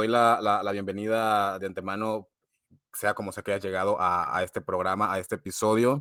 doy 0.00 0.08
la, 0.08 0.40
la, 0.40 0.72
bienvenida 0.72 1.58
de 1.58 1.66
antemano, 1.66 2.28
sea 2.94 3.12
como 3.12 3.32
sea 3.32 3.42
que 3.42 3.52
hayas 3.52 3.62
llegado 3.62 3.98
a, 4.00 4.42
este 4.42 4.62
programa, 4.62 5.12
a 5.12 5.18
este 5.18 5.34
episodio. 5.34 6.00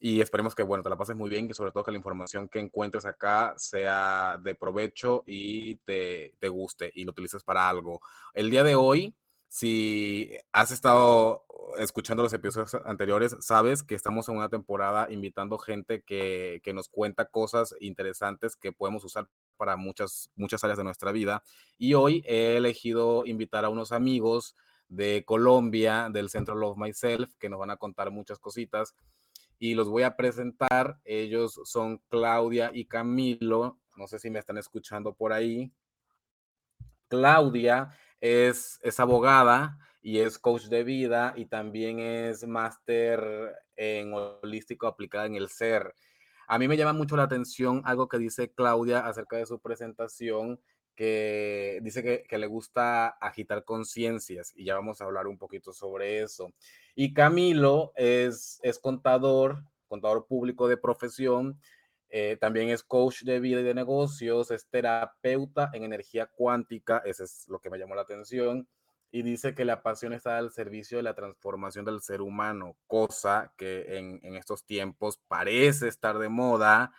Y 0.00 0.22
esperemos 0.22 0.54
que, 0.54 0.62
bueno, 0.62 0.82
te 0.82 0.88
la 0.88 0.96
pases 0.96 1.14
muy 1.14 1.28
bien, 1.28 1.46
que 1.46 1.52
sobre 1.52 1.72
todo 1.72 1.84
que 1.84 1.90
la 1.90 1.98
información 1.98 2.48
que 2.48 2.58
encuentres 2.58 3.04
acá 3.04 3.52
sea 3.58 4.38
de 4.42 4.54
provecho 4.54 5.24
y 5.26 5.76
te, 5.76 6.34
te 6.38 6.48
guste 6.48 6.90
y 6.94 7.04
lo 7.04 7.10
utilices 7.10 7.42
para 7.44 7.68
algo. 7.68 8.00
El 8.32 8.48
día 8.48 8.62
de 8.64 8.76
hoy, 8.76 9.14
si 9.48 10.30
has 10.52 10.70
estado 10.70 11.44
escuchando 11.78 12.22
los 12.22 12.32
episodios 12.32 12.74
anteriores, 12.86 13.36
sabes 13.40 13.82
que 13.82 13.94
estamos 13.94 14.28
en 14.30 14.36
una 14.36 14.48
temporada 14.48 15.08
invitando 15.10 15.58
gente 15.58 16.02
que, 16.02 16.62
que, 16.64 16.72
nos 16.72 16.88
cuenta 16.88 17.26
cosas 17.26 17.74
interesantes 17.80 18.56
que 18.56 18.72
podemos 18.72 19.04
usar 19.04 19.28
para 19.58 19.76
muchas, 19.76 20.30
muchas 20.36 20.64
áreas 20.64 20.78
de 20.78 20.84
nuestra 20.84 21.12
vida. 21.12 21.42
Y 21.76 21.92
hoy 21.92 22.24
he 22.26 22.56
elegido 22.56 23.26
invitar 23.26 23.66
a 23.66 23.68
unos 23.68 23.92
amigos 23.92 24.56
de 24.88 25.24
Colombia, 25.26 26.08
del 26.10 26.30
Centro 26.30 26.54
Love 26.54 26.78
Myself, 26.78 27.34
que 27.38 27.50
nos 27.50 27.58
van 27.58 27.70
a 27.70 27.76
contar 27.76 28.10
muchas 28.10 28.38
cositas. 28.38 28.94
Y 29.58 29.74
los 29.74 29.90
voy 29.90 30.04
a 30.04 30.16
presentar. 30.16 30.98
Ellos 31.04 31.60
son 31.64 32.00
Claudia 32.08 32.70
y 32.72 32.86
Camilo. 32.86 33.78
No 33.96 34.06
sé 34.06 34.18
si 34.18 34.30
me 34.30 34.38
están 34.38 34.56
escuchando 34.56 35.12
por 35.12 35.32
ahí. 35.32 35.70
Claudia 37.08 37.90
es, 38.20 38.78
es 38.82 39.00
abogada 39.00 39.78
y 40.00 40.20
es 40.20 40.38
coach 40.38 40.64
de 40.64 40.84
vida 40.84 41.34
y 41.36 41.46
también 41.46 41.98
es 41.98 42.46
máster 42.46 43.54
en 43.76 44.12
holístico 44.14 44.86
aplicada 44.86 45.26
en 45.26 45.34
el 45.34 45.48
ser. 45.48 45.94
A 46.50 46.58
mí 46.58 46.66
me 46.66 46.78
llama 46.78 46.94
mucho 46.94 47.14
la 47.14 47.24
atención 47.24 47.82
algo 47.84 48.08
que 48.08 48.16
dice 48.16 48.50
Claudia 48.50 49.00
acerca 49.00 49.36
de 49.36 49.44
su 49.44 49.60
presentación, 49.60 50.58
que 50.96 51.78
dice 51.82 52.24
que, 52.26 52.38
le 52.38 52.46
gusta 52.46 53.08
agitar 53.20 53.64
conciencias 53.64 54.54
y 54.56 54.64
ya 54.64 54.74
vamos 54.74 55.00
a 55.00 55.04
hablar 55.04 55.26
un 55.26 55.36
poquito 55.36 55.74
sobre 55.74 56.22
eso. 56.22 56.50
Y 56.94 57.12
Camilo 57.12 57.92
es, 57.96 58.60
es 58.62 58.78
contador, 58.78 59.62
contador 59.88 60.26
público 60.26 60.68
de 60.68 60.78
profesión, 60.78 61.60
eh, 62.08 62.38
también 62.40 62.70
es 62.70 62.82
coach 62.82 63.24
de 63.24 63.40
vida 63.40 63.60
y 63.60 63.64
de 63.64 63.74
negocios, 63.74 64.50
es 64.50 64.66
terapeuta 64.70 65.70
en 65.74 65.84
energía 65.84 66.24
cuántica, 66.26 67.02
eso 67.04 67.24
es 67.24 67.44
lo 67.48 67.58
que 67.60 67.68
me 67.68 67.78
llamó 67.78 67.94
la 67.94 68.02
atención 68.02 68.66
y 69.10 69.22
dice 69.22 69.54
que 69.54 69.64
la 69.64 69.82
pasión 69.82 70.12
está 70.12 70.38
al 70.38 70.52
servicio 70.52 70.98
de 70.98 71.02
la 71.02 71.14
transformación 71.14 71.84
del 71.84 72.00
ser 72.02 72.20
humano, 72.20 72.76
cosa 72.86 73.52
que 73.56 73.98
en, 73.98 74.20
en, 74.22 74.36
estos 74.36 74.64
tiempos 74.64 75.18
parece 75.28 75.88
estar 75.88 76.18
de 76.18 76.28
moda, 76.28 76.92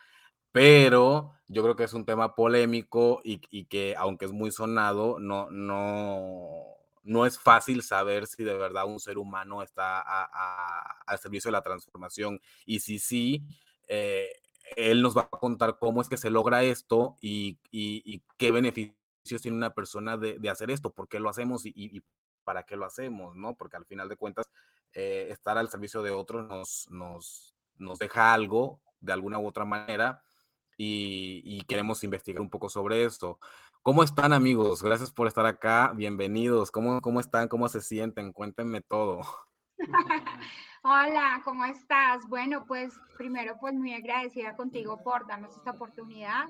pero 0.51 1.33
yo 1.47 1.61
creo 1.63 1.75
que 1.75 1.83
es 1.83 1.93
un 1.93 2.05
tema 2.05 2.35
polémico 2.35 3.21
y, 3.23 3.41
y 3.51 3.65
que 3.65 3.95
aunque 3.97 4.25
es 4.25 4.31
muy 4.31 4.51
sonado, 4.51 5.19
no, 5.19 5.49
no, 5.51 6.79
no 7.03 7.25
es 7.25 7.39
fácil 7.39 7.83
saber 7.83 8.27
si 8.27 8.43
de 8.43 8.55
verdad 8.55 8.85
un 8.85 8.99
ser 8.99 9.17
humano 9.17 9.61
está 9.61 10.01
a, 10.01 11.01
al 11.05 11.19
servicio 11.19 11.49
de 11.49 11.53
la 11.53 11.61
transformación. 11.63 12.41
Y 12.65 12.79
si 12.79 12.99
sí, 12.99 13.43
eh, 13.87 14.29
él 14.75 15.01
nos 15.01 15.15
va 15.17 15.21
a 15.21 15.29
contar 15.29 15.77
cómo 15.79 16.01
es 16.01 16.09
que 16.09 16.17
se 16.17 16.29
logra 16.29 16.63
esto 16.63 17.17
y, 17.21 17.59
y, 17.71 18.01
y 18.05 18.23
qué 18.37 18.51
beneficios 18.51 18.98
tiene 19.37 19.57
una 19.57 19.73
persona 19.73 20.17
de, 20.17 20.39
de, 20.39 20.49
hacer 20.49 20.71
esto, 20.71 20.91
por 20.91 21.07
qué 21.07 21.19
lo 21.19 21.29
hacemos 21.29 21.65
y, 21.65 21.73
y, 21.75 22.03
para 22.43 22.63
qué 22.63 22.75
lo 22.75 22.85
hacemos, 22.85 23.35
¿no? 23.35 23.55
Porque 23.55 23.77
al 23.77 23.85
final 23.85 24.09
de 24.09 24.15
cuentas, 24.15 24.49
eh, 24.93 25.27
estar 25.29 25.57
al 25.57 25.69
servicio 25.69 26.01
de 26.01 26.09
otros 26.09 26.47
nos, 26.47 26.87
nos, 26.89 27.55
nos 27.77 27.99
deja 27.99 28.33
algo 28.33 28.81
de 28.99 29.13
alguna 29.13 29.37
u 29.37 29.45
otra 29.47 29.65
manera 29.65 30.23
y, 30.77 31.41
y, 31.45 31.61
queremos 31.65 32.03
investigar 32.03 32.41
un 32.41 32.49
poco 32.49 32.69
sobre 32.69 33.03
esto. 33.03 33.39
¿Cómo 33.83 34.03
están 34.03 34.33
amigos? 34.33 34.81
Gracias 34.81 35.11
por 35.11 35.27
estar 35.27 35.45
acá, 35.45 35.93
bienvenidos. 35.95 36.71
¿Cómo, 36.71 37.01
cómo 37.01 37.19
están? 37.19 37.47
¿Cómo 37.47 37.69
se 37.69 37.81
sienten? 37.81 38.33
Cuéntenme 38.33 38.81
todo. 38.81 39.21
Hola, 40.83 41.41
¿cómo 41.43 41.65
estás? 41.65 42.25
Bueno, 42.27 42.65
pues 42.65 42.93
primero 43.17 43.57
pues 43.59 43.73
muy 43.73 43.93
agradecida 43.93 44.55
contigo 44.55 45.03
por 45.03 45.27
darnos 45.27 45.55
esta 45.55 45.71
oportunidad 45.71 46.45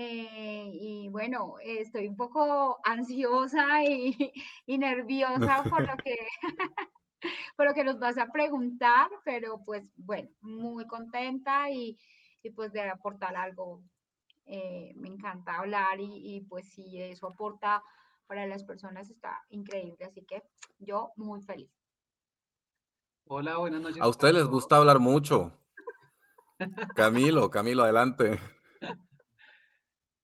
eh, 0.00 0.70
y 0.72 1.08
bueno, 1.08 1.56
estoy 1.60 2.06
un 2.06 2.16
poco 2.16 2.78
ansiosa 2.84 3.82
y, 3.82 4.32
y 4.64 4.78
nerviosa 4.78 5.64
por 5.64 5.80
lo 5.86 5.96
que 5.96 6.16
por 7.56 7.66
lo 7.66 7.74
que 7.74 7.84
nos 7.84 7.98
vas 7.98 8.18
a 8.18 8.30
preguntar, 8.30 9.08
pero 9.24 9.62
pues 9.64 9.84
bueno, 9.96 10.28
muy 10.40 10.86
contenta 10.86 11.70
y, 11.70 11.98
y 12.42 12.50
pues 12.50 12.72
de 12.72 12.82
aportar 12.82 13.36
algo. 13.36 13.82
Eh, 14.46 14.92
me 14.96 15.08
encanta 15.08 15.58
hablar 15.58 16.00
y, 16.00 16.36
y, 16.36 16.40
pues 16.42 16.66
si 16.72 17.02
eso 17.02 17.26
aporta 17.26 17.82
para 18.26 18.46
las 18.46 18.64
personas 18.64 19.10
está 19.10 19.42
increíble, 19.50 20.06
así 20.06 20.24
que 20.24 20.42
yo 20.78 21.10
muy 21.16 21.42
feliz. 21.42 21.70
Hola, 23.26 23.58
buenas 23.58 23.82
noches. 23.82 24.00
A 24.00 24.08
ustedes 24.08 24.34
les 24.34 24.46
gusta 24.46 24.76
hablar 24.76 25.00
mucho. 25.00 25.52
Camilo, 26.94 27.50
Camilo, 27.50 27.82
adelante. 27.82 28.40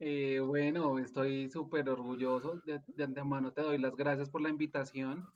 Eh, 0.07 0.39
bueno, 0.39 0.99
estoy 0.99 1.49
súper 1.49 1.89
orgulloso. 1.89 2.61
De, 2.67 2.79
de, 2.89 3.05
antemano 3.05 3.53
te 3.53 3.63
doy 3.63 3.79
las 3.79 3.97
gracias 3.97 4.29
por 4.29 4.43
la 4.43 4.51
invitación, 4.51 5.27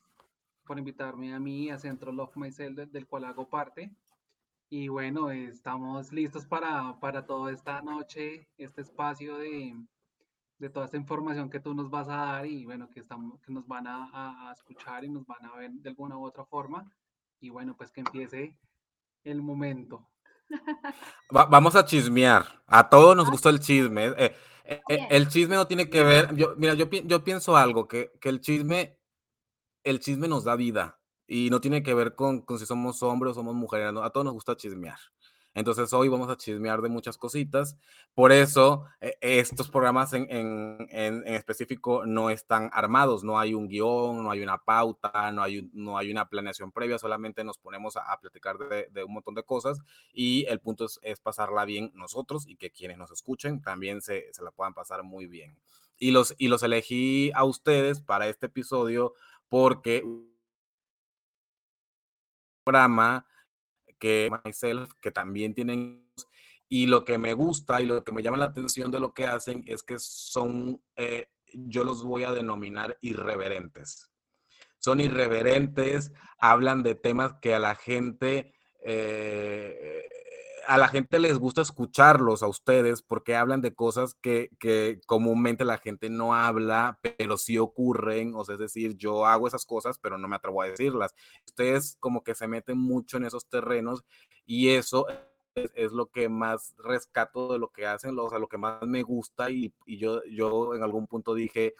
por 0.66 0.78
invitarme 0.78 1.32
a 1.32 1.40
mí, 1.40 1.70
a 1.70 1.78
Centro 1.78 2.12
Love 2.12 2.36
Myself, 2.36 2.76
del, 2.76 2.92
del 2.92 3.06
cual 3.06 3.24
hago 3.24 3.48
parte. 3.48 3.90
Y 4.68 4.88
bueno, 4.88 5.30
estamos 5.30 6.12
listos 6.12 6.44
para, 6.44 7.00
para 7.00 7.24
toda 7.24 7.50
esta 7.50 7.80
noche, 7.80 8.46
este 8.58 8.82
espacio 8.82 9.38
de, 9.38 9.74
de, 10.58 10.68
toda 10.68 10.84
esta 10.84 10.98
información 10.98 11.48
que 11.48 11.60
tú 11.60 11.72
nos 11.72 11.88
vas 11.88 12.10
a 12.10 12.16
dar 12.16 12.46
y 12.46 12.66
bueno, 12.66 12.90
que, 12.90 13.00
estamos, 13.00 13.40
que 13.40 13.50
nos 13.50 13.66
van 13.66 13.86
a, 13.86 14.50
a 14.50 14.52
escuchar 14.52 15.02
y 15.02 15.08
nos 15.08 15.24
van 15.26 15.46
a 15.46 15.56
ver 15.56 15.70
de 15.70 15.88
alguna 15.88 16.18
u 16.18 16.26
otra 16.26 16.44
forma. 16.44 16.92
Y 17.40 17.48
bueno, 17.48 17.74
pues 17.74 17.90
que 17.90 18.00
empiece 18.00 18.54
el 19.24 19.40
momento. 19.40 20.06
Va, 21.34 21.46
vamos 21.46 21.74
a 21.74 21.86
chismear. 21.86 22.62
A 22.66 22.86
todos 22.86 23.16
nos 23.16 23.30
gusta 23.30 23.48
el 23.48 23.60
chisme. 23.60 24.08
Eh, 24.18 24.36
eh, 24.68 25.06
el 25.10 25.28
chisme 25.28 25.56
no 25.56 25.66
tiene 25.66 25.88
que 25.88 26.02
ver. 26.02 26.34
Yo, 26.36 26.54
mira, 26.56 26.74
yo, 26.74 26.88
yo 26.90 27.24
pienso 27.24 27.56
algo: 27.56 27.88
que, 27.88 28.12
que, 28.20 28.28
el 28.28 28.40
chisme, 28.40 28.98
el 29.84 30.00
chisme 30.00 30.28
nos 30.28 30.44
da 30.44 30.56
vida. 30.56 31.00
Y 31.26 31.50
no 31.50 31.60
tiene 31.60 31.82
que 31.82 31.94
ver 31.94 32.14
con, 32.14 32.42
con 32.42 32.58
si 32.58 32.66
somos 32.66 33.02
hombres 33.02 33.32
o 33.32 33.34
somos 33.34 33.54
mujeres. 33.54 33.92
No, 33.92 34.02
a 34.02 34.10
todos 34.10 34.24
nos 34.24 34.34
gusta 34.34 34.56
chismear. 34.56 34.98
Entonces 35.58 35.92
hoy 35.92 36.08
vamos 36.08 36.30
a 36.30 36.36
chismear 36.36 36.80
de 36.82 36.88
muchas 36.88 37.18
cositas. 37.18 37.76
Por 38.14 38.30
eso 38.30 38.84
eh, 39.00 39.16
estos 39.20 39.68
programas 39.68 40.12
en, 40.12 40.28
en, 40.30 40.86
en, 40.90 41.26
en, 41.26 41.34
específico 41.34 42.06
no 42.06 42.30
están 42.30 42.70
armados, 42.72 43.24
no 43.24 43.40
hay 43.40 43.54
un 43.54 43.66
guion, 43.66 44.22
no 44.22 44.30
hay 44.30 44.40
una 44.40 44.58
pauta, 44.58 45.32
no 45.32 45.42
hay, 45.42 45.68
no 45.72 45.98
hay 45.98 46.12
una 46.12 46.28
planeación 46.28 46.70
previa, 46.70 46.96
solamente 46.96 47.42
nos 47.42 47.58
ponemos 47.58 47.96
a, 47.96 48.12
a 48.12 48.20
platicar 48.20 48.56
de, 48.56 48.86
de, 48.92 49.02
un 49.02 49.14
montón 49.14 49.34
de 49.34 49.42
cosas 49.42 49.80
y 50.12 50.46
el 50.46 50.60
punto 50.60 50.84
es, 50.84 51.00
es, 51.02 51.18
pasarla 51.18 51.64
bien 51.64 51.90
nosotros 51.92 52.46
y 52.46 52.54
que 52.54 52.70
quienes 52.70 52.96
nos 52.96 53.10
escuchen 53.10 53.60
también 53.60 54.00
se, 54.00 54.32
se 54.32 54.44
la 54.44 54.52
puedan 54.52 54.74
pasar 54.74 55.02
muy 55.02 55.26
bien. 55.26 55.58
Y 55.98 56.12
los, 56.12 56.36
y 56.38 56.46
los 56.46 56.62
elegí 56.62 57.32
a 57.34 57.42
ustedes 57.42 58.00
para 58.00 58.28
este 58.28 58.46
episodio 58.46 59.14
porque 59.48 60.04
programa 62.62 63.24
que 63.98 64.30
Myself, 64.44 64.92
que 65.00 65.10
también 65.10 65.54
tienen 65.54 66.08
y 66.68 66.86
lo 66.86 67.04
que 67.04 67.18
me 67.18 67.32
gusta 67.32 67.80
y 67.80 67.86
lo 67.86 68.04
que 68.04 68.12
me 68.12 68.22
llama 68.22 68.36
la 68.36 68.46
atención 68.46 68.90
de 68.90 69.00
lo 69.00 69.14
que 69.14 69.26
hacen 69.26 69.64
es 69.66 69.82
que 69.82 69.98
son, 69.98 70.82
eh, 70.96 71.28
yo 71.52 71.82
los 71.82 72.04
voy 72.04 72.24
a 72.24 72.32
denominar 72.32 72.98
irreverentes. 73.00 74.10
Son 74.78 75.00
irreverentes, 75.00 76.12
hablan 76.38 76.82
de 76.82 76.94
temas 76.94 77.34
que 77.40 77.54
a 77.54 77.58
la 77.58 77.74
gente 77.74 78.54
eh, 78.84 80.08
a 80.68 80.76
la 80.76 80.88
gente 80.88 81.18
les 81.18 81.38
gusta 81.38 81.62
escucharlos 81.62 82.42
a 82.42 82.46
ustedes 82.46 83.00
porque 83.00 83.34
hablan 83.34 83.62
de 83.62 83.74
cosas 83.74 84.14
que, 84.20 84.50
que, 84.60 85.00
comúnmente 85.06 85.64
la 85.64 85.78
gente 85.78 86.10
no 86.10 86.34
habla, 86.34 86.98
pero 87.00 87.38
sí 87.38 87.56
ocurren, 87.56 88.34
o 88.34 88.44
sea, 88.44 88.56
es 88.56 88.60
decir, 88.60 88.94
yo 88.98 89.24
hago 89.24 89.48
esas 89.48 89.64
cosas, 89.64 89.98
pero 89.98 90.18
no 90.18 90.28
me 90.28 90.36
atrevo 90.36 90.60
a 90.60 90.66
decirlas. 90.66 91.14
Ustedes 91.46 91.96
como 92.00 92.22
que 92.22 92.34
se 92.34 92.46
meten 92.48 92.76
mucho 92.76 93.16
en 93.16 93.24
esos 93.24 93.46
terrenos 93.48 94.04
y 94.44 94.68
eso 94.68 95.06
es, 95.54 95.72
es 95.74 95.92
lo 95.92 96.10
que 96.10 96.28
más 96.28 96.74
rescato 96.76 97.50
de 97.54 97.58
lo 97.58 97.70
que 97.70 97.86
hacen, 97.86 98.18
o 98.18 98.28
sea, 98.28 98.38
lo 98.38 98.48
que 98.48 98.58
más 98.58 98.82
me 98.82 99.02
gusta 99.02 99.50
y, 99.50 99.72
y 99.86 99.96
yo, 99.96 100.20
yo 100.30 100.74
en 100.74 100.82
algún 100.82 101.06
punto 101.06 101.32
dije, 101.32 101.76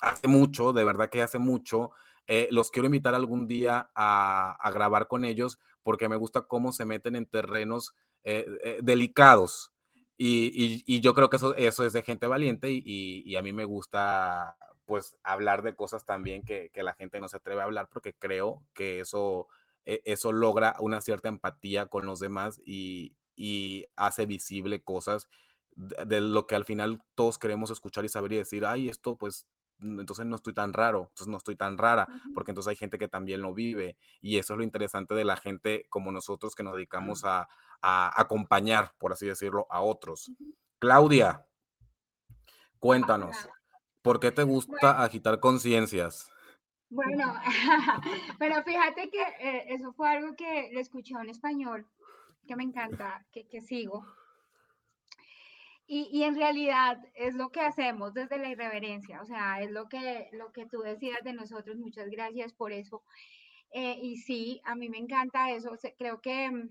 hace 0.00 0.26
mucho, 0.26 0.72
de 0.72 0.82
verdad 0.82 1.08
que 1.08 1.22
hace 1.22 1.38
mucho, 1.38 1.92
eh, 2.26 2.48
los 2.50 2.72
quiero 2.72 2.86
invitar 2.86 3.14
algún 3.14 3.46
día 3.46 3.90
a, 3.94 4.56
a 4.58 4.70
grabar 4.72 5.06
con 5.06 5.24
ellos 5.24 5.60
porque 5.84 6.08
me 6.08 6.16
gusta 6.16 6.42
cómo 6.42 6.72
se 6.72 6.84
meten 6.84 7.14
en 7.14 7.26
terrenos 7.26 7.94
eh, 8.24 8.46
eh, 8.62 8.78
delicados. 8.82 9.70
Y, 10.16 10.46
y, 10.54 10.84
y, 10.86 11.00
yo 11.00 11.12
creo 11.12 11.28
que 11.28 11.36
eso, 11.36 11.54
eso 11.56 11.84
es 11.84 11.92
de 11.92 12.02
gente 12.02 12.26
valiente 12.26 12.70
y, 12.70 12.82
y, 13.26 13.36
a 13.36 13.42
mí 13.42 13.52
me 13.52 13.64
gusta 13.64 14.56
pues 14.86 15.16
hablar 15.24 15.62
de 15.62 15.74
cosas 15.74 16.06
también 16.06 16.44
que, 16.44 16.70
que, 16.72 16.84
la 16.84 16.94
gente 16.94 17.20
no 17.20 17.28
se 17.28 17.38
atreve 17.38 17.60
a 17.60 17.64
hablar 17.64 17.88
porque 17.92 18.14
creo 18.14 18.62
que 18.74 19.00
eso, 19.00 19.48
e, 19.84 20.02
eso 20.04 20.32
logra 20.32 20.76
una 20.78 21.00
cierta 21.00 21.28
empatía 21.28 21.86
con 21.86 22.06
los 22.06 22.20
demás 22.20 22.60
y, 22.64 23.16
hace 23.96 24.26
visible 24.26 24.82
cosas 24.82 25.28
de, 25.74 26.04
de, 26.06 26.20
lo 26.20 26.46
que 26.46 26.54
al 26.54 26.64
final 26.64 27.02
todos 27.16 27.38
queremos 27.38 27.70
escuchar 27.70 28.04
y 28.04 28.08
saber 28.08 28.32
y 28.32 28.36
decir, 28.36 28.64
ay, 28.64 28.88
esto 28.88 29.16
pues 29.16 29.48
entonces 29.80 30.26
no 30.26 30.36
estoy 30.36 30.54
tan 30.54 30.72
raro, 30.72 31.08
entonces 31.10 31.28
no 31.28 31.36
estoy 31.36 31.56
tan 31.56 31.78
rara, 31.78 32.08
porque 32.34 32.50
entonces 32.50 32.70
hay 32.70 32.76
gente 32.76 32.98
que 32.98 33.08
también 33.08 33.42
lo 33.42 33.54
vive 33.54 33.96
y 34.20 34.38
eso 34.38 34.54
es 34.54 34.58
lo 34.58 34.64
interesante 34.64 35.14
de 35.14 35.24
la 35.24 35.36
gente 35.36 35.86
como 35.90 36.12
nosotros 36.12 36.54
que 36.54 36.62
nos 36.62 36.74
dedicamos 36.74 37.24
a, 37.24 37.48
acompañar, 37.84 38.92
por 38.98 39.12
así 39.12 39.26
decirlo, 39.26 39.66
a 39.70 39.82
otros. 39.82 40.30
Claudia, 40.78 41.44
cuéntanos, 42.78 43.48
¿por 44.02 44.20
qué 44.20 44.32
te 44.32 44.42
gusta 44.42 45.02
agitar 45.02 45.40
conciencias? 45.40 46.30
Bueno, 46.88 47.34
pero 48.38 48.62
fíjate 48.62 49.10
que 49.10 49.22
eh, 49.40 49.64
eso 49.68 49.92
fue 49.92 50.08
algo 50.08 50.36
que 50.36 50.70
le 50.72 50.80
escuché 50.80 51.14
en 51.14 51.28
español, 51.28 51.86
que 52.46 52.56
me 52.56 52.62
encanta, 52.62 53.26
que, 53.32 53.46
que 53.48 53.60
sigo. 53.60 54.06
Y, 55.86 56.08
y, 56.12 56.22
en 56.22 56.36
realidad 56.36 56.98
es 57.14 57.34
lo 57.34 57.50
que 57.50 57.60
hacemos 57.60 58.14
desde 58.14 58.38
la 58.38 58.48
irreverencia, 58.48 59.20
o 59.20 59.26
sea, 59.26 59.60
es 59.60 59.70
lo 59.70 59.86
que, 59.88 60.30
lo 60.32 60.50
que 60.50 60.64
tú 60.64 60.80
decías 60.80 61.22
de 61.24 61.34
nosotros, 61.34 61.76
muchas 61.76 62.08
gracias 62.08 62.54
por 62.54 62.72
eso. 62.72 63.02
Eh, 63.70 63.98
y 64.00 64.16
sí, 64.16 64.62
a 64.64 64.76
mí 64.76 64.88
me 64.88 64.98
encanta 64.98 65.50
eso, 65.50 65.76
creo 65.98 66.20
que 66.20 66.68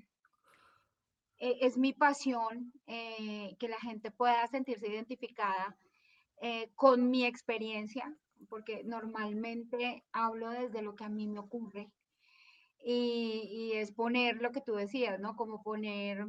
mm, 1.44 1.48
e, 1.48 1.58
es 1.62 1.78
mi 1.78 1.94
pasión 1.94 2.74
eh, 2.88 3.56
que 3.60 3.68
la 3.68 3.80
gente 3.80 4.12
pueda 4.12 4.48
sentirse 4.48 4.88
identificada 4.88 5.78
con 6.76 7.10
mi 7.10 7.26
experiencia, 7.26 8.14
porque 8.50 8.84
normalmente 8.84 10.04
hablo 10.12 10.50
desde 10.50 10.82
lo 10.82 10.96
que 10.96 11.06
a 11.06 11.10
mí 11.10 11.28
me 11.28 11.40
ocurre. 11.40 11.90
Y, 12.86 13.48
y 13.50 13.78
es 13.78 13.94
poner 13.94 14.42
lo 14.42 14.52
que 14.52 14.62
tú 14.62 14.74
decías, 14.76 15.20
¿no? 15.20 15.36
Como 15.36 15.64
poner, 15.64 16.26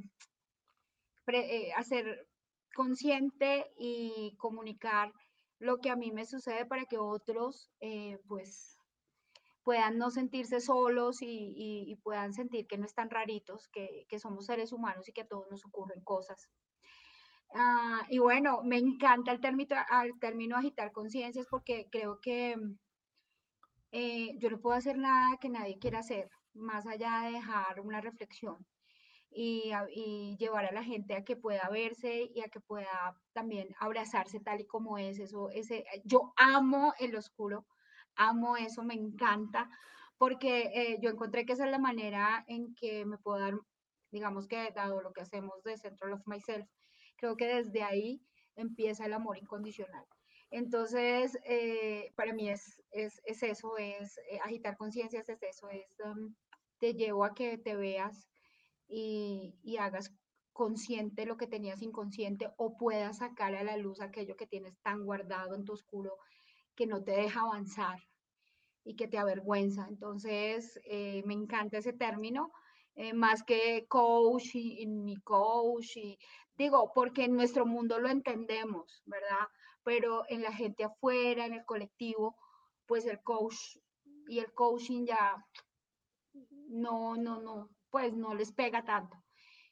eh, 1.26 1.72
hacer 1.76 2.28
consciente 2.74 3.72
y 3.78 4.36
comunicar 4.38 5.12
lo 5.58 5.78
que 5.78 5.90
a 5.90 5.96
mí 5.96 6.12
me 6.12 6.26
sucede 6.26 6.66
para 6.66 6.84
que 6.84 6.98
otros, 6.98 7.70
eh, 7.80 8.18
pues, 8.28 8.73
puedan 9.64 9.98
no 9.98 10.10
sentirse 10.10 10.60
solos 10.60 11.18
y, 11.20 11.98
puedan 12.02 12.32
sentir 12.34 12.66
que 12.66 12.78
no 12.78 12.84
están 12.86 13.10
raritos, 13.10 13.68
que, 13.68 14.06
que 14.08 14.18
somos 14.18 14.46
seres 14.46 14.72
humanos 14.72 15.08
y 15.08 15.12
que 15.12 15.22
a 15.22 15.28
todos 15.28 15.50
nos 15.50 15.64
ocurren 15.64 16.02
cosas. 16.04 16.50
Ah, 17.54 18.04
y 18.10 18.18
bueno, 18.18 18.62
me 18.64 18.78
encanta 18.78 19.32
el 19.32 19.40
término, 19.40 19.76
el 20.04 20.18
término 20.18 20.56
agitar 20.56 20.92
conciencias 20.92 21.46
porque 21.48 21.88
creo 21.90 22.20
que 22.20 22.56
eh, 23.92 24.36
yo 24.38 24.50
no 24.50 24.60
puedo 24.60 24.76
hacer 24.76 24.98
nada 24.98 25.36
que 25.40 25.48
nadie 25.48 25.78
quiera 25.78 26.00
hacer, 26.00 26.28
más 26.52 26.86
allá 26.86 27.22
de 27.22 27.32
dejar 27.32 27.80
una 27.80 28.00
reflexión 28.00 28.66
y, 29.30 29.70
y, 29.94 30.36
llevar 30.38 30.64
a 30.64 30.72
la 30.72 30.82
gente 30.82 31.14
a 31.14 31.24
que 31.24 31.36
pueda 31.36 31.68
verse 31.70 32.30
y 32.34 32.40
a 32.40 32.48
que 32.48 32.60
pueda 32.60 33.16
también 33.32 33.68
abrazarse 33.78 34.40
tal 34.40 34.60
y 34.60 34.66
como 34.66 34.98
es. 34.98 35.20
Eso, 35.20 35.50
ese, 35.50 35.84
yo 36.04 36.32
amo 36.36 36.92
el 36.98 37.14
oscuro, 37.16 37.66
amo 38.16 38.56
eso, 38.56 38.82
me 38.82 38.94
encanta, 38.94 39.68
porque 40.18 40.70
eh, 40.74 40.98
yo 41.00 41.10
encontré 41.10 41.44
que 41.44 41.54
esa 41.54 41.64
es 41.64 41.70
la 41.70 41.78
manera 41.78 42.44
en 42.48 42.74
que 42.74 43.04
me 43.04 43.18
puedo 43.18 43.38
dar, 43.40 43.54
digamos 44.10 44.46
que 44.46 44.70
dado 44.74 45.00
lo 45.02 45.12
que 45.12 45.22
hacemos 45.22 45.62
de 45.64 45.76
Central 45.76 46.12
of 46.14 46.26
Myself, 46.26 46.66
Creo 47.16 47.36
que 47.36 47.46
desde 47.46 47.82
ahí 47.82 48.20
empieza 48.56 49.06
el 49.06 49.12
amor 49.12 49.38
incondicional. 49.38 50.04
Entonces, 50.50 51.38
eh, 51.44 52.12
para 52.16 52.32
mí 52.32 52.48
es, 52.48 52.82
es, 52.90 53.20
es 53.24 53.42
eso, 53.42 53.76
es 53.76 54.18
eh, 54.30 54.38
agitar 54.44 54.76
conciencias, 54.76 55.28
es 55.28 55.42
eso, 55.42 55.68
es 55.68 55.86
um, 56.04 56.34
te 56.78 56.94
llevo 56.94 57.24
a 57.24 57.34
que 57.34 57.58
te 57.58 57.76
veas 57.76 58.28
y, 58.86 59.58
y, 59.62 59.78
hagas 59.78 60.12
consciente 60.52 61.26
lo 61.26 61.36
que 61.36 61.46
tenías 61.46 61.82
inconsciente 61.82 62.50
o 62.56 62.76
puedas 62.76 63.18
sacar 63.18 63.54
a 63.56 63.64
la 63.64 63.76
luz 63.76 64.00
aquello 64.00 64.36
que 64.36 64.46
tienes 64.46 64.78
tan 64.82 65.04
guardado 65.04 65.54
en 65.54 65.64
tu 65.64 65.72
oscuro 65.72 66.18
que 66.74 66.86
no 66.86 67.02
te 67.02 67.12
deja 67.12 67.40
avanzar 67.40 67.98
y 68.84 68.96
que 68.96 69.08
te 69.08 69.18
avergüenza. 69.18 69.86
Entonces, 69.88 70.78
eh, 70.84 71.22
me 71.24 71.34
encanta 71.34 71.78
ese 71.78 71.92
término 71.92 72.52
eh, 72.94 73.12
más 73.12 73.42
que 73.42 73.86
coach 73.88 74.54
y, 74.54 74.86
ni 74.86 75.16
coach, 75.16 75.96
y 75.96 76.18
digo, 76.56 76.92
porque 76.94 77.24
en 77.24 77.34
nuestro 77.34 77.66
mundo 77.66 77.98
lo 77.98 78.08
entendemos, 78.08 79.02
¿verdad? 79.06 79.48
Pero 79.82 80.24
en 80.28 80.42
la 80.42 80.52
gente 80.52 80.84
afuera, 80.84 81.46
en 81.46 81.54
el 81.54 81.64
colectivo, 81.64 82.36
pues 82.86 83.06
el 83.06 83.20
coach 83.22 83.56
y 84.28 84.38
el 84.38 84.52
coaching 84.52 85.06
ya 85.06 85.36
no, 86.68 87.16
no, 87.16 87.40
no, 87.40 87.70
pues 87.90 88.14
no 88.14 88.34
les 88.34 88.52
pega 88.52 88.84
tanto. 88.84 89.16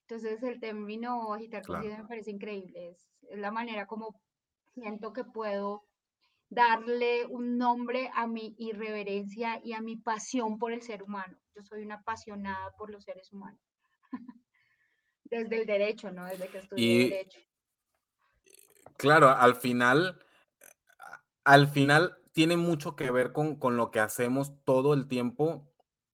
Entonces 0.01 0.43
el 0.43 0.59
término 0.59 1.33
agitar 1.33 1.63
claro. 1.63 1.85
me 1.85 2.05
parece 2.05 2.33
increíble, 2.33 2.91
es, 2.91 3.09
es 3.31 3.39
la 3.39 3.51
manera 3.53 3.87
como 3.87 4.21
siento 4.75 5.13
que 5.13 5.25
puedo 5.25 5.85
darle 6.53 7.25
un 7.27 7.57
nombre 7.57 8.11
a 8.15 8.27
mi 8.27 8.55
irreverencia 8.59 9.59
y 9.65 9.73
a 9.73 9.81
mi 9.81 9.97
pasión 9.97 10.59
por 10.59 10.73
el 10.73 10.83
ser 10.83 11.03
humano. 11.03 11.39
Yo 11.55 11.63
soy 11.63 11.83
una 11.83 11.97
apasionada 11.97 12.71
por 12.77 12.91
los 12.91 13.05
seres 13.05 13.33
humanos. 13.33 13.61
Desde 15.25 15.61
el 15.61 15.67
derecho, 15.67 16.11
¿no? 16.11 16.27
Desde 16.27 16.49
que 16.49 16.59
estudié 16.59 17.09
derecho. 17.09 17.41
Claro, 18.99 19.31
al 19.31 19.57
final, 19.57 20.23
al 21.45 21.69
final 21.69 22.19
tiene 22.33 22.59
mucho 22.59 22.97
que 22.97 23.11
ver 23.11 23.33
con, 23.33 23.57
con 23.57 23.79
lo 23.79 23.91
que 23.91 24.01
hacemos 24.01 24.53
todo 24.65 24.93
el 24.93 25.09
tiempo 25.09 25.73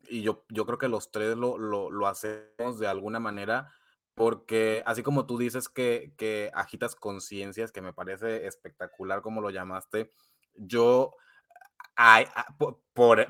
y 0.08 0.22
yo, 0.22 0.46
yo 0.48 0.64
creo 0.64 0.78
que 0.78 0.88
los 0.88 1.10
tres 1.10 1.36
lo, 1.36 1.58
lo, 1.58 1.90
lo 1.90 2.06
hacemos 2.06 2.78
de 2.78 2.86
alguna 2.86 3.18
manera 3.18 3.72
porque 4.18 4.82
así 4.84 5.04
como 5.04 5.26
tú 5.26 5.38
dices 5.38 5.68
que, 5.68 6.12
que 6.18 6.50
agitas 6.52 6.96
conciencias, 6.96 7.70
que 7.70 7.80
me 7.80 7.92
parece 7.92 8.46
espectacular 8.46 9.22
como 9.22 9.40
lo 9.40 9.50
llamaste, 9.50 10.10
yo, 10.56 11.14
hay, 11.94 12.26
por, 12.58 12.82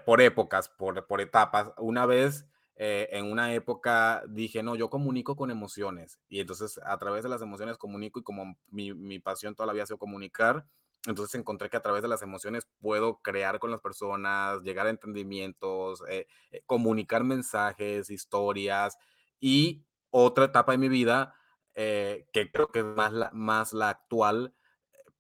por, 0.03 0.21
épocas, 0.23 0.71
por, 0.71 1.07
por, 1.07 1.21
etapas, 1.21 1.73
una 1.77 2.07
vez 2.07 2.47
eh, 2.77 3.09
en 3.13 3.31
una 3.31 3.53
época 3.53 4.23
dije, 4.29 4.63
no, 4.63 4.77
yo 4.77 4.89
comunico 4.89 5.37
con 5.37 5.51
emociones 5.51 6.19
y 6.27 6.41
entonces 6.41 6.81
a 6.83 6.97
través 6.97 7.23
de 7.23 7.29
las 7.29 7.43
emociones 7.43 7.77
comunico 7.77 8.21
y 8.21 8.23
como 8.23 8.57
mi, 8.69 8.95
mi 8.95 9.19
pasión 9.19 9.55
todavía 9.55 9.83
ha 9.83 9.87
sido 9.87 9.99
comunicar, 9.99 10.65
entonces 11.07 11.39
encontré 11.39 11.69
que 11.69 11.77
a 11.77 11.83
través 11.83 12.01
de 12.01 12.09
las 12.09 12.23
emociones 12.23 12.67
puedo 12.81 13.19
crear 13.19 13.59
con 13.59 13.71
las 13.71 13.81
personas, 13.81 14.63
llegar 14.63 14.87
a 14.87 14.91
entendimientos, 14.91 16.03
eh, 16.09 16.27
eh, 16.51 16.63
comunicar 16.65 17.25
mensajes, 17.25 18.09
historias 18.09 18.97
y 19.39 19.85
otra 20.11 20.47
etapa 20.47 20.73
de 20.73 20.79
mi 20.79 20.89
vida 20.89 21.35
que 21.75 22.51
creo 22.53 22.67
que 22.73 22.81
es 22.81 22.85
más 22.85 23.13
la, 23.13 23.31
más 23.33 23.73
la 23.73 23.91
actual, 23.91 24.53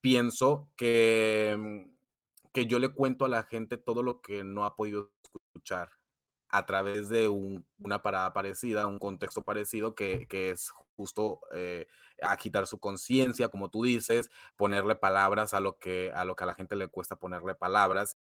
pienso 0.00 0.68
que 0.76 1.56
mm, 1.56 1.98
que 2.52 2.66
yo 2.66 2.78
le 2.78 2.88
cuento 2.88 3.24
a 3.24 3.28
la 3.28 3.44
gente 3.44 3.76
todo 3.76 4.02
lo 4.02 4.20
que 4.20 4.42
no 4.42 4.64
ha 4.64 4.74
podido 4.74 5.12
escuchar 5.22 5.92
a 6.48 6.66
través 6.66 7.08
de 7.08 7.28
una 7.28 8.02
parada 8.02 8.32
parecida, 8.32 8.86
un 8.86 8.98
contexto 8.98 9.42
parecido 9.42 9.94
que, 9.94 10.26
que 10.26 10.50
es 10.50 10.70
justo 10.96 11.40
eh, 11.52 11.86
agitar 12.22 12.66
su 12.66 12.80
conciencia, 12.80 13.48
como 13.48 13.70
tú 13.70 13.84
dices, 13.84 14.30
ponerle 14.56 14.96
palabras 14.96 15.54
a 15.54 15.60
lo 15.60 15.78
que 15.78 16.10
a 16.12 16.24
lo 16.24 16.34
que 16.34 16.44
a 16.44 16.46
la 16.48 16.54
gente 16.54 16.74
le 16.74 16.88
cuesta 16.88 17.16
ponerle 17.16 17.54
palabras 17.54 18.16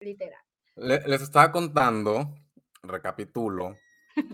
literal. 0.00 0.40
les 0.76 1.22
estaba 1.22 1.52
contando, 1.52 2.34
recapitulo, 2.82 3.76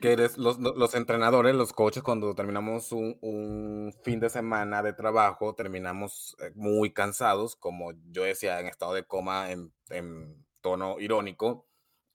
que 0.01 0.17
los, 0.37 0.59
los, 0.59 0.95
entrenadores, 0.95 1.55
los 1.55 1.73
coaches, 1.73 2.03
cuando 2.03 2.35
terminamos 2.35 2.93
un, 2.93 3.19
un, 3.21 3.95
fin 4.03 4.21
de 4.21 4.31
semana 4.31 4.83
de 4.83 4.93
trabajo, 4.93 5.55
terminamos 5.55 6.37
eh, 6.41 6.53
muy 6.55 6.93
cansados, 6.93 7.57
como 7.57 7.93
yo 8.11 8.25
decía, 8.25 8.61
en 8.61 8.67
estado 8.67 8.95
de 8.95 9.05
coma, 9.05 9.51
en, 9.51 9.73
en 9.91 10.45
tono 10.61 10.99
irónico. 10.99 11.67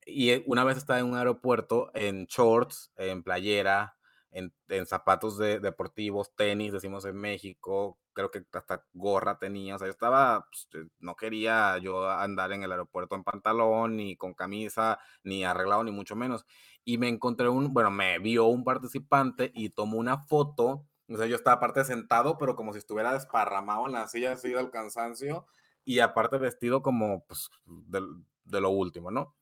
Y 0.06 0.32
eh, 0.32 0.44
una 0.48 0.64
vez 0.64 0.78
estaba 0.78 1.00
en 1.00 1.06
un 1.06 1.18
aeropuerto 1.18 1.92
en 1.94 2.26
shorts, 2.26 2.92
en 2.98 3.24
playera, 3.24 3.96
en, 4.32 4.52
zapatos 4.86 5.38
de, 5.38 5.60
deportivos, 5.60 6.34
tenis, 6.36 6.72
decimos 6.74 7.06
en 7.06 7.16
México, 7.18 7.98
creo 8.14 8.32
que 8.32 8.46
hasta 8.54 8.86
gorra 8.94 9.38
tenía, 9.38 9.76
o 9.76 9.80
sea, 9.80 9.88
yo 9.88 9.92
estaba, 9.92 10.48
pues, 10.50 10.68
eh, 10.74 10.88
no 11.00 11.16
quería 11.16 11.78
yo 11.78 12.10
andar 12.10 12.52
en 12.54 12.64
el 12.64 12.72
aeropuerto 12.72 13.16
en 13.16 13.24
pantalón, 13.24 13.98
ni 13.98 14.16
con 14.16 14.34
camisa, 14.34 15.00
ni 15.24 15.44
arreglado, 15.44 15.84
ni 15.84 15.92
mucho 15.92 16.16
menos. 16.16 16.46
Y 16.84 16.98
me 16.98 17.10
encontré 17.10 17.50
un, 17.50 17.74
bueno, 17.74 17.92
me 17.92 18.20
vio 18.20 18.46
un 18.46 18.64
participante 18.64 19.52
y 19.54 19.70
tomó 19.70 19.98
una 19.98 20.20
foto, 20.20 20.86
o 21.10 21.18
sea, 21.18 21.26
yo 21.28 21.36
estaba 21.36 21.58
aparte 21.58 21.84
sentado, 21.84 22.38
pero 22.38 22.56
como 22.56 22.74
si 22.74 22.80
estuviera 22.80 23.14
desparramado 23.14 23.86
en 23.88 23.94
la 23.94 24.08
silla 24.08 24.34
así 24.34 24.50
del 24.50 24.72
cansancio, 24.72 25.46
y 25.84 26.00
aparte 26.00 26.38
vestido 26.38 26.82
como, 26.82 27.26
pues, 27.26 27.50
de, 27.66 28.62
lo 28.62 28.70
último, 28.70 29.12
¿no? 29.12 29.36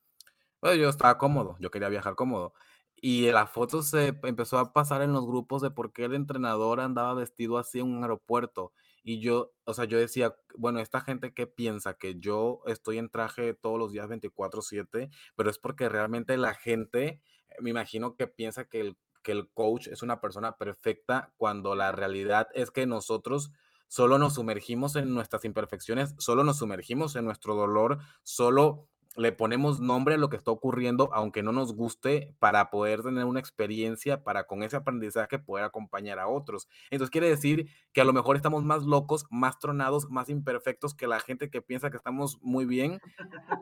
Pues 0.60 0.78
yo 0.78 0.90
estaba 0.90 1.18
cómodo, 1.18 1.58
yo 1.60 1.72
quería 1.72 1.90
viajar 1.90 2.16
cómodo. 2.16 2.54
Y 3.02 3.32
la 3.32 3.48
foto 3.48 3.82
se 3.82 4.20
empezó 4.24 4.58
a 4.58 4.74
pasar 4.74 5.02
en 5.02 5.14
los 5.14 5.26
grupos 5.26 5.62
de 5.62 5.72
por 5.72 5.94
qué 5.94 6.06
el 6.06 6.16
entrenador 6.16 6.80
andaba 6.82 7.14
vestido 7.14 7.58
así 7.58 7.80
en 7.80 7.88
un 7.88 8.04
aeropuerto. 8.04 8.74
Y 9.04 9.20
yo, 9.20 9.54
o 9.64 9.74
sea, 9.74 9.86
yo 9.86 9.98
decía, 9.98 10.36
bueno, 10.56 10.80
esta 10.80 11.02
gente 11.02 11.34
que 11.34 11.48
piensa 11.48 11.94
que 11.94 12.20
yo 12.20 12.62
estoy 12.66 12.98
en 12.98 13.10
traje 13.10 13.54
todos 13.54 13.80
los 13.80 13.92
días 13.92 14.10
24/7, 14.10 15.10
pero 15.36 15.50
es 15.50 15.58
porque 15.58 15.88
realmente 15.88 16.38
la 16.38 16.54
gente, 16.54 17.22
me 17.62 17.70
imagino 17.70 18.16
que 18.16 18.28
piensa 18.28 18.66
que 18.66 18.82
el, 18.82 18.98
que 19.24 19.32
el 19.32 19.50
coach 19.50 19.88
es 19.88 20.04
una 20.04 20.20
persona 20.20 20.58
perfecta 20.58 21.34
cuando 21.38 21.76
la 21.76 21.92
realidad 21.92 22.50
es 22.54 22.72
que 22.72 22.86
nosotros 22.86 23.52
solo 23.88 24.20
nos 24.20 24.36
sumergimos 24.36 24.96
en 24.96 25.14
nuestras 25.14 25.46
imperfecciones, 25.46 26.14
solo 26.20 26.44
nos 26.44 26.58
sumergimos 26.58 27.16
en 27.16 27.26
nuestro 27.26 27.56
dolor, 27.56 28.00
solo 28.24 28.88
le 29.16 29.32
ponemos 29.32 29.80
nombre 29.80 30.16
a 30.16 30.18
lo 30.18 30.30
que 30.30 30.38
está 30.38 30.52
ocurriendo, 30.52 31.10
aunque 31.14 31.44
no 31.44 31.52
nos 31.52 31.76
guste, 31.76 32.36
para 32.40 32.70
poder 32.70 33.04
tener 33.04 33.26
una 33.26 33.40
experiencia, 33.40 34.24
para 34.24 34.46
con 34.46 34.64
ese 34.64 34.78
aprendizaje 34.78 35.40
poder 35.40 35.66
acompañar 35.66 36.20
a 36.20 36.28
otros. 36.28 36.68
Entonces 36.92 37.12
quiere 37.12 37.30
decir 37.30 37.70
que 37.92 38.02
a 38.02 38.06
lo 38.06 38.14
mejor 38.14 38.36
estamos 38.36 38.64
más 38.64 38.84
locos, 38.84 39.26
más 39.30 39.60
tronados, 39.60 40.10
más 40.10 40.30
imperfectos 40.30 40.94
que 40.94 41.08
la 41.08 41.20
gente 41.20 41.50
que 41.50 41.62
piensa 41.62 41.90
que 41.90 41.98
estamos 41.98 42.40
muy 42.42 42.66
bien. 42.66 43.00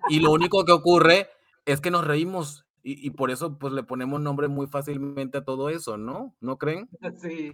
Y 0.10 0.20
lo 0.20 0.32
único 0.32 0.66
que 0.66 0.74
ocurre 0.74 1.30
es 1.66 1.82
que 1.82 1.92
nos 1.92 2.06
reímos 2.06 2.66
y, 2.89 3.10
por 3.10 3.32
eso 3.32 3.60
pues 3.60 3.74
le 3.74 3.84
ponemos 3.84 4.22
nombre 4.22 4.48
muy 4.48 4.66
fácilmente 4.68 5.39
a 5.39 5.44
todo 5.44 5.70
eso, 5.70 5.98
¿no? 5.98 6.34
¿No 6.39 6.58
creen? 6.58 6.88
Sí. 7.22 7.51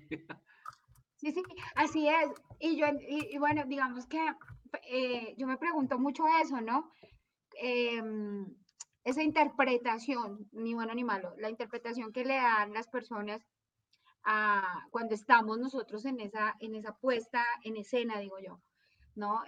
Sí, 1.16 1.32
sí, 1.32 1.42
así 1.76 2.08
es. 2.10 2.30
Y 2.60 2.78
yo, 2.78 2.86
y, 3.00 3.38
bueno, 3.38 3.64
digamos 3.66 4.06
que 4.08 4.20
eh, 4.92 5.34
yo 5.38 5.48
me 5.48 5.58
pregunto 5.58 5.98
mucho 5.98 6.26
eso, 6.42 6.60
¿no? 6.60 6.92
Em, 7.56 8.46
esa 9.04 9.22
interpretación, 9.22 10.48
ni 10.52 10.74
bueno 10.74 10.94
ni 10.94 11.04
malo, 11.04 11.34
la 11.38 11.50
interpretación 11.50 12.14
que 12.14 12.26
le 12.26 12.36
dan 12.36 12.74
las 12.74 12.88
personas 12.88 13.46
a, 14.24 14.88
cuando 14.92 15.14
estamos 15.14 15.60
nosotros 15.60 16.06
en 16.06 16.20
esa, 16.22 16.56
en 16.60 16.76
esa 16.76 16.96
puesta 16.96 17.44
en 17.64 17.76
escena, 17.76 18.20
digo 18.20 18.40
yo, 18.40 18.62
¿no? 19.16 19.44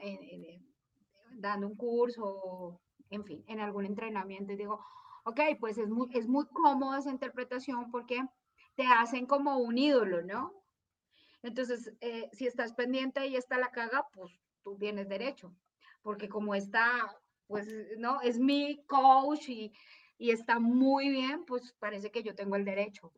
dando 1.38 1.68
un 1.68 1.76
curso, 1.76 2.82
en 3.10 3.24
fin, 3.26 3.44
en 3.48 3.60
algún 3.60 3.86
entrenamiento, 3.86 4.54
y 4.54 4.58
digo, 4.58 4.86
ok, 5.24 5.40
pues 5.60 5.78
es 5.78 5.90
muy, 5.90 6.10
es 6.14 6.28
muy 6.28 6.46
cómodo 6.48 6.98
esa 6.98 7.12
interpretación 7.12 7.92
porque 7.92 8.22
te 8.76 8.86
hacen 8.86 9.26
como 9.26 9.58
un 9.58 9.78
ídolo, 9.78 10.22
¿no? 10.22 10.54
Entonces, 11.44 11.94
eh, 12.02 12.30
si 12.34 12.48
estás 12.48 12.74
pendiente 12.74 13.28
y 13.28 13.36
está 13.36 13.58
la 13.58 13.72
caga, 13.72 14.08
pues 14.14 14.40
tú 14.64 14.78
tienes 14.78 15.08
derecho, 15.08 15.56
porque 16.02 16.28
como 16.28 16.56
está 16.56 17.16
pues, 17.48 17.68
¿no? 17.98 18.22
Es 18.22 18.40
mi 18.40 18.84
coach 18.86 19.50
y, 19.50 19.74
está 20.18 20.60
muy 20.60 21.10
bien, 21.10 21.46
pues 21.46 21.74
parece 21.80 22.12
que 22.12 22.24
yo 22.24 22.36
tengo 22.36 22.56
el 22.56 22.66
derecho. 22.66 23.12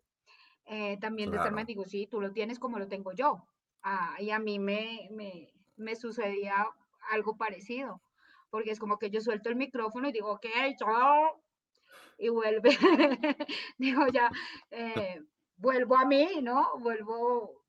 Eh, 0.65 0.97
también 0.99 1.31
de 1.31 1.37
estarme 1.37 1.63
digo, 1.63 1.85
sí, 1.85 2.07
tú 2.07 2.19
lo 2.19 2.33
tienes 2.33 2.59
como 2.59 2.79
lo 2.79 2.87
tengo 2.87 3.13
yo. 3.13 3.45
Ah, 3.83 4.15
y 4.19 4.31
a 4.31 4.39
mí 4.39 4.59
me, 4.59 5.09
me, 5.77 5.95
sucedía 5.95 6.67
algo 7.11 7.37
parecido, 7.37 8.01
porque 8.49 8.71
es 8.71 8.79
como 8.79 8.97
que 8.99 9.09
yo 9.09 9.21
suelto 9.21 9.49
el 9.49 9.55
micrófono 9.55 10.09
y 10.09 10.11
digo, 10.11 10.31
ok, 10.31 10.45
chao, 10.77 11.41
y 12.17 12.29
vuelve, 12.29 12.69
digo 13.77 14.07
ya, 14.07 14.29
eh, 14.71 15.21
vuelvo 15.55 15.95
a 15.95 16.05
mí, 16.05 16.41
¿no? 16.41 16.77
Vuelvo 16.79 17.63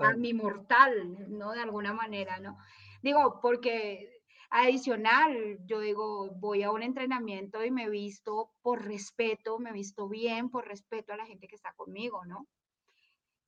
a 0.00 0.12
mi 0.14 0.32
mortal, 0.32 1.36
¿no? 1.36 1.52
De 1.52 1.60
alguna 1.60 1.92
manera, 1.92 2.38
¿no? 2.38 2.56
Digo, 3.02 3.40
porque 3.42 4.15
Adicional, 4.50 5.58
yo 5.66 5.80
digo, 5.80 6.30
voy 6.36 6.62
a 6.62 6.70
un 6.70 6.82
entrenamiento 6.82 7.64
y 7.64 7.70
me 7.70 7.88
visto 7.90 8.52
por 8.62 8.84
respeto, 8.84 9.58
me 9.58 9.72
visto 9.72 10.08
bien, 10.08 10.50
por 10.50 10.66
respeto 10.66 11.12
a 11.12 11.16
la 11.16 11.26
gente 11.26 11.48
que 11.48 11.56
está 11.56 11.72
conmigo, 11.74 12.24
¿no? 12.24 12.46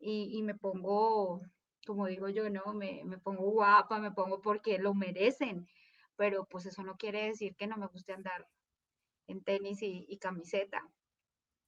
Y, 0.00 0.42
me 0.42 0.54
pongo, 0.54 1.42
como 1.84 2.06
digo 2.06 2.28
yo, 2.28 2.48
¿no? 2.50 2.72
Me, 2.72 3.02
pongo 3.22 3.50
guapa, 3.50 3.98
me 3.98 4.12
pongo 4.12 4.40
porque 4.40 4.78
lo 4.78 4.94
merecen, 4.94 5.68
pero 6.14 6.44
pues 6.44 6.66
eso 6.66 6.84
no 6.84 6.96
quiere 6.96 7.26
decir 7.26 7.56
que 7.56 7.66
no 7.66 7.76
me 7.76 7.88
guste 7.88 8.12
andar 8.12 8.48
en 9.26 9.42
tenis 9.42 9.78
y, 9.82 10.16
camiseta. 10.18 10.88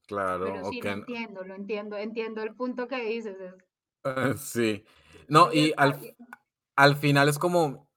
Claro, 0.06 0.44
pero 0.44 0.64
sí, 0.70 0.80
lo 0.80 0.90
entiendo, 0.90 1.44
lo 1.44 1.54
entiendo, 1.54 1.96
entiendo 1.96 2.42
el 2.42 2.54
punto 2.54 2.86
que 2.86 3.02
dices. 3.02 3.36
sí, 4.38 4.84
no, 5.28 5.52
y 5.52 5.72
al, 5.76 6.00
al 6.76 6.96
final 6.96 7.28
es 7.28 7.38
como, 7.38 7.89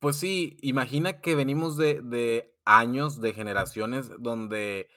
pues 0.00 0.16
sí, 0.16 0.56
imagina 0.62 1.20
que 1.20 1.34
venimos 1.34 1.76
de, 1.76 2.52
años, 2.64 3.20
de 3.20 3.32
generaciones 3.32 4.10
donde 4.18 4.88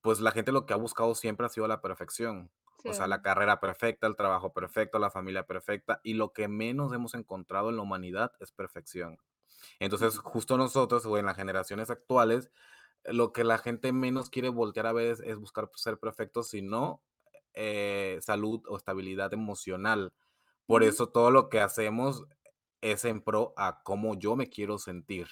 pues 0.00 0.20
la 0.20 0.30
gente 0.30 0.52
lo 0.52 0.64
que 0.64 0.72
ha 0.72 0.76
buscado 0.76 1.14
siempre 1.14 1.44
ha 1.44 1.50
sido 1.50 1.68
la 1.68 1.80
perfección. 1.80 2.50
O 2.86 2.92
sea, 2.92 3.06
la 3.06 3.22
carrera 3.22 3.60
perfecta, 3.60 4.06
el 4.06 4.14
trabajo 4.14 4.52
perfecto, 4.52 4.98
la 4.98 5.10
familia 5.10 5.46
perfecta, 5.46 6.00
y 6.02 6.14
lo 6.14 6.34
que 6.34 6.48
menos 6.48 6.92
hemos 6.92 7.14
encontrado 7.14 7.70
en 7.70 7.76
la 7.76 7.82
humanidad 7.82 8.32
es 8.40 8.52
perfección. 8.52 9.16
Entonces, 9.78 10.18
justo 10.18 10.58
nosotros, 10.58 11.06
o 11.06 11.16
en 11.16 11.24
las 11.24 11.36
generaciones 11.36 11.88
actuales, 11.88 12.50
lo 13.04 13.32
que 13.32 13.42
la 13.42 13.56
gente 13.56 13.92
menos 13.92 14.28
quiere 14.28 14.50
voltear 14.50 14.86
a 14.86 14.92
ver 14.92 15.16
es, 15.24 15.36
buscar 15.36 15.70
ser 15.74 15.98
perfecto, 15.98 16.42
sino 16.42 17.02
eh, 17.54 18.18
salud 18.20 18.62
o 18.68 18.76
estabilidad 18.76 19.32
emocional. 19.32 20.12
Por 20.66 20.82
eso 20.82 21.08
todo 21.08 21.30
lo 21.30 21.48
que 21.48 21.60
hacemos 21.60 22.26
es 22.84 23.04
en 23.06 23.22
pro 23.22 23.54
a 23.56 23.82
cómo 23.82 24.14
yo 24.16 24.36
me 24.36 24.48
quiero 24.50 24.78
sentir. 24.78 25.28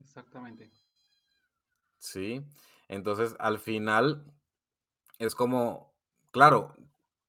Exactamente. 0.00 0.70
Sí, 1.98 2.42
entonces 2.88 3.36
al 3.38 3.58
final 3.58 4.32
es 5.18 5.34
como, 5.36 5.94
claro, 6.32 6.74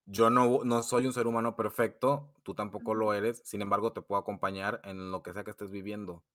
yo 0.05 0.31
no, 0.31 0.61
no 0.65 0.83
soy 0.83 1.07
un 1.07 1.13
ser 1.13 1.27
humano 1.27 1.55
perfecto, 1.57 2.33
tú 2.43 2.55
tampoco 2.55 2.95
lo 2.95 3.13
eres, 3.13 3.41
sin 3.45 3.61
embargo 3.63 3.93
te 3.93 4.01
puedo 4.03 4.21
acompañar 4.21 4.81
en 4.85 5.11
lo 5.11 5.23
que 5.23 5.33
sea 5.33 5.45
que 5.45 5.51
estés 5.51 5.71
viviendo. 5.71 6.25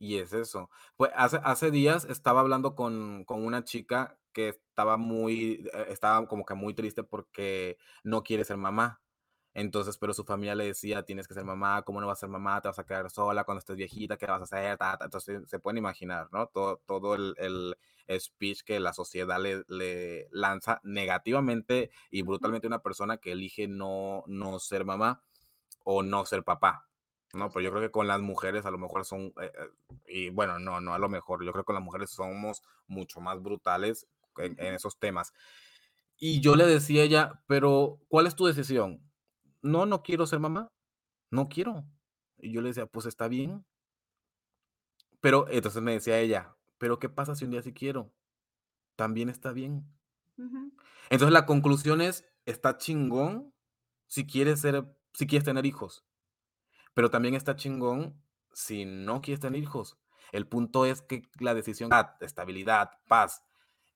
Y 0.00 0.18
es 0.18 0.34
eso. 0.34 0.70
Pues 0.96 1.12
hace, 1.16 1.38
hace 1.44 1.70
días 1.72 2.06
estaba 2.06 2.40
hablando 2.42 2.76
con, 2.76 3.24
con 3.24 3.44
una 3.46 3.64
chica 3.64 4.20
que 4.32 4.50
estaba 4.50 4.98
muy, 4.98 5.68
eh, 5.74 5.86
estaba 5.90 6.28
como 6.28 6.44
que 6.46 6.54
muy 6.54 6.74
triste 6.74 7.04
porque 7.04 7.78
no 8.04 8.24
quiere 8.24 8.44
ser 8.44 8.58
mamá. 8.58 9.03
Entonces, 9.54 9.96
pero 9.98 10.12
su 10.12 10.24
familia 10.24 10.56
le 10.56 10.66
decía, 10.66 11.04
tienes 11.04 11.28
que 11.28 11.34
ser 11.34 11.44
mamá, 11.44 11.82
¿cómo 11.82 12.00
no 12.00 12.08
vas 12.08 12.18
a 12.18 12.20
ser 12.20 12.28
mamá? 12.28 12.60
Te 12.60 12.68
vas 12.68 12.78
a 12.80 12.84
quedar 12.84 13.08
sola 13.08 13.44
cuando 13.44 13.60
estés 13.60 13.76
viejita, 13.76 14.16
¿qué 14.16 14.26
vas 14.26 14.40
a 14.40 14.44
hacer? 14.44 14.76
Entonces, 15.00 15.48
se 15.48 15.58
pueden 15.60 15.78
imaginar, 15.78 16.28
¿no? 16.32 16.48
Todo, 16.48 16.82
todo 16.86 17.14
el, 17.14 17.34
el 17.38 17.76
speech 18.20 18.62
que 18.64 18.80
la 18.80 18.92
sociedad 18.92 19.40
le, 19.40 19.62
le, 19.68 20.28
lanza 20.32 20.80
negativamente 20.82 21.90
y 22.10 22.22
brutalmente 22.22 22.66
a 22.66 22.68
una 22.68 22.82
persona 22.82 23.18
que 23.18 23.32
elige 23.32 23.68
no, 23.68 24.24
no 24.26 24.58
ser 24.58 24.84
mamá 24.84 25.22
o 25.84 26.02
no 26.02 26.26
ser 26.26 26.42
papá. 26.44 26.88
No, 27.32 27.50
pero 27.50 27.62
yo 27.62 27.70
creo 27.70 27.82
que 27.82 27.90
con 27.90 28.06
las 28.06 28.20
mujeres 28.20 28.66
a 28.66 28.70
lo 28.70 28.78
mejor 28.78 29.04
son, 29.04 29.32
eh, 29.40 29.52
eh, 29.54 29.70
y 30.06 30.30
bueno, 30.30 30.58
no, 30.58 30.80
no 30.80 30.94
a 30.94 30.98
lo 30.98 31.08
mejor, 31.08 31.44
yo 31.44 31.52
creo 31.52 31.64
que 31.64 31.66
con 31.66 31.74
las 31.74 31.84
mujeres 31.84 32.10
somos 32.10 32.62
mucho 32.86 33.20
más 33.20 33.40
brutales 33.42 34.06
en, 34.36 34.56
en 34.58 34.74
esos 34.74 34.98
temas. 34.98 35.32
Y 36.16 36.40
yo 36.40 36.56
le 36.56 36.66
decía 36.66 37.02
a 37.02 37.04
ella, 37.04 37.42
pero 37.46 38.00
¿cuál 38.08 38.26
es 38.26 38.36
tu 38.36 38.46
decisión? 38.46 39.00
No, 39.64 39.86
no 39.86 40.02
quiero 40.02 40.26
ser 40.26 40.38
mamá, 40.40 40.70
no 41.30 41.48
quiero. 41.48 41.84
Y 42.38 42.52
yo 42.52 42.60
le 42.60 42.68
decía, 42.68 42.86
pues 42.86 43.06
está 43.06 43.28
bien. 43.28 43.64
Pero 45.20 45.46
entonces 45.48 45.82
me 45.82 45.92
decía 45.92 46.20
ella, 46.20 46.54
pero 46.78 46.98
¿qué 46.98 47.08
pasa 47.08 47.34
si 47.34 47.46
un 47.46 47.50
día 47.50 47.62
sí 47.62 47.72
quiero? 47.72 48.12
También 48.94 49.30
está 49.30 49.52
bien. 49.52 49.86
Entonces 51.08 51.32
la 51.32 51.46
conclusión 51.46 52.02
es, 52.02 52.28
está 52.44 52.76
chingón 52.76 53.54
si 54.06 54.26
quieres 54.26 54.60
ser, 54.60 54.84
si 55.14 55.26
quieres 55.26 55.44
tener 55.44 55.64
hijos. 55.64 56.04
Pero 56.92 57.10
también 57.10 57.34
está 57.34 57.56
chingón 57.56 58.22
si 58.52 58.84
no 58.84 59.22
quieres 59.22 59.40
tener 59.40 59.62
hijos. 59.62 59.98
El 60.30 60.46
punto 60.46 60.84
es 60.84 61.00
que 61.00 61.22
la 61.40 61.54
decisión, 61.54 61.90
estabilidad, 62.20 62.90
paz, 63.08 63.42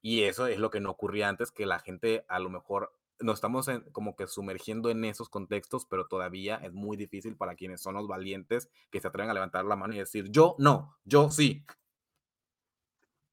y 0.00 0.22
eso 0.22 0.46
es 0.46 0.58
lo 0.58 0.70
que 0.70 0.80
no 0.80 0.90
ocurría 0.90 1.28
antes, 1.28 1.50
que 1.50 1.66
la 1.66 1.78
gente 1.78 2.24
a 2.28 2.38
lo 2.38 2.48
mejor 2.48 2.97
nos 3.20 3.34
estamos 3.34 3.68
como 3.92 4.16
que 4.16 4.26
sumergiendo 4.26 4.90
en 4.90 5.04
esos 5.04 5.28
contextos, 5.28 5.86
pero 5.86 6.06
todavía 6.06 6.56
es 6.56 6.72
muy 6.72 6.96
difícil 6.96 7.36
para 7.36 7.54
quienes 7.54 7.80
son 7.80 7.94
los 7.94 8.06
valientes 8.06 8.70
que 8.90 9.00
se 9.00 9.08
atreven 9.08 9.30
a 9.30 9.34
levantar 9.34 9.64
la 9.64 9.76
mano 9.76 9.94
y 9.94 9.98
decir, 9.98 10.30
yo 10.30 10.54
no, 10.58 10.96
yo 11.04 11.30
sí. 11.30 11.64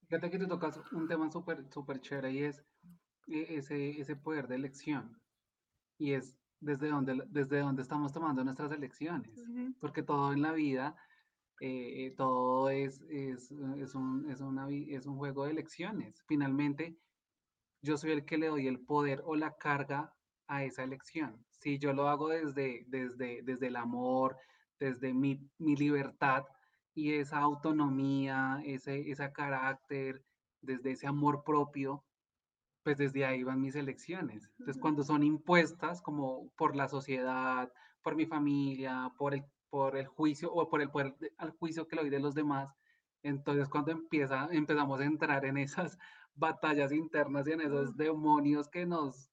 Fíjate 0.07 0.29
que 0.29 0.39
te 0.39 0.47
tocas 0.47 0.79
un 0.91 1.07
tema 1.07 1.31
súper, 1.31 1.65
súper 1.71 1.99
chévere 1.99 2.31
y 2.31 2.43
es 2.43 2.63
e, 3.27 3.57
ese, 3.57 3.99
ese 3.99 4.15
poder 4.15 4.47
de 4.47 4.55
elección. 4.55 5.19
Y 5.97 6.13
es 6.13 6.37
desde 6.59 6.89
donde, 6.89 7.23
desde 7.27 7.59
donde 7.59 7.81
estamos 7.81 8.11
tomando 8.11 8.43
nuestras 8.43 8.71
elecciones. 8.71 9.31
Porque 9.79 10.03
todo 10.03 10.33
en 10.33 10.41
la 10.41 10.51
vida, 10.51 10.95
eh, 11.61 12.13
todo 12.17 12.69
es, 12.69 13.01
es, 13.09 13.51
es, 13.51 13.95
un, 13.95 14.29
es, 14.29 14.41
una, 14.41 14.67
es 14.69 15.05
un 15.05 15.17
juego 15.17 15.45
de 15.45 15.51
elecciones. 15.51 16.23
Finalmente, 16.27 16.97
yo 17.85 17.97
soy 17.97 18.11
el 18.11 18.25
que 18.25 18.37
le 18.37 18.47
doy 18.47 18.67
el 18.67 18.79
poder 18.79 19.21
o 19.25 19.35
la 19.35 19.55
carga 19.55 20.13
a 20.47 20.63
esa 20.63 20.83
elección. 20.83 21.45
Si 21.49 21.77
yo 21.79 21.93
lo 21.93 22.09
hago 22.09 22.29
desde, 22.29 22.83
desde, 22.87 23.41
desde 23.43 23.67
el 23.67 23.75
amor, 23.75 24.37
desde 24.79 25.13
mi, 25.13 25.39
mi 25.57 25.75
libertad 25.75 26.43
y 26.93 27.13
esa 27.13 27.39
autonomía, 27.39 28.59
ese, 28.65 29.09
ese 29.09 29.31
carácter, 29.31 30.23
desde 30.61 30.91
ese 30.91 31.07
amor 31.07 31.43
propio, 31.43 32.03
pues 32.83 32.97
desde 32.97 33.25
ahí 33.25 33.43
van 33.43 33.61
mis 33.61 33.75
elecciones. 33.75 34.49
Entonces, 34.59 34.81
cuando 34.81 35.03
son 35.03 35.23
impuestas 35.23 36.01
como 36.01 36.49
por 36.55 36.75
la 36.75 36.87
sociedad, 36.87 37.71
por 38.01 38.15
mi 38.15 38.25
familia, 38.25 39.11
por 39.17 39.33
el, 39.33 39.43
por 39.69 39.97
el 39.97 40.07
juicio 40.07 40.51
o 40.51 40.69
por 40.69 40.81
el 40.81 40.89
poder 40.89 41.15
al 41.37 41.51
juicio 41.51 41.87
que 41.87 41.95
lo 41.95 42.01
doy 42.01 42.11
de 42.11 42.19
los 42.19 42.35
demás, 42.35 42.73
entonces 43.23 43.69
cuando 43.69 43.91
empieza, 43.91 44.47
empezamos 44.51 44.99
a 44.99 45.05
entrar 45.05 45.45
en 45.45 45.57
esas 45.57 45.97
batallas 46.35 46.91
internas 46.91 47.47
y 47.47 47.53
en 47.53 47.61
esos 47.61 47.95
demonios 47.95 48.69
que 48.69 48.85
nos, 48.85 49.31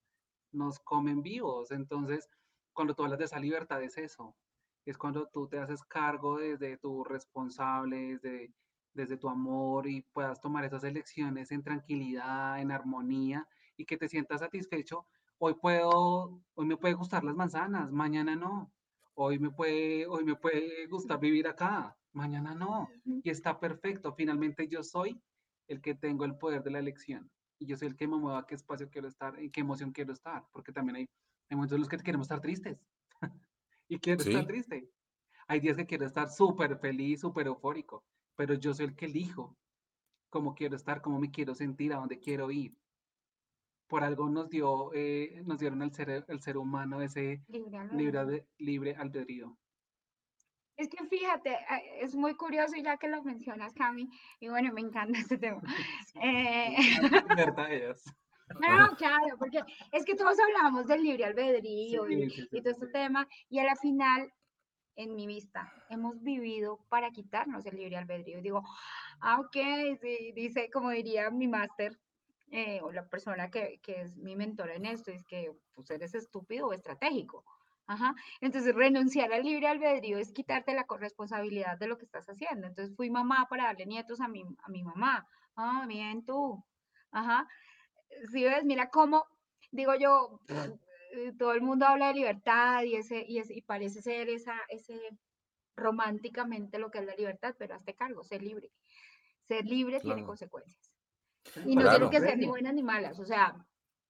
nos 0.53 0.79
comen 0.81 1.23
vivos. 1.23 1.71
Entonces, 1.71 2.29
cuando 2.73 2.95
tú 2.95 3.03
hablas 3.05 3.19
de 3.19 3.27
esa 3.27 3.39
libertad 3.39 3.83
es 3.83 3.99
eso, 3.99 4.37
es 4.85 4.97
cuando 4.97 5.29
tú 5.29 5.49
te 5.49 5.59
haces 5.59 5.83
cargo 5.85 6.39
desde 6.39 6.77
tu 6.79 7.05
responsable, 7.05 8.19
desde, 8.19 8.55
desde 8.95 9.17
tu 9.17 9.29
amor 9.29 9.87
y 9.89 10.03
puedas 10.13 10.41
tomar 10.41 10.65
esas 10.65 10.85
elecciones 10.85 11.51
en 11.53 11.63
tranquilidad, 11.63 12.61
en 12.61 12.71
armonía 12.71 13.47
y 13.77 13.85
que 13.85 13.97
te 13.97 14.09
sientas 14.09 14.41
satisfecho. 14.41 15.07
Hoy 15.39 15.55
puedo, 15.55 16.41
hoy 16.55 16.67
me 16.67 16.77
puede 16.77 16.95
gustar 16.95 17.25
las 17.25 17.35
manzanas, 17.35 17.91
mañana 17.91 18.37
no. 18.37 18.73
Hoy 19.15 19.39
me 19.39 19.51
puede, 19.51 20.07
hoy 20.07 20.25
me 20.25 20.37
puede 20.37 20.87
gustar 20.87 21.21
vivir 21.21 21.47
acá, 21.47 21.97
mañana 22.13 22.55
no. 22.55 22.89
Y 23.05 23.29
está 23.29 23.59
perfecto. 23.59 24.15
Finalmente 24.15 24.69
yo 24.69 24.83
soy 24.83 25.21
el 25.69 25.81
que 25.81 25.95
tengo 25.95 26.25
el 26.25 26.37
poder 26.37 26.63
de 26.63 26.71
la 26.71 26.79
elección. 26.79 27.31
Y 27.59 27.67
yo 27.67 27.77
soy 27.77 27.89
el 27.89 27.97
que 27.97 28.09
me 28.09 28.17
mueva 28.17 28.41
a 28.41 28.47
qué 28.47 28.55
espacio 28.55 28.89
quiero 28.91 29.09
estar, 29.09 29.39
en 29.39 29.51
qué 29.51 29.61
emoción 29.61 29.93
quiero 29.93 30.13
estar, 30.13 30.45
porque 30.53 30.73
también 30.73 30.97
hay, 30.97 31.09
hay 31.49 31.57
momentos 31.57 31.77
en 31.77 31.81
los 31.81 31.89
que 31.89 31.99
queremos 31.99 32.25
estar 32.25 32.41
tristes. 32.41 32.79
y 33.89 33.99
quiero 33.99 34.23
estar 34.23 34.47
triste. 34.47 34.91
Hay 35.47 35.61
días 35.61 35.77
que 35.77 35.87
quiero 35.87 36.07
estar 36.07 36.31
súper 36.31 36.79
feliz, 36.79 37.21
súper 37.21 37.47
eufórico, 37.47 38.05
pero 38.37 38.55
yo 38.55 38.75
soy 38.75 38.87
el 38.87 38.97
que 38.97 39.07
elijo 39.07 39.57
cómo 40.31 40.55
quiero 40.55 40.77
estar, 40.77 41.03
cómo 41.03 41.21
me 41.21 41.31
quiero 41.31 41.55
sentir, 41.55 41.93
a 41.93 41.97
dónde 41.97 42.19
quiero 42.19 42.51
ir. 42.51 42.75
Por 43.87 44.03
algo 44.03 44.31
nos 44.31 44.49
dio, 44.49 44.91
eh, 44.95 45.43
nos 45.45 45.59
dieron 45.59 45.83
el 45.83 45.93
ser, 45.93 46.25
el 46.27 46.41
ser 46.41 46.57
humano 46.57 47.03
ese 47.03 47.45
libre, 47.93 48.47
libre 48.57 48.97
albedrío. 48.97 49.59
Es 50.83 50.89
que 50.89 51.07
fíjate, 51.07 51.57
es 52.01 52.17
muy 52.17 52.35
curioso 52.35 52.75
ya 52.75 52.97
que 52.97 53.07
lo 53.07 53.23
mencionas, 53.23 53.73
Cami, 53.73 54.11
y 54.41 54.49
bueno, 54.49 54.73
me 54.73 54.81
encanta 54.81 55.17
este 55.19 55.39
tema. 55.39 55.63
Eh... 56.23 56.77
No, 58.61 58.95
claro, 58.99 59.39
porque 59.39 59.63
es 59.93 60.05
que 60.05 60.15
todos 60.15 60.37
hablamos 60.39 60.87
del 60.87 61.03
libre 61.03 61.25
albedrío 61.25 62.07
y, 62.11 62.47
todo 62.61 62.71
este 62.71 62.87
tema, 62.89 63.27
y 63.49 63.61
a 63.61 63.65
la 63.65 63.77
final, 63.77 64.31
en 64.95 65.15
mi 65.15 65.27
vista, 65.27 65.73
hemos 65.89 66.23
vivido 66.23 66.85
para 66.91 67.11
quitarnos 67.13 67.65
el 67.65 67.77
libre 67.77 67.97
albedrío. 67.97 68.43
digo, 68.43 68.63
ah, 69.21 69.41
ok, 69.41 69.57
dice, 70.35 70.69
como 70.71 70.91
diría 70.91 71.31
mi 71.31 71.49
máster, 71.49 71.99
eh, 72.51 72.81
o 72.83 72.93
la 72.93 73.09
persona 73.09 73.51
que, 73.51 73.81
que, 73.83 74.03
es 74.03 74.19
mi 74.19 74.37
mentor 74.37 74.71
en 74.73 74.85
esto, 74.85 75.13
es 75.13 75.25
que 75.25 75.51
pues 75.75 75.91
eres 75.91 76.15
estúpido 76.15 76.67
o 76.67 76.75
estratégico. 76.75 77.47
Ajá. 77.87 78.15
Entonces, 78.41 78.75
renunciar 78.75 79.33
al 79.33 79.43
libre 79.43 79.69
albedrío 79.69 80.19
es 80.19 80.33
quitarte 80.33 80.75
la 80.75 80.85
corresponsabilidad 80.85 81.79
de 81.79 81.89
lo 81.89 81.99
que 81.99 82.05
estás 82.05 82.27
haciendo. 82.27 82.67
Entonces, 82.67 82.95
fui 82.97 83.11
mamá 83.11 83.47
para 83.49 83.65
darle 83.65 83.87
nietos 83.87 84.21
a 84.21 84.29
mi, 84.29 84.45
a 84.63 84.71
mi 84.71 84.83
mamá. 84.83 85.27
Ah, 85.57 85.85
bien, 85.89 86.25
tú. 86.25 86.65
Ajá. 87.11 87.47
Si 88.31 88.45
ves, 88.45 88.65
mira 88.65 88.91
cómo, 88.91 89.27
digo 89.71 89.95
yo, 89.95 90.41
eh, 90.49 91.33
todo 91.39 91.53
el 91.53 91.63
mundo 91.63 91.87
habla 91.87 92.09
de 92.09 92.15
libertad 92.15 92.83
y, 92.85 92.97
ese, 92.97 93.25
y, 93.27 93.39
ese, 93.39 93.55
y 93.55 93.63
parece 93.63 94.01
ser 94.01 94.29
esa, 94.29 94.55
ese 94.69 94.99
románticamente 95.77 96.79
lo 96.79 96.91
que 96.91 96.99
es 96.99 97.07
la 97.07 97.15
libertad, 97.15 97.55
pero 97.59 97.75
hazte 97.75 97.95
cargo, 97.95 98.23
ser 98.23 98.43
libre. 98.43 98.71
Ser 99.49 99.65
libre 99.67 100.01
tiene 100.01 100.25
consecuencias. 100.25 100.93
Y 101.67 101.77
no 101.77 101.91
tiene 101.91 102.11
que 102.11 102.21
ser 102.21 102.39
ni 102.39 102.47
buenas 102.47 102.75
ni 102.75 102.83
malas, 102.83 103.19
o 103.19 103.25
sea, 103.25 103.55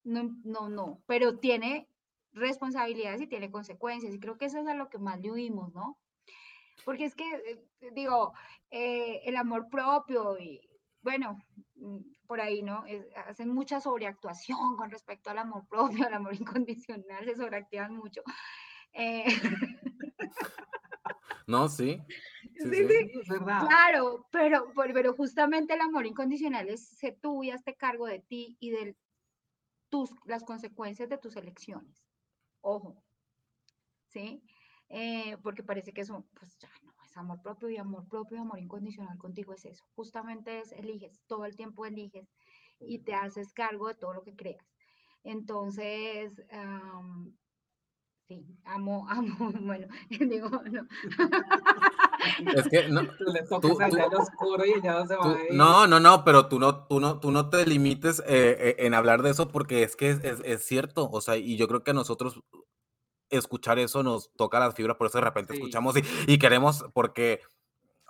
no, 0.04 0.36
no, 0.44 0.68
no, 0.68 1.02
pero 1.06 1.38
tiene 1.38 1.88
responsabilidades 2.32 3.20
y 3.20 3.26
tiene 3.26 3.50
consecuencias. 3.50 4.14
Y 4.14 4.20
creo 4.20 4.38
que 4.38 4.46
eso 4.46 4.58
es 4.58 4.66
a 4.66 4.74
lo 4.74 4.88
que 4.88 4.98
más 4.98 5.20
le 5.20 5.30
huimos, 5.30 5.72
¿no? 5.74 5.98
Porque 6.84 7.04
es 7.04 7.14
que, 7.14 7.24
eh, 7.24 7.90
digo, 7.92 8.32
eh, 8.70 9.20
el 9.24 9.36
amor 9.36 9.68
propio 9.68 10.38
y, 10.38 10.60
bueno, 11.02 11.38
mm, 11.76 11.98
por 12.26 12.40
ahí, 12.40 12.62
¿no? 12.62 12.84
hacen 13.26 13.50
mucha 13.50 13.80
sobreactuación 13.80 14.76
con 14.76 14.90
respecto 14.90 15.30
al 15.30 15.38
amor 15.38 15.66
propio, 15.68 15.78
al 16.08 16.14
amor 16.14 16.34
incondicional, 16.34 17.24
se 17.24 17.36
sobreactivan 17.36 17.94
mucho. 17.94 18.22
Eh, 18.92 19.24
no, 21.46 21.68
sí. 21.68 22.00
Sí, 22.56 22.70
sí, 22.70 23.10
Claro, 23.44 24.26
pero, 24.30 24.72
pero 24.74 25.14
justamente 25.14 25.74
el 25.74 25.80
amor 25.80 26.06
incondicional 26.06 26.68
es 26.68 26.88
ser 26.88 27.18
tú 27.20 27.42
y 27.42 27.50
hazte 27.50 27.74
cargo 27.74 28.06
de 28.06 28.20
ti 28.20 28.56
y 28.60 28.70
de 28.70 28.96
tus, 29.88 30.10
las 30.24 30.44
consecuencias 30.44 31.08
de 31.08 31.18
tus 31.18 31.36
elecciones. 31.36 32.02
Ojo, 32.62 32.96
¿sí? 34.08 34.42
Eh, 34.88 35.36
porque 35.42 35.62
parece 35.62 35.92
que 35.92 36.02
eso, 36.02 36.26
pues 36.38 36.58
ya 36.58 36.68
no, 36.84 36.92
es 37.04 37.16
amor 37.16 37.40
propio 37.42 37.70
y 37.70 37.78
amor 37.78 38.06
propio 38.08 38.40
amor 38.40 38.58
incondicional 38.58 39.16
contigo 39.18 39.54
es 39.54 39.64
eso. 39.64 39.84
Justamente 39.94 40.60
es, 40.60 40.72
eliges, 40.72 41.22
todo 41.26 41.46
el 41.46 41.56
tiempo 41.56 41.86
eliges 41.86 42.28
y 42.78 42.98
te 43.00 43.14
haces 43.14 43.52
cargo 43.52 43.88
de 43.88 43.94
todo 43.94 44.12
lo 44.12 44.22
que 44.22 44.36
creas. 44.36 44.66
Entonces, 45.24 46.42
sí, 48.28 48.46
amo, 48.64 49.06
amo, 49.10 49.52
bueno, 49.62 49.86
digo, 50.10 50.48
no. 50.70 50.86
Es 52.54 52.68
que 52.68 52.88
no, 52.88 53.02
no, 55.50 55.86
no, 55.86 56.00
no, 56.00 56.24
pero 56.24 56.46
tú 56.48 56.58
no, 56.58 56.86
tú 56.86 57.00
no, 57.00 57.20
tú 57.20 57.30
no 57.30 57.48
te 57.50 57.66
limites 57.66 58.20
eh, 58.20 58.56
eh, 58.58 58.76
en 58.78 58.94
hablar 58.94 59.22
de 59.22 59.30
eso 59.30 59.48
porque 59.48 59.82
es 59.82 59.96
que 59.96 60.10
es, 60.10 60.64
cierto, 60.64 61.08
o 61.10 61.20
sea, 61.20 61.36
y 61.36 61.56
yo 61.56 61.68
creo 61.68 61.82
que 61.82 61.92
a 61.92 61.94
nosotros 61.94 62.40
escuchar 63.30 63.78
eso 63.78 64.02
nos 64.02 64.32
toca 64.34 64.60
las 64.60 64.74
fibras, 64.74 64.96
por 64.96 65.06
eso 65.06 65.18
de 65.18 65.24
repente 65.24 65.54
escuchamos 65.54 65.96
y, 65.96 66.02
y, 66.26 66.38
queremos, 66.38 66.84
porque 66.92 67.40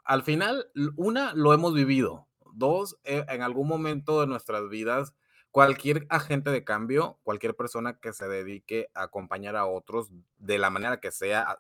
al 0.04 0.22
final, 0.22 0.70
una, 0.96 1.32
lo 1.34 1.52
hemos 1.54 1.74
vivido, 1.74 2.28
dos, 2.54 2.98
eh, 3.04 3.24
en 3.28 3.42
algún 3.42 3.68
momento 3.68 4.20
de 4.20 4.26
nuestras 4.26 4.68
vidas, 4.68 5.14
cualquier 5.50 6.06
agente 6.08 6.50
de 6.50 6.64
cambio, 6.64 7.18
cualquier 7.22 7.54
persona 7.54 7.98
que 7.98 8.12
se 8.12 8.28
dedique 8.28 8.88
a 8.94 9.04
acompañar 9.04 9.56
a 9.56 9.66
otros 9.66 10.10
de 10.38 10.58
la 10.58 10.70
manera 10.70 11.00
que 11.00 11.12
sea, 11.12 11.58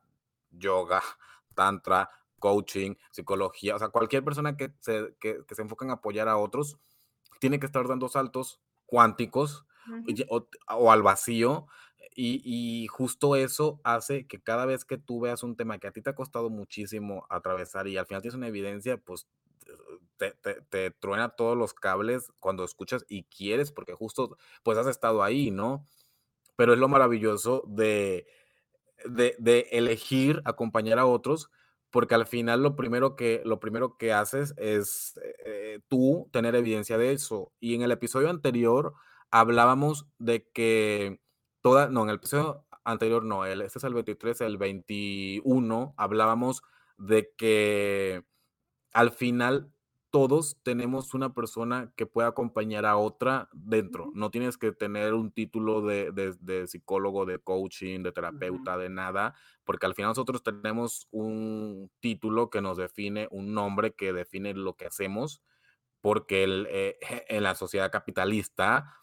yoga, 0.50 1.02
tantra, 1.54 2.10
coaching, 2.42 2.96
psicología, 3.12 3.76
o 3.76 3.78
sea, 3.78 3.88
cualquier 3.88 4.24
persona 4.24 4.56
que 4.56 4.72
se, 4.80 5.14
que, 5.20 5.44
se 5.48 5.62
enfoque 5.62 5.84
en 5.84 5.92
apoyar 5.92 6.28
a 6.28 6.36
otros, 6.36 6.76
tiene 7.38 7.60
que 7.60 7.66
estar 7.66 7.86
dando 7.86 8.08
saltos 8.08 8.60
cuánticos 8.84 9.64
o, 10.28 10.90
al 10.92 11.02
vacío. 11.02 11.68
Y, 12.14 12.86
justo 12.88 13.36
eso 13.36 13.80
hace 13.84 14.26
que 14.26 14.42
cada 14.42 14.66
vez 14.66 14.84
que 14.84 14.98
tú 14.98 15.20
veas 15.20 15.42
un 15.44 15.56
tema 15.56 15.78
que 15.78 15.86
a 15.86 15.92
ti 15.92 16.02
te 16.02 16.10
ha 16.10 16.14
costado 16.14 16.50
muchísimo 16.50 17.26
atravesar 17.30 17.86
y 17.86 17.96
al 17.96 18.06
final 18.06 18.20
tienes 18.20 18.36
una 18.36 18.48
evidencia, 18.48 18.98
pues 18.98 19.28
te, 20.18 20.32
te, 20.68 20.90
truena 20.90 21.30
todos 21.30 21.56
los 21.56 21.72
cables 21.72 22.30
cuando 22.38 22.64
escuchas 22.64 23.06
y 23.08 23.22
quieres, 23.24 23.72
porque 23.72 23.94
justo 23.94 24.36
pues 24.62 24.76
has 24.76 24.88
estado 24.88 25.22
ahí, 25.22 25.50
¿no? 25.50 25.86
Pero 26.56 26.74
es 26.74 26.78
lo 26.78 26.88
maravilloso 26.88 27.62
de, 27.66 28.26
de, 29.06 29.36
de 29.38 29.68
elegir 29.70 30.42
acompañar 30.44 30.98
a 30.98 31.06
otros 31.06 31.50
porque 31.92 32.14
al 32.14 32.26
final 32.26 32.62
lo 32.62 32.74
primero 32.74 33.14
que, 33.16 33.42
lo 33.44 33.60
primero 33.60 33.96
que 33.98 34.12
haces 34.12 34.54
es 34.56 35.20
eh, 35.44 35.80
tú 35.88 36.28
tener 36.32 36.56
evidencia 36.56 36.98
de 36.98 37.12
eso. 37.12 37.52
Y 37.60 37.74
en 37.74 37.82
el 37.82 37.92
episodio 37.92 38.30
anterior 38.30 38.94
hablábamos 39.30 40.08
de 40.18 40.48
que 40.52 41.20
toda, 41.60 41.88
no, 41.88 42.02
en 42.02 42.08
el 42.08 42.16
episodio 42.16 42.66
anterior 42.84 43.24
no, 43.24 43.44
el, 43.44 43.60
este 43.60 43.78
es 43.78 43.84
el 43.84 43.94
23, 43.94 44.40
el 44.40 44.56
21, 44.56 45.94
hablábamos 45.96 46.62
de 46.96 47.30
que 47.36 48.24
al 48.92 49.10
final 49.12 49.71
todos 50.12 50.58
tenemos 50.62 51.14
una 51.14 51.32
persona 51.32 51.90
que 51.96 52.04
pueda 52.04 52.28
acompañar 52.28 52.84
a 52.84 52.98
otra 52.98 53.48
dentro. 53.54 54.10
No 54.14 54.30
tienes 54.30 54.58
que 54.58 54.70
tener 54.70 55.14
un 55.14 55.32
título 55.32 55.80
de, 55.80 56.66
psicólogo, 56.68 57.24
de 57.24 57.38
coaching, 57.38 58.02
de 58.02 58.12
terapeuta, 58.12 58.76
de 58.76 58.90
nada, 58.90 59.34
porque 59.64 59.86
al 59.86 59.94
final 59.94 60.10
nosotros 60.10 60.42
tenemos 60.42 61.08
un 61.12 61.90
título 62.00 62.50
que 62.50 62.60
nos 62.60 62.76
define, 62.76 63.26
un 63.30 63.54
nombre 63.54 63.94
que 63.94 64.12
define 64.12 64.52
lo 64.52 64.76
que 64.76 64.84
hacemos, 64.84 65.42
porque 66.02 66.44
eh, 66.68 66.98
en 67.28 67.42
la 67.42 67.54
sociedad 67.54 67.90
capitalista 67.90 69.01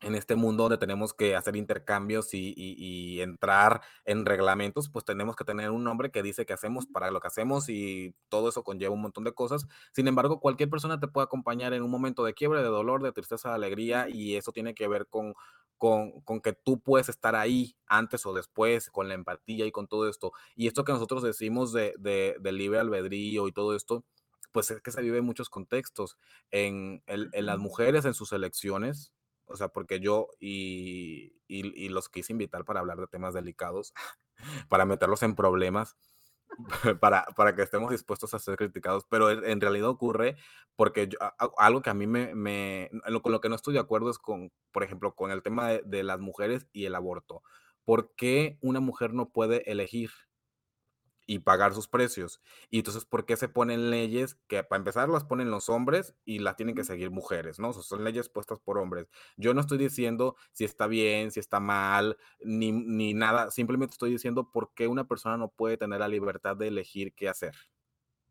en 0.00 0.14
este 0.14 0.34
mundo 0.34 0.64
donde 0.64 0.78
tenemos 0.78 1.12
que 1.14 1.36
hacer 1.36 1.56
intercambios 1.56 2.30
y, 2.32 3.20
entrar 3.20 3.82
en 4.04 4.24
reglamentos, 4.24 4.88
pues 4.88 5.04
tenemos 5.04 5.36
que 5.36 5.44
tener 5.44 5.70
un 5.70 5.84
nombre 5.84 6.10
que 6.10 6.22
dice 6.22 6.46
que 6.46 6.52
hacemos 6.52 6.86
para 6.86 7.10
lo 7.10 7.20
que 7.20 7.28
hacemos 7.28 7.68
y 7.68 8.14
todo 8.28 8.48
eso 8.48 8.64
conlleva 8.64 8.94
un 8.94 9.02
montón 9.02 9.24
de 9.24 9.32
cosas. 9.32 9.66
Sin 9.92 10.08
embargo, 10.08 10.40
cualquier 10.40 10.70
persona 10.70 10.98
te 10.98 11.08
puede 11.08 11.24
acompañar 11.24 11.74
en 11.74 11.82
un 11.82 11.90
momento 11.90 12.24
de 12.24 12.34
quiebre, 12.34 12.62
de 12.62 12.68
dolor, 12.68 13.02
de 13.02 13.12
tristeza, 13.12 13.50
de 13.50 13.54
alegría 13.56 14.08
y 14.08 14.36
eso 14.36 14.52
tiene 14.52 14.74
que 14.74 14.88
ver 14.88 15.06
con, 15.06 15.34
con, 15.76 16.20
con, 16.22 16.40
que 16.40 16.52
tú 16.52 16.80
puedes 16.80 17.08
estar 17.08 17.34
ahí 17.34 17.76
antes 17.86 18.24
o 18.26 18.32
después, 18.32 18.90
con 18.90 19.08
la 19.08 19.14
empatía 19.14 19.66
y 19.66 19.72
con 19.72 19.86
todo 19.86 20.08
esto. 20.08 20.32
Y 20.54 20.66
esto 20.66 20.84
que 20.84 20.92
nosotros 20.92 21.22
decimos 21.22 21.72
de, 21.72 21.94
de, 21.98 22.36
de 22.40 22.52
libre 22.52 22.78
albedrío 22.78 23.48
y 23.48 23.52
todo 23.52 23.74
esto, 23.76 24.04
pues 24.52 24.70
es 24.70 24.80
que 24.80 24.90
se 24.92 25.02
vive 25.02 25.18
en 25.18 25.24
muchos 25.24 25.48
contextos. 25.50 26.16
En, 26.50 27.02
en 27.06 27.46
las 27.46 27.58
mujeres, 27.58 28.04
en 28.04 28.14
sus 28.14 28.32
elecciones, 28.32 29.12
o 29.50 29.56
sea, 29.56 29.68
porque 29.68 30.00
yo 30.00 30.28
y, 30.38 31.32
los 31.88 32.08
quise 32.08 32.32
invitar 32.32 32.64
para 32.64 32.80
hablar 32.80 32.98
de 32.98 33.06
temas 33.06 33.34
delicados, 33.34 33.92
para 34.68 34.84
meterlos 34.84 35.22
en 35.22 35.34
problemas, 35.34 35.96
para, 37.00 37.24
para 37.36 37.54
que 37.54 37.62
estemos 37.62 37.90
dispuestos 37.90 38.34
a 38.34 38.38
ser 38.38 38.56
criticados, 38.56 39.04
pero 39.08 39.30
en 39.30 39.60
realidad 39.60 39.88
ocurre 39.88 40.36
porque 40.76 41.10
algo 41.58 41.82
que 41.82 41.90
a 41.90 41.94
mí 41.94 42.06
me, 42.06 42.34
me 42.34 42.90
lo, 43.06 43.22
con 43.22 43.32
lo 43.32 43.40
que 43.40 43.48
no 43.48 43.54
estoy 43.54 43.74
de 43.74 43.80
acuerdo 43.80 44.10
es 44.10 44.18
con, 44.18 44.52
por 44.72 44.82
ejemplo, 44.82 45.14
con 45.14 45.30
el 45.30 45.42
tema 45.42 45.68
de, 45.68 45.82
de 45.84 46.02
las 46.02 46.20
mujeres 46.20 46.68
y 46.72 46.86
el 46.86 46.94
aborto. 46.94 47.42
¿Por 47.84 48.14
qué 48.14 48.58
una 48.60 48.80
mujer 48.80 49.14
no 49.14 49.30
puede 49.30 49.70
elegir? 49.70 50.10
Y 51.30 51.38
pagar 51.38 51.74
sus 51.74 51.86
precios. 51.86 52.40
Y 52.70 52.78
entonces, 52.78 53.04
¿por 53.04 53.24
qué 53.24 53.36
se 53.36 53.48
ponen 53.48 53.88
leyes 53.88 54.34
que 54.48 54.64
para 54.64 54.78
empezar 54.78 55.08
las 55.08 55.22
ponen 55.22 55.48
los 55.48 55.68
hombres 55.68 56.12
y 56.24 56.40
las 56.40 56.56
tienen 56.56 56.74
que 56.74 56.82
seguir 56.82 57.12
mujeres, 57.12 57.60
¿no? 57.60 57.72
son 57.72 58.02
leyes 58.02 58.28
puestas 58.28 58.58
por 58.58 58.78
hombres. 58.78 59.06
Yo 59.36 59.54
no 59.54 59.60
estoy 59.60 59.78
diciendo 59.78 60.34
si 60.50 60.64
está 60.64 60.88
bien, 60.88 61.30
si 61.30 61.38
está 61.38 61.60
mal, 61.60 62.16
ni, 62.40 62.72
ni 62.72 63.14
nada, 63.14 63.52
simplemente 63.52 63.92
estoy 63.92 64.10
diciendo 64.10 64.50
por 64.50 64.74
qué 64.74 64.88
una 64.88 65.06
persona 65.06 65.36
no 65.36 65.50
puede 65.50 65.76
tener 65.76 66.00
la 66.00 66.08
libertad 66.08 66.56
de 66.56 66.66
elegir 66.66 67.14
qué 67.14 67.28
hacer. 67.28 67.54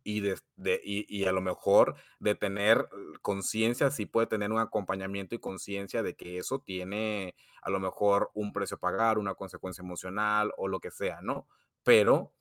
Y, 0.04 0.20
de, 0.20 0.38
y, 0.84 1.06
y, 1.08 1.24
a 1.26 1.32
lo 1.32 1.40
mejor 1.40 1.96
de 2.20 2.36
tener 2.36 2.90
conciencia, 3.22 3.92
sí 3.92 4.06
puede 4.08 4.28
tener 4.28 4.52
un 4.52 4.60
acompañamiento 4.60 5.36
y 5.36 5.40
conciencia 5.40 6.04
de 6.04 6.16
que 6.16 6.38
eso 6.38 6.60
tiene 6.60 7.34
a 7.62 7.70
lo 7.70 7.80
mejor 7.80 8.30
un 8.34 8.52
precio 8.52 8.76
a 8.76 8.80
pagar, 8.82 9.18
una 9.18 9.36
consecuencia 9.36 9.84
emocional 9.84 10.52
o 10.58 10.68
lo 10.68 10.80
que 10.82 10.92
sea, 10.92 11.22
¿no? 11.22 11.48
Pero 11.84 12.34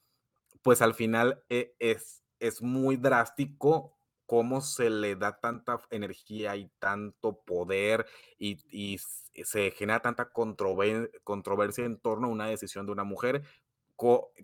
pues 0.69 0.83
al 0.83 0.93
final 0.93 1.43
eh, 1.49 1.75
es, 1.79 2.23
es 2.41 2.61
muy 2.61 2.99
drástico 2.99 3.97
cómo 4.27 4.61
se 4.61 4.91
le 4.91 5.17
da 5.17 5.41
tanta 5.41 5.81
energía 5.89 6.57
y 6.57 6.71
tanto 6.79 7.41
poder 7.41 8.05
y, 8.39 8.99
se 8.99 9.71
genera 9.71 10.01
tanta 10.01 10.29
controversia 10.31 11.87
en 11.87 11.97
torno 11.99 12.27
a 12.27 12.31
una 12.31 12.49
decisión 12.49 12.85
de 12.85 12.93
una 12.93 13.05
mujer 13.05 13.45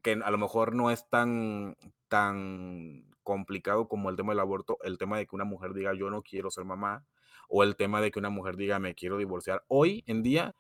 que 0.03 0.13
a 0.13 0.31
lo 0.31 0.39
mejor 0.39 0.75
no 0.75 0.91
es 0.91 1.07
tan, 1.11 1.77
tan 2.09 3.05
complicado 3.23 3.87
como 3.87 4.09
el 4.09 4.17
tema 4.17 4.33
del 4.33 4.41
aborto, 4.41 4.79
el 4.83 4.97
tema 4.97 5.19
de 5.19 5.27
que 5.27 5.37
una 5.37 5.45
mujer 5.45 5.75
diga 5.75 5.93
yo 5.93 6.09
no 6.09 6.23
quiero 6.23 6.51
ser 6.51 6.65
mamá 6.65 7.05
o 7.51 7.65
el 7.65 7.77
tema 7.77 8.01
de 8.01 8.11
que 8.11 8.19
una 8.19 8.31
mujer 8.31 8.57
diga 8.57 8.79
me 8.79 8.95
quiero 8.95 9.19
divorciar. 9.19 9.63
Hoy 9.69 10.05
en 10.07 10.23
día 10.23 10.57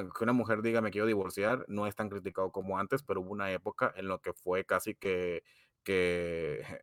que 0.00 0.24
una 0.24 0.32
mujer 0.32 0.62
diga 0.62 0.80
me 0.80 0.90
quiero 0.90 1.06
divorciar 1.06 1.64
no 1.68 1.86
es 1.86 1.94
tan 1.94 2.08
criticado 2.08 2.50
como 2.52 2.78
antes, 2.78 3.02
pero 3.02 3.20
hubo 3.20 3.32
una 3.32 3.52
época 3.52 3.92
en 3.96 4.08
lo 4.08 4.20
que 4.20 4.32
fue 4.32 4.64
casi 4.64 4.94
que, 4.94 5.42
que 5.82 6.60
eh, 6.60 6.80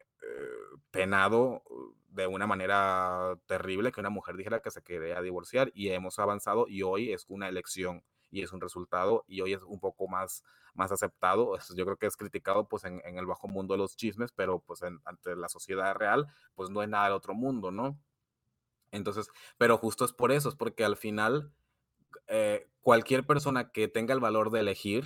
penado 0.92 1.64
de 2.10 2.28
una 2.28 2.48
manera 2.48 3.38
terrible 3.48 3.92
que 3.92 4.00
una 4.00 4.10
mujer 4.10 4.38
dijera 4.38 4.62
que 4.62 4.72
se 4.72 4.84
quería 4.84 5.22
divorciar 5.22 5.72
y 5.74 5.90
hemos 5.90 6.20
avanzado 6.20 6.68
y 6.68 6.84
hoy 6.84 7.12
es 7.12 7.26
una 7.28 7.50
elección 7.50 8.04
y 8.30 8.42
es 8.42 8.52
un 8.54 8.62
resultado 8.62 9.24
y 9.28 9.42
hoy 9.42 9.54
es 9.54 9.62
un 9.64 9.80
poco 9.80 10.08
más, 10.08 10.44
más 10.74 10.92
aceptado. 10.92 11.58
Yo 11.76 11.86
creo 11.86 11.98
que 11.98 12.08
es 12.08 12.18
criticado 12.18 12.68
pues 12.68 12.84
en, 12.84 13.02
el 13.06 13.26
bajo 13.26 13.48
mundo 13.48 13.74
de 13.74 13.80
los 13.80 13.96
chismes, 13.96 14.32
pero 14.32 14.60
pues 14.60 14.82
ante 14.84 15.36
la 15.36 15.50
sociedad 15.50 15.96
real 15.96 16.28
pues 16.56 16.70
no 16.70 16.82
es 16.82 16.90
nada 16.90 17.06
del 17.06 17.14
otro 17.14 17.34
mundo, 17.34 17.72
¿no? 17.72 18.00
Entonces, 18.92 19.28
pero 19.58 19.78
justo 19.78 20.06
es 20.06 20.14
por 20.14 20.32
eso, 20.32 20.50
es 20.50 20.56
porque 20.56 20.84
al 20.84 20.98
final 20.98 21.52
eh, 22.28 22.70
cualquier 22.84 23.26
persona 23.26 23.72
que 23.72 23.88
tenga 23.88 24.14
el 24.14 24.20
valor 24.20 24.52
de 24.52 24.60
elegir, 24.60 25.06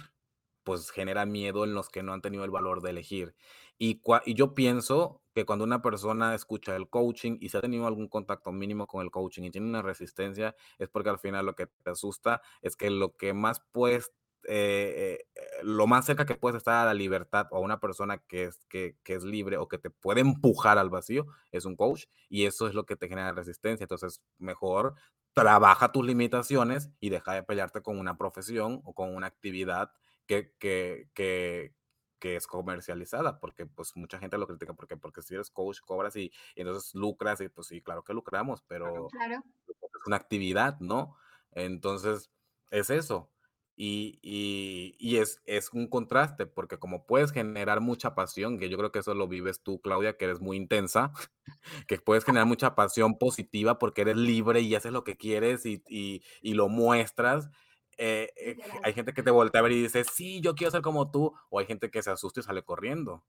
pues 0.63 0.91
genera 0.91 1.25
miedo 1.25 1.63
en 1.63 1.73
los 1.73 1.87
que 1.87 2.03
no 2.03 2.11
han 2.11 2.21
tenido 2.21 2.43
el 2.43 2.51
valor 2.51 2.81
de 2.81 2.89
elegir. 2.89 3.35
Y, 3.77 4.01
yo 4.33 4.53
pienso 4.53 5.21
que 5.33 5.45
cuando 5.45 5.63
una 5.63 5.81
persona 5.81 6.33
escucha 6.33 6.75
el 6.75 6.89
coaching 6.89 7.37
y 7.39 7.49
se 7.49 7.57
ha 7.57 7.61
tenido 7.61 7.85
algún 7.87 8.07
contacto 8.09 8.51
mínimo 8.51 8.87
con 8.87 9.03
el 9.03 9.11
coaching 9.11 9.43
y 9.43 9.51
tiene 9.51 9.67
una 9.67 9.83
resistencia, 9.83 10.55
es 10.79 10.89
porque 10.89 11.09
al 11.09 11.19
final 11.19 11.45
lo 11.45 11.55
que 11.55 11.67
te 11.67 11.91
asusta 11.91 12.41
es 12.61 12.75
que 12.75 12.89
lo 12.89 13.15
que 13.15 13.33
más 13.33 13.61
puedes, 13.71 14.11
eh, 14.47 15.19
eh, 15.35 15.41
lo 15.63 15.85
más 15.85 16.05
cerca 16.05 16.25
que 16.25 16.35
puedes 16.35 16.57
estar 16.57 16.81
a 16.81 16.85
la 16.85 16.93
libertad 16.95 17.47
o 17.51 17.57
a 17.57 17.59
una 17.59 17.79
persona 17.79 18.17
que 18.17 18.45
es, 18.45 18.65
que, 18.67 18.97
que 19.03 19.13
es 19.13 19.23
libre 19.23 19.57
o 19.57 19.67
que 19.67 19.77
te 19.77 19.91
puede 19.91 20.21
empujar 20.21 20.79
al 20.79 20.89
vacío 20.89 21.27
es 21.51 21.65
un 21.65 21.75
coach 21.75 22.05
y 22.29 22.45
eso 22.45 22.67
es 22.67 22.73
lo 22.73 22.85
que 22.85 22.95
te 22.95 23.07
genera 23.07 23.31
resistencia. 23.31 23.83
Entonces, 23.83 24.21
mejor 24.39 24.95
trabaja 25.37 25.91
tus 25.91 26.05
limitaciones 26.05 26.89
y 26.99 27.09
deja 27.09 27.33
de 27.33 27.43
pelearte 27.43 27.81
con 27.81 27.99
una 27.99 28.17
profesión 28.17 28.81
o 28.85 28.93
con 28.93 29.15
una 29.15 29.27
actividad 29.27 29.91
que, 30.25 30.53
que, 30.57 31.09
que, 31.13 31.75
que 32.19 32.35
es 32.35 32.47
comercializada, 32.47 33.39
porque 33.39 33.67
pues 33.67 33.95
mucha 33.95 34.17
gente 34.17 34.37
lo 34.37 34.47
critica 34.47 34.73
porque, 34.73 34.97
porque 34.97 35.21
si 35.21 35.35
eres 35.35 35.51
coach 35.51 35.79
cobras 35.81 36.15
y, 36.15 36.31
entonces 36.55 36.95
lucras 36.95 37.39
y 37.41 37.49
pues 37.49 37.67
sí, 37.67 37.81
claro 37.81 38.03
que 38.03 38.13
lucramos, 38.13 38.63
pero 38.67 39.07
claro. 39.09 39.43
es 39.67 40.07
una 40.07 40.15
actividad, 40.15 40.79
¿no? 40.79 41.15
Entonces 41.51 42.31
es 42.71 42.89
eso. 42.89 43.29
Y, 43.79 44.17
y, 44.23 44.95
y, 44.97 45.17
es, 45.17 45.39
es 45.45 45.71
un 45.71 45.87
contraste, 45.87 46.47
porque 46.47 46.79
como 46.79 47.05
puedes 47.05 47.31
generar 47.31 47.79
mucha 47.79 48.15
pasión, 48.15 48.57
que 48.57 48.69
yo 48.69 48.77
creo 48.77 48.91
que 48.91 48.99
eso 48.99 49.13
lo 49.13 49.27
vives 49.27 49.61
tú, 49.61 49.79
Claudia, 49.79 50.17
que 50.17 50.25
eres 50.25 50.41
muy 50.41 50.57
intensa, 50.57 51.13
que 51.87 51.99
puedes 51.99 52.25
generar 52.25 52.47
mucha 52.47 52.73
pasión 52.73 53.19
positiva 53.19 53.77
porque 53.77 54.01
eres 54.01 54.17
libre 54.17 54.61
y 54.61 54.73
haces 54.73 54.91
lo 54.91 55.03
que 55.03 55.15
quieres 55.15 55.65
y, 55.65 55.83
y 55.87 56.53
lo 56.55 56.69
muestras. 56.69 57.49
Eh, 57.97 58.31
eh, 58.37 58.57
hay 58.83 58.93
gente 58.93 59.13
que 59.13 59.23
te 59.23 59.31
voltea 59.31 59.59
a 59.59 59.63
ver 59.63 59.71
y 59.71 59.81
dice, 59.81 60.03
sí, 60.03 60.39
yo 60.41 60.55
quiero 60.55 60.71
ser 60.71 60.81
como 60.81 61.09
tú, 61.09 61.33
o 61.49 61.59
hay 61.59 61.65
gente 61.65 61.89
que 61.89 62.03
se 62.03 62.11
asusta 62.11 62.39
y 62.39 62.43
sale 62.43 62.63
corriendo. 62.63 63.23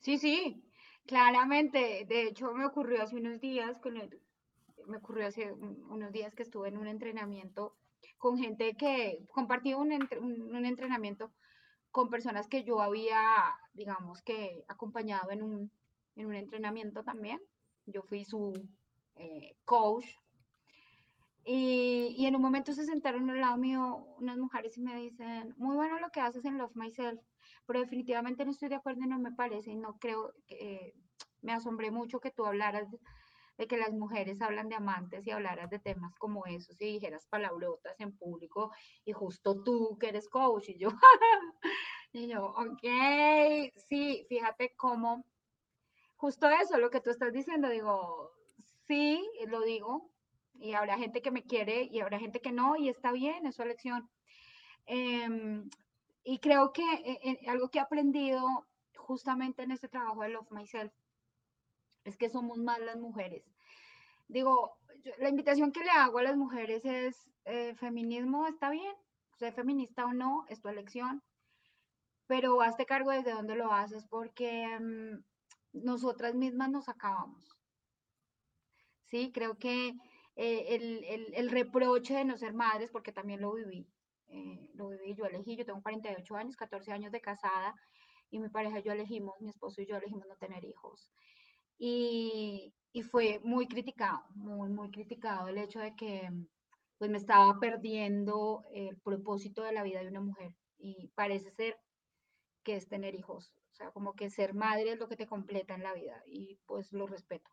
Sí, 0.00 0.18
sí, 0.18 0.64
claramente. 1.06 2.04
De 2.08 2.24
hecho, 2.24 2.52
me 2.52 2.66
ocurrió 2.66 3.02
hace 3.02 3.16
unos 3.16 3.40
días, 3.40 3.78
con 3.78 3.94
me 4.86 4.96
ocurrió 4.96 5.28
hace 5.28 5.52
unos 5.52 6.10
días 6.10 6.34
que 6.34 6.42
estuve 6.42 6.68
en 6.68 6.76
un 6.76 6.88
entrenamiento 6.88 7.76
con 8.18 8.38
gente 8.38 8.74
que 8.74 9.24
compartí 9.32 9.74
un, 9.74 9.92
un, 10.20 10.64
entrenamiento 10.64 11.32
con 11.90 12.08
personas 12.08 12.48
que 12.48 12.64
yo 12.64 12.80
había, 12.80 13.20
digamos 13.74 14.22
que, 14.22 14.64
acompañado 14.68 15.30
en 15.30 15.42
un, 15.42 15.70
en 16.16 16.26
un 16.26 16.34
entrenamiento 16.34 17.02
también. 17.02 17.40
Yo 17.86 18.02
fui 18.02 18.24
su 18.24 18.52
eh, 19.16 19.56
coach. 19.64 20.06
Y, 21.44 22.14
y, 22.16 22.26
en 22.26 22.36
un 22.36 22.42
momento 22.42 22.72
se 22.72 22.86
sentaron 22.86 23.28
al 23.28 23.40
lado 23.40 23.56
mío 23.56 24.06
unas 24.18 24.38
mujeres 24.38 24.78
y 24.78 24.80
me 24.80 24.94
dicen, 24.94 25.54
muy 25.58 25.74
bueno 25.74 25.98
lo 25.98 26.10
que 26.10 26.20
haces 26.20 26.44
en 26.44 26.56
Love 26.56 26.76
Myself, 26.76 27.20
pero 27.66 27.80
definitivamente 27.80 28.44
no 28.44 28.52
estoy 28.52 28.68
de 28.68 28.76
acuerdo 28.76 29.02
y 29.02 29.08
no 29.08 29.18
me 29.18 29.32
parece 29.32 29.72
y 29.72 29.76
no 29.76 29.98
creo 29.98 30.32
que 30.46 30.54
eh, 30.54 30.94
me 31.40 31.52
asombré 31.52 31.90
mucho 31.90 32.20
que 32.20 32.30
tú 32.30 32.46
hablaras 32.46 32.88
que 33.66 33.76
las 33.76 33.92
mujeres 33.92 34.40
hablan 34.40 34.68
de 34.68 34.76
amantes 34.76 35.26
y 35.26 35.30
hablaras 35.30 35.70
de 35.70 35.78
temas 35.78 36.14
como 36.16 36.46
esos 36.46 36.80
y 36.80 36.94
dijeras 36.94 37.26
palabrotas 37.26 37.98
en 38.00 38.16
público 38.16 38.72
y 39.04 39.12
justo 39.12 39.62
tú 39.62 39.96
que 39.98 40.08
eres 40.08 40.28
coach 40.28 40.68
y 40.68 40.78
yo, 40.78 40.88
y 42.12 42.28
yo, 42.28 42.44
ok, 42.44 43.72
sí, 43.88 44.26
fíjate 44.28 44.74
cómo, 44.76 45.24
justo 46.16 46.48
eso, 46.48 46.78
lo 46.78 46.90
que 46.90 47.00
tú 47.00 47.10
estás 47.10 47.32
diciendo, 47.32 47.68
digo, 47.68 48.32
sí, 48.86 49.28
lo 49.48 49.60
digo, 49.62 50.10
y 50.54 50.74
habrá 50.74 50.96
gente 50.98 51.22
que 51.22 51.30
me 51.30 51.42
quiere 51.42 51.88
y 51.90 52.00
habrá 52.00 52.18
gente 52.18 52.40
que 52.40 52.52
no, 52.52 52.76
y 52.76 52.88
está 52.88 53.12
bien, 53.12 53.46
es 53.46 53.56
su 53.56 53.62
elección. 53.62 54.08
Em, 54.86 55.68
y 56.24 56.38
creo 56.38 56.72
que 56.72 56.82
eh, 56.82 57.18
eh, 57.24 57.38
algo 57.48 57.68
que 57.68 57.78
he 57.78 57.82
aprendido 57.82 58.68
justamente 58.96 59.62
en 59.62 59.72
este 59.72 59.88
trabajo 59.88 60.22
de 60.22 60.28
Love 60.28 60.50
Myself 60.50 60.92
es 62.04 62.16
que 62.16 62.28
somos 62.28 62.58
más 62.58 62.78
las 62.80 62.96
mujeres. 62.96 63.44
Digo, 64.28 64.78
la 65.18 65.28
invitación 65.28 65.72
que 65.72 65.84
le 65.84 65.90
hago 65.90 66.18
a 66.18 66.22
las 66.22 66.36
mujeres 66.36 66.84
es, 66.84 67.30
eh, 67.44 67.74
feminismo 67.74 68.46
está 68.46 68.70
bien, 68.70 68.94
sé 69.38 69.52
feminista 69.52 70.06
o 70.06 70.12
no, 70.12 70.44
es 70.48 70.60
tu 70.60 70.68
elección, 70.68 71.22
pero 72.26 72.62
hazte 72.62 72.86
cargo 72.86 73.10
desde 73.10 73.32
dónde 73.32 73.56
lo 73.56 73.72
haces, 73.72 74.04
porque 74.06 74.66
mm, 74.80 75.84
nosotras 75.84 76.34
mismas 76.34 76.70
nos 76.70 76.88
acabamos. 76.88 77.56
Sí, 79.04 79.30
creo 79.32 79.58
que 79.58 79.94
eh, 80.36 81.30
el, 81.34 81.50
reproche 81.50 82.14
de 82.14 82.24
no 82.24 82.38
ser 82.38 82.54
madres, 82.54 82.90
porque 82.90 83.12
también 83.12 83.40
lo 83.40 83.52
viví, 83.52 83.86
eh, 84.28 84.70
lo 84.74 84.88
viví, 84.88 85.14
yo 85.14 85.26
elegí, 85.26 85.56
yo 85.56 85.66
tengo 85.66 85.82
48 85.82 86.36
años, 86.36 86.56
14 86.56 86.92
años 86.92 87.12
de 87.12 87.20
casada, 87.20 87.74
y 88.30 88.38
mi 88.38 88.48
pareja 88.48 88.78
y 88.78 88.82
yo 88.82 88.92
elegimos, 88.92 89.38
mi 89.40 89.50
esposo 89.50 89.82
y 89.82 89.86
yo 89.86 89.96
elegimos 89.96 90.26
no 90.26 90.36
tener 90.36 90.64
hijos. 90.64 91.12
Y, 91.84 92.72
y 92.92 93.02
fue 93.02 93.40
muy 93.42 93.66
criticado, 93.66 94.22
muy, 94.36 94.70
muy 94.70 94.92
criticado 94.92 95.48
el 95.48 95.58
hecho 95.58 95.80
de 95.80 95.96
que 95.96 96.30
pues 96.96 97.10
me 97.10 97.18
estaba 97.18 97.58
perdiendo 97.58 98.62
el 98.72 98.96
propósito 98.98 99.64
de 99.64 99.72
la 99.72 99.82
vida 99.82 99.98
de 99.98 100.06
una 100.06 100.20
mujer. 100.20 100.54
Y 100.78 101.08
parece 101.16 101.50
ser 101.50 101.76
que 102.62 102.76
es 102.76 102.86
tener 102.86 103.16
hijos. 103.16 103.52
O 103.72 103.74
sea, 103.74 103.90
como 103.90 104.14
que 104.14 104.30
ser 104.30 104.54
madre 104.54 104.92
es 104.92 105.00
lo 105.00 105.08
que 105.08 105.16
te 105.16 105.26
completa 105.26 105.74
en 105.74 105.82
la 105.82 105.92
vida. 105.92 106.22
Y 106.24 106.60
pues 106.66 106.92
lo 106.92 107.08
respeto. 107.08 107.50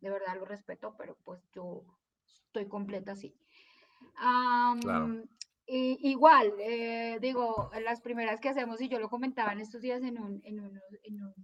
De 0.00 0.10
verdad 0.10 0.36
lo 0.36 0.44
respeto, 0.44 0.96
pero 0.98 1.16
pues 1.22 1.40
yo 1.52 1.84
estoy 2.26 2.66
completa 2.66 3.12
así. 3.12 3.36
igual, 5.68 6.52
eh, 6.58 7.18
digo, 7.20 7.70
las 7.84 8.00
primeras 8.00 8.40
que 8.40 8.48
hacemos, 8.48 8.80
y 8.80 8.88
yo 8.88 8.98
lo 8.98 9.08
comentaba 9.08 9.52
en 9.52 9.60
estos 9.60 9.82
días 9.82 10.02
en 10.02 10.18
un, 10.18 10.40
en 10.42 10.58
un, 10.58 10.80
en 11.04 11.22
un, 11.22 11.34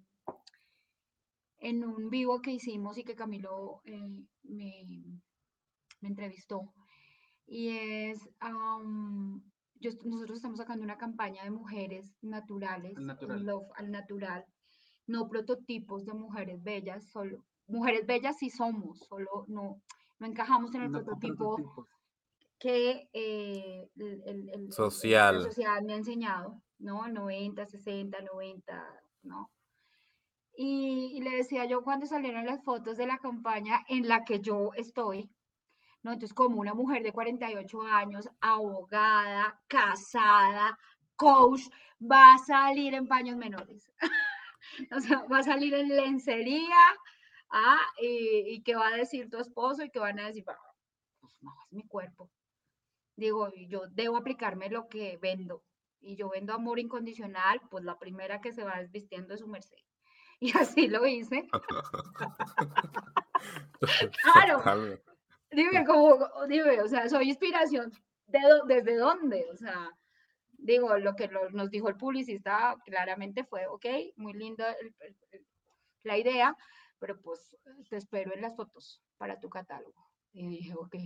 vivo 2.10 2.40
que 2.40 2.52
hicimos 2.52 2.98
y 2.98 3.04
que 3.04 3.14
Camilo 3.14 3.80
eh, 3.84 4.08
me, 4.42 4.86
me, 6.00 6.08
entrevistó, 6.08 6.72
y 7.46 7.68
es, 7.70 8.18
nosotros 10.04 10.36
estamos 10.36 10.58
sacando 10.58 10.84
una 10.84 10.98
campaña 10.98 11.44
de 11.44 11.50
mujeres 11.50 12.14
naturales, 12.22 12.94
Love 12.96 13.68
al 13.76 13.90
natural, 13.90 14.44
no 15.06 15.28
prototipos 15.28 16.04
de 16.04 16.14
mujeres 16.14 16.62
bellas, 16.62 17.10
solo, 17.10 17.44
mujeres 17.66 18.06
bellas 18.06 18.38
sí 18.38 18.50
somos, 18.50 19.00
solo 19.00 19.44
no, 19.48 19.80
no 20.18 20.26
encajamos 20.26 20.74
en 20.74 20.82
el 20.82 20.90
prototipo 20.90 21.56
que 22.58 23.08
eh, 23.12 23.88
el, 23.96 24.72
social. 24.72 25.36
la 25.36 25.44
sociedad 25.44 25.82
me 25.82 25.94
ha 25.94 25.96
enseñado, 25.96 26.62
¿no? 26.78 27.06
90, 27.08 27.66
60, 27.66 28.22
90, 28.22 29.02
¿no? 29.22 29.50
Y, 30.56 31.12
y, 31.14 31.20
le 31.20 31.36
decía 31.36 31.64
yo 31.64 31.82
cuando 31.82 32.06
salieron 32.06 32.46
las 32.46 32.62
fotos 32.62 32.96
de 32.96 33.06
la 33.06 33.18
campaña 33.18 33.84
en 33.88 34.06
la 34.08 34.24
que 34.24 34.40
yo 34.40 34.70
estoy, 34.74 35.28
¿no? 36.02 36.12
Entonces, 36.12 36.34
como 36.34 36.60
una 36.60 36.74
mujer 36.74 37.02
de 37.02 37.12
48 37.12 37.82
años, 37.82 38.28
abogada, 38.40 39.60
casada, 39.66 40.78
coach, 41.16 41.62
va 42.00 42.34
a 42.34 42.38
salir 42.38 42.94
en 42.94 43.08
paños 43.08 43.36
menores. 43.36 43.90
o 44.96 45.00
sea, 45.00 45.24
va 45.24 45.38
a 45.38 45.42
salir 45.42 45.74
en 45.74 45.88
lencería, 45.88 46.76
ah, 47.50 47.80
y, 48.00 48.62
qué 48.62 48.74
va 48.76 48.88
a 48.88 48.96
decir 48.96 49.30
tu 49.30 49.38
esposo 49.38 49.84
y 49.84 49.90
qué 49.90 49.98
van 49.98 50.18
a 50.20 50.26
decir, 50.26 50.44
pues 50.44 51.36
no, 51.40 51.52
es 51.64 51.72
mi 51.72 51.84
cuerpo. 51.84 52.30
Digo, 53.16 53.50
yo 53.68 53.86
debo 53.88 54.16
aplicarme 54.16 54.68
lo 54.70 54.88
que 54.88 55.18
vendo. 55.18 55.62
Y 56.00 56.16
yo 56.16 56.28
vendo 56.28 56.52
amor 56.52 56.78
incondicional, 56.78 57.60
pues 57.70 57.84
la 57.84 57.98
primera 57.98 58.40
que 58.40 58.52
se 58.52 58.64
va 58.64 58.78
desvistiendo 58.78 59.34
es 59.34 59.40
su 59.40 59.48
merced. 59.48 59.78
Y 60.44 60.52
así 60.58 60.88
lo 60.88 61.06
hice. 61.06 61.48
claro. 64.22 65.00
Dime, 65.50 65.86
como, 65.86 66.18
dime, 66.46 66.82
o 66.82 66.88
sea, 66.88 67.08
soy 67.08 67.30
inspiración. 67.30 67.90
¿De, 68.26 68.40
¿Desde 68.66 68.96
dónde? 68.96 69.46
O 69.50 69.56
sea, 69.56 69.90
digo, 70.50 70.98
lo 70.98 71.16
que 71.16 71.28
nos 71.28 71.70
dijo 71.70 71.88
el 71.88 71.96
publicista 71.96 72.76
claramente 72.84 73.44
fue, 73.44 73.66
ok, 73.68 73.86
muy 74.16 74.34
linda 74.34 74.76
la 76.02 76.18
idea, 76.18 76.54
pero 76.98 77.18
pues 77.22 77.56
te 77.88 77.96
espero 77.96 78.34
en 78.34 78.42
las 78.42 78.54
fotos 78.54 79.00
para 79.16 79.40
tu 79.40 79.48
catálogo. 79.48 80.10
Y 80.34 80.46
dije, 80.46 80.74
ok. 80.74 80.96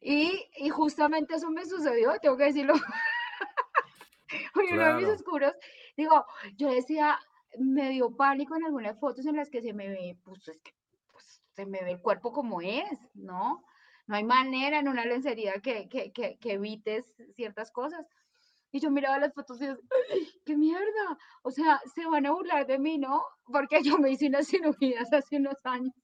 Y, 0.00 0.48
y 0.58 0.68
justamente 0.68 1.34
eso 1.34 1.50
me 1.50 1.66
sucedió, 1.66 2.12
tengo 2.22 2.36
que 2.36 2.44
decirlo. 2.44 2.74
Oye, 4.54 4.74
uno 4.74 4.86
de 4.86 4.94
mis 4.94 5.08
oscuros, 5.08 5.54
digo, 5.96 6.24
yo 6.54 6.70
decía, 6.70 7.18
me 7.58 7.90
dio 7.90 8.16
pánico 8.16 8.56
en 8.56 8.64
algunas 8.64 8.98
fotos 8.98 9.26
en 9.26 9.36
las 9.36 9.50
que 9.50 9.62
se 9.62 9.72
me 9.72 9.88
ve, 9.88 10.18
pues 10.24 10.48
es 10.48 10.60
que 10.60 10.72
pues, 11.12 11.42
se 11.54 11.66
me 11.66 11.82
ve 11.82 11.92
el 11.92 12.00
cuerpo 12.00 12.32
como 12.32 12.60
es, 12.60 12.98
¿no? 13.14 13.64
No 14.06 14.16
hay 14.16 14.24
manera 14.24 14.78
en 14.78 14.88
una 14.88 15.04
lencería 15.04 15.54
que, 15.62 15.88
que, 15.88 16.12
que, 16.12 16.38
que 16.38 16.52
evites 16.52 17.14
ciertas 17.36 17.70
cosas. 17.70 18.06
Y 18.72 18.80
yo 18.80 18.90
miraba 18.90 19.18
las 19.18 19.34
fotos 19.34 19.60
y 19.60 19.66
decía, 19.66 19.82
¡qué 20.44 20.56
mierda! 20.56 21.18
O 21.42 21.50
sea, 21.50 21.80
se 21.94 22.06
van 22.06 22.26
a 22.26 22.32
burlar 22.32 22.66
de 22.66 22.78
mí, 22.78 22.98
¿no? 22.98 23.22
Porque 23.44 23.82
yo 23.82 23.98
me 23.98 24.10
hice 24.10 24.28
unas 24.28 24.46
cirugías 24.48 25.12
hace 25.12 25.36
unos 25.36 25.58
años. 25.64 25.94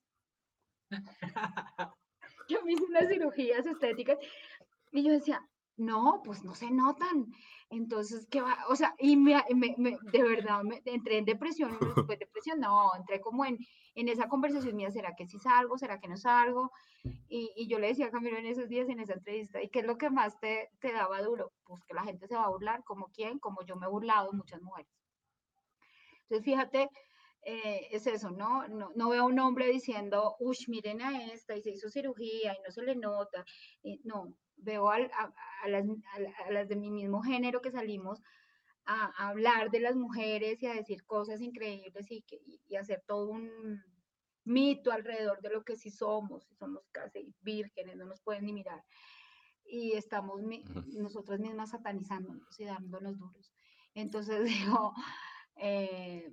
Yo 2.49 2.61
me 2.63 2.73
hice 2.73 2.83
unas 2.83 3.09
cirugías 3.09 3.65
estéticas 3.65 4.17
y 4.91 5.03
yo 5.03 5.11
decía, 5.11 5.45
no, 5.77 6.21
pues 6.23 6.43
no 6.43 6.55
se 6.55 6.71
notan. 6.71 7.27
Entonces, 7.69 8.27
¿qué 8.31 8.41
va? 8.41 8.57
O 8.69 8.75
sea, 8.75 8.95
y 8.97 9.17
me, 9.17 9.43
me, 9.55 9.97
de 10.01 10.23
verdad, 10.23 10.63
me, 10.63 10.81
entré 10.85 11.17
en 11.17 11.25
depresión, 11.25 11.77
después 12.09 12.19
depresión, 12.19 12.59
no, 12.61 12.95
entré 12.95 13.19
como 13.19 13.45
en, 13.45 13.57
en 13.95 14.07
esa 14.07 14.29
conversación 14.29 14.75
mía, 14.75 14.89
¿será 14.89 15.15
que 15.15 15.27
sí 15.27 15.37
salgo? 15.37 15.77
¿Será 15.77 15.99
que 15.99 16.07
no 16.07 16.15
salgo? 16.15 16.71
Y, 17.27 17.51
y 17.57 17.67
yo 17.67 17.79
le 17.79 17.87
decía 17.87 18.07
a 18.07 18.11
Camilo 18.11 18.37
en 18.37 18.45
esos 18.45 18.69
días, 18.69 18.87
en 18.89 19.01
esa 19.01 19.13
entrevista, 19.13 19.61
¿y 19.61 19.69
qué 19.69 19.79
es 19.79 19.85
lo 19.85 19.97
que 19.97 20.09
más 20.09 20.39
te, 20.39 20.69
te 20.79 20.93
daba 20.93 21.21
duro? 21.21 21.51
Pues 21.65 21.83
que 21.83 21.93
la 21.93 22.03
gente 22.03 22.27
se 22.27 22.35
va 22.35 22.45
a 22.45 22.49
burlar, 22.49 22.83
como 22.85 23.07
quién, 23.13 23.39
como 23.39 23.65
yo 23.65 23.75
me 23.75 23.85
he 23.85 23.89
burlado 23.89 24.31
muchas 24.31 24.61
mujeres. 24.61 24.91
Entonces, 26.23 26.45
fíjate, 26.45 26.89
eh, 27.43 27.87
es 27.91 28.07
eso, 28.07 28.31
¿no? 28.31 28.67
¿no? 28.67 28.91
No 28.95 29.09
veo 29.09 29.23
a 29.23 29.25
un 29.25 29.39
hombre 29.39 29.67
diciendo, 29.67 30.35
uy, 30.39 30.57
miren 30.67 31.01
a 31.01 31.25
esta 31.31 31.55
y 31.55 31.61
se 31.61 31.71
hizo 31.71 31.89
cirugía 31.89 32.53
y 32.53 32.61
no 32.61 32.71
se 32.71 32.81
le 32.81 32.95
nota. 32.95 33.45
no, 34.03 34.33
veo 34.57 34.89
a, 34.89 34.99
las, 34.99 35.11
a, 35.65 36.51
las, 36.51 36.67
de 36.67 36.75
mi 36.75 36.91
mismo 36.91 37.21
género 37.21 37.61
que 37.61 37.71
salimos 37.71 38.21
a, 38.85 39.29
hablar 39.29 39.69
de 39.69 39.79
las 39.79 39.95
mujeres 39.95 40.61
y 40.61 40.67
a 40.67 40.73
decir 40.73 41.05
cosas 41.05 41.41
increíbles 41.41 42.09
y, 42.11 42.23
y, 42.67 42.75
hacer 42.75 43.03
todo 43.05 43.29
un 43.31 43.81
mito 44.45 44.91
alrededor 44.91 45.41
de 45.41 45.49
lo 45.49 45.63
que 45.63 45.75
sí 45.75 45.89
somos, 45.89 46.47
somos 46.57 46.87
casi 46.91 47.33
vírgenes, 47.41 47.97
no 47.97 48.05
nos 48.05 48.21
pueden 48.21 48.45
ni 48.45 48.53
mirar. 48.53 48.83
Y 49.65 49.93
estamos 49.93 50.41
nosotras 50.93 51.39
mismas 51.39 51.71
satanizándonos 51.71 52.59
y 52.59 52.65
dándonos 52.65 53.17
duros. 53.17 53.51
Entonces 53.93 54.43
digo, 54.45 54.93
eh, 55.57 56.31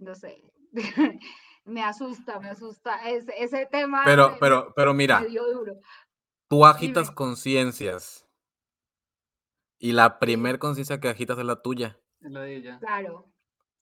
no 0.00 0.14
sé, 0.14 0.42
me 1.64 1.82
asusta, 1.82 2.40
me 2.40 2.48
asusta 2.48 3.08
ese, 3.10 3.32
ese 3.36 3.66
tema. 3.66 4.02
Pero, 4.04 4.36
pero, 4.40 4.72
pero 4.74 4.94
mira, 4.94 5.22
tú 6.48 6.66
agitas 6.66 7.10
conciencias 7.10 8.26
y 9.78 9.92
la 9.92 10.18
primer 10.18 10.58
conciencia 10.58 11.00
que 11.00 11.08
agitas 11.08 11.38
es 11.38 11.44
la 11.44 11.62
tuya. 11.62 12.00
Es 12.20 12.32
la 12.32 12.40
de 12.40 12.56
ella. 12.56 12.78
Claro, 12.80 13.30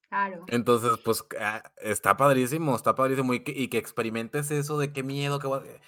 claro. 0.09 0.45
Entonces, 0.49 0.99
pues 1.05 1.25
ah, 1.41 1.63
está 1.79 2.17
padrísimo, 2.17 2.77
está 2.77 2.95
padrísimo 2.95 3.33
y 3.33 3.41
que, 3.41 3.53
y 3.53 3.69
que 3.69 3.79
experimentes 3.79 4.51
eso 4.51 4.79
de 4.79 4.93
qué 4.93 5.03
miedo 5.03 5.39
que 5.39 5.81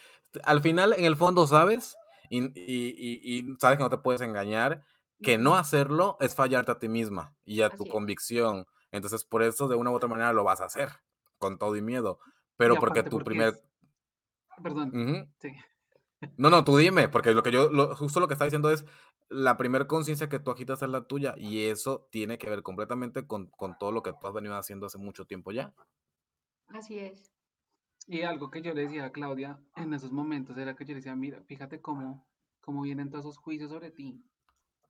Al 0.45 0.62
final, 0.62 0.95
en 0.97 1.05
el 1.05 1.17
fondo, 1.17 1.47
sabes 1.47 1.97
y, 2.31 2.45
y, 2.45 3.21
y, 3.23 3.57
sabes 3.59 3.79
que 3.79 3.85
no 3.85 3.91
te 3.91 3.99
puedes 3.99 4.21
engañar, 4.21 4.85
que 5.23 5.38
no 5.38 5.57
hacerlo 5.57 6.17
es 6.21 6.35
fallarte 6.35 6.73
a 6.73 6.79
ti 6.79 6.88
misma 6.88 7.35
y 7.45 7.62
a 7.62 7.71
tu 7.71 7.87
convicción. 7.87 8.67
Entonces, 8.93 9.25
por 9.25 9.43
eso, 9.43 9.69
de 9.69 9.77
una 9.77 9.91
u 9.91 9.95
otra 9.95 10.09
manera, 10.09 10.33
lo 10.33 10.45
vas 10.45 10.61
a 10.61 10.67
hacer, 10.67 10.91
con 11.38 11.59
todo 11.59 11.77
y 11.77 11.83
miedo. 11.83 12.21
Pero 12.57 12.77
porque 12.77 13.03
tu 13.03 13.19
primer... 13.19 13.62
Perdón. 14.62 15.33
Sí. 15.38 15.51
No, 16.37 16.50
no, 16.50 16.64
tú 16.64 16.76
dime, 16.76 17.09
porque 17.09 17.33
lo 17.33 17.42
que 17.42 17.52
yo, 17.52 17.70
justo 17.94 18.18
lo 18.20 18.26
que 18.26 18.35
está 18.35 18.44
diciendo 18.44 18.70
es, 18.70 18.85
la 19.28 19.57
primera 19.57 19.87
conciencia 19.87 20.28
que 20.28 20.38
tú 20.38 20.50
agitas 20.50 20.83
es 20.83 20.88
la 20.88 21.07
tuya 21.07 21.35
y 21.37 21.64
eso 21.64 22.09
tiene 22.11 22.38
que 22.38 22.48
ver 22.50 22.62
completamente 22.62 23.26
con, 23.26 23.46
con, 23.48 23.76
todo 23.78 23.92
lo 23.92 24.02
que 24.02 24.12
tú 24.12 24.26
has 24.26 24.33
venido 24.33 24.57
haciendo 24.57 24.87
hace 24.87 24.98
mucho 24.98 25.26
tiempo 25.26 25.52
ya. 25.52 25.72
Así 26.68 26.98
es. 26.98 27.33
Y 28.07 28.22
algo 28.22 28.50
que 28.50 28.62
yo 28.62 28.72
le 28.74 28.83
decía 28.83 29.04
a 29.04 29.12
Claudia 29.12 29.61
en 29.76 29.92
esos 29.92 30.12
momentos 30.12 30.57
era 30.57 30.74
que 30.74 30.85
yo 30.85 30.90
le 30.90 30.96
decía, 30.96 31.14
mira, 31.14 31.42
fíjate 31.42 31.81
cómo, 31.81 32.26
cómo 32.61 32.83
vienen 32.83 33.11
todos 33.11 33.26
esos 33.26 33.38
juicios 33.38 33.70
sobre 33.70 33.90
ti 33.90 34.24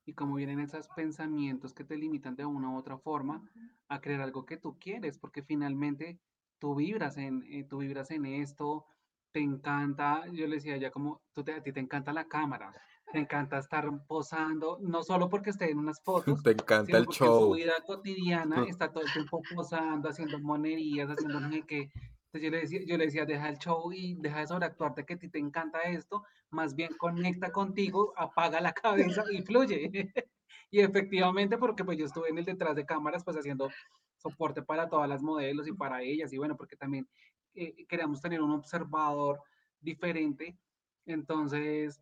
y 0.05 0.13
cómo 0.13 0.35
vienen 0.35 0.59
esos 0.59 0.87
pensamientos 0.95 1.73
que 1.73 1.83
te 1.83 1.97
limitan 1.97 2.35
de 2.35 2.45
una 2.45 2.71
u 2.71 2.77
otra 2.77 2.97
forma 2.97 3.43
a 3.89 4.01
crear 4.01 4.21
algo 4.21 4.45
que 4.45 4.57
tú 4.57 4.79
quieres, 4.79 5.19
porque 5.19 5.43
finalmente 5.43 6.19
tú 6.59 6.75
vibras 6.75 7.17
en, 7.17 7.43
eh, 7.49 7.65
tú 7.65 7.79
vibras 7.79 8.09
en 8.11 8.25
esto, 8.25 8.85
te 9.31 9.39
encanta, 9.39 10.23
yo 10.31 10.47
le 10.47 10.55
decía 10.55 10.77
ya 10.77 10.91
como, 10.91 11.21
tú 11.33 11.43
te, 11.43 11.53
a 11.53 11.61
ti 11.61 11.71
te 11.71 11.79
encanta 11.79 12.11
la 12.13 12.27
cámara, 12.27 12.73
te 13.11 13.19
encanta 13.19 13.57
estar 13.57 13.87
posando, 14.07 14.77
no 14.81 15.03
solo 15.03 15.29
porque 15.29 15.51
esté 15.51 15.69
en 15.71 15.79
unas 15.79 16.01
fotos, 16.03 16.43
te 16.43 16.51
encanta 16.51 16.97
el 16.97 17.07
show. 17.07 17.35
En 17.35 17.39
su 17.41 17.51
vida 17.51 17.73
cotidiana 17.85 18.65
está 18.69 18.91
todo 18.91 19.03
el 19.03 19.11
tiempo 19.11 19.41
posando, 19.55 20.09
haciendo 20.09 20.39
monerías, 20.39 21.09
haciendo 21.09 21.39
no 21.39 21.51
sé 21.51 21.63
qué. 21.67 21.89
Entonces 22.31 22.43
yo 22.43 22.51
le, 22.51 22.57
decía, 22.59 22.79
yo 22.85 22.97
le 22.97 23.05
decía, 23.05 23.25
deja 23.25 23.49
el 23.49 23.57
show 23.57 23.91
y 23.91 24.15
deja 24.15 24.39
de 24.39 24.47
sobreactuarte 24.47 25.03
que 25.03 25.15
a 25.15 25.17
ti 25.17 25.29
te 25.29 25.39
encanta 25.39 25.81
esto, 25.81 26.23
más 26.51 26.75
bien 26.75 26.91
conecta 26.97 27.51
contigo, 27.51 28.13
apaga 28.15 28.61
la 28.61 28.71
cabeza 28.71 29.23
y 29.31 29.41
fluye. 29.41 29.89
y 30.71 30.79
efectivamente, 30.79 31.57
porque 31.57 31.83
pues 31.83 31.97
yo 31.97 32.05
estuve 32.05 32.29
en 32.29 32.37
el 32.37 32.45
detrás 32.45 32.75
de 32.75 32.85
cámaras, 32.85 33.23
pues 33.23 33.35
haciendo 33.35 33.69
soporte 34.17 34.61
para 34.61 34.89
todas 34.89 35.09
las 35.09 35.23
modelos 35.23 35.67
y 35.67 35.71
para 35.71 36.03
ellas, 36.03 36.31
y 36.31 36.37
bueno, 36.37 36.55
porque 36.55 36.75
también 36.75 37.07
eh, 37.53 37.85
queríamos 37.87 38.21
tener 38.21 38.41
un 38.41 38.51
observador 38.51 39.41
diferente. 39.79 40.57
Entonces, 41.05 42.01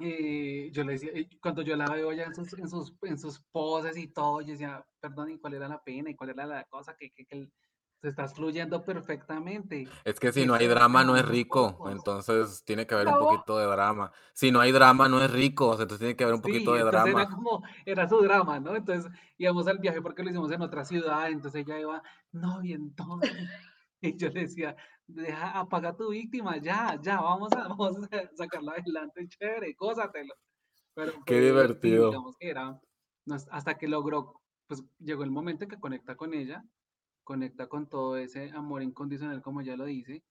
eh, 0.00 0.70
yo 0.72 0.84
le 0.84 0.92
decía, 0.92 1.10
eh, 1.12 1.28
cuando 1.40 1.62
yo 1.62 1.76
la 1.76 1.86
veo 1.86 2.12
ya 2.12 2.24
en 2.24 2.34
sus, 2.34 2.52
en 2.54 2.68
sus, 2.68 2.94
en 3.02 3.18
sus 3.18 3.40
poses 3.40 3.96
y 3.96 4.08
todo, 4.08 4.40
yo 4.40 4.52
decía, 4.52 4.84
perdón, 5.00 5.30
¿y 5.30 5.38
cuál 5.38 5.54
era 5.54 5.68
la 5.68 5.82
pena? 5.82 6.10
¿Y 6.10 6.14
cuál 6.14 6.30
era 6.30 6.46
la 6.46 6.64
cosa 6.64 6.96
que, 6.96 7.10
que, 7.10 7.26
que 7.26 7.50
se 8.00 8.08
está 8.08 8.28
fluyendo 8.28 8.84
perfectamente? 8.84 9.88
Es 10.04 10.20
que 10.20 10.32
si 10.32 10.46
no 10.46 10.54
hay 10.54 10.68
drama 10.68 11.02
no 11.02 11.16
es 11.16 11.26
rico, 11.26 11.84
entonces 11.90 12.62
tiene 12.64 12.86
que 12.86 12.94
haber 12.94 13.08
un 13.08 13.18
poquito 13.18 13.58
de 13.58 13.66
drama. 13.66 14.12
Si 14.34 14.52
no 14.52 14.60
hay 14.60 14.70
drama 14.70 15.08
no 15.08 15.20
es 15.20 15.32
rico, 15.32 15.72
entonces 15.72 15.98
tiene 15.98 16.14
que 16.14 16.22
haber 16.22 16.36
un 16.36 16.42
poquito 16.42 16.74
de 16.74 16.84
drama. 16.84 17.22
Era 17.22 17.30
como, 17.30 17.64
era 17.84 18.08
su 18.08 18.20
drama, 18.20 18.60
¿no? 18.60 18.76
Entonces 18.76 19.10
íbamos 19.36 19.66
al 19.66 19.78
viaje 19.78 20.00
porque 20.00 20.22
lo 20.22 20.30
hicimos 20.30 20.52
en 20.52 20.62
otra 20.62 20.84
ciudad, 20.84 21.28
entonces 21.28 21.66
ella 21.66 21.78
iba, 21.78 22.02
no, 22.30 22.62
y 22.62 22.72
entonces... 22.72 23.32
Y 24.00 24.16
yo 24.16 24.28
le 24.28 24.42
decía, 24.42 24.76
deja, 25.06 25.58
apaga 25.58 25.96
tu 25.96 26.10
víctima, 26.10 26.56
ya, 26.58 26.98
ya, 27.02 27.20
vamos 27.20 27.52
a, 27.52 27.68
vamos 27.68 27.96
a 28.12 28.36
sacarla 28.36 28.72
adelante, 28.72 29.26
chévere, 29.28 29.74
gózatelo. 29.74 30.34
Pero 30.94 31.12
Qué 31.24 31.40
divertido. 31.40 32.06
Digamos 32.10 32.36
era, 32.40 32.80
hasta 33.50 33.76
que 33.76 33.88
logró, 33.88 34.40
pues 34.66 34.84
llegó 34.98 35.24
el 35.24 35.30
momento 35.30 35.64
en 35.64 35.70
que 35.70 35.80
conecta 35.80 36.16
con 36.16 36.34
ella, 36.34 36.64
conecta 37.24 37.68
con 37.68 37.88
todo 37.88 38.16
ese 38.16 38.50
amor 38.50 38.82
incondicional, 38.82 39.42
como 39.42 39.62
ya 39.62 39.76
lo 39.76 39.84
dice, 39.84 40.24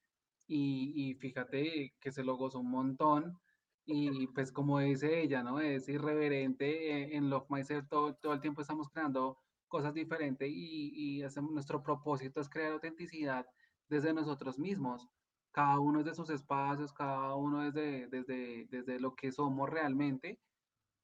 y, 0.48 0.94
y 0.96 1.16
fíjate 1.16 1.94
que 2.00 2.12
se 2.12 2.24
lo 2.24 2.36
gozó 2.38 2.60
un 2.60 2.72
montón, 2.72 3.40
y 3.86 4.28
pues 4.28 4.52
como 4.52 4.80
dice 4.80 5.22
ella, 5.22 5.44
¿no? 5.44 5.62
Es 5.62 5.88
irreverente, 5.88 6.92
eh, 6.92 7.16
en 7.16 7.30
Love 7.30 7.50
Myself 7.50 7.88
todo, 7.88 8.16
todo 8.16 8.34
el 8.34 8.42
tiempo 8.42 8.62
estamos 8.62 8.90
creando 8.90 9.38
cosas 9.70 9.94
diferentes 9.94 10.50
y, 10.50 10.92
y 10.94 11.24
hacemos, 11.24 11.52
nuestro 11.52 11.82
propósito 11.82 12.42
es 12.42 12.50
crear 12.50 12.74
autenticidad 12.74 13.46
desde 13.90 14.14
nosotros 14.14 14.60
mismos. 14.60 15.08
Cada 15.52 15.80
uno 15.80 16.00
es 16.00 16.06
de 16.06 16.14
sus 16.14 16.30
espacios, 16.30 16.94
cada 16.94 17.36
uno 17.36 17.64
es 17.64 17.74
desde, 17.74 18.66
desde 18.70 19.00
lo 19.00 19.16
que 19.16 19.32
somos 19.32 19.70
realmente 19.70 20.40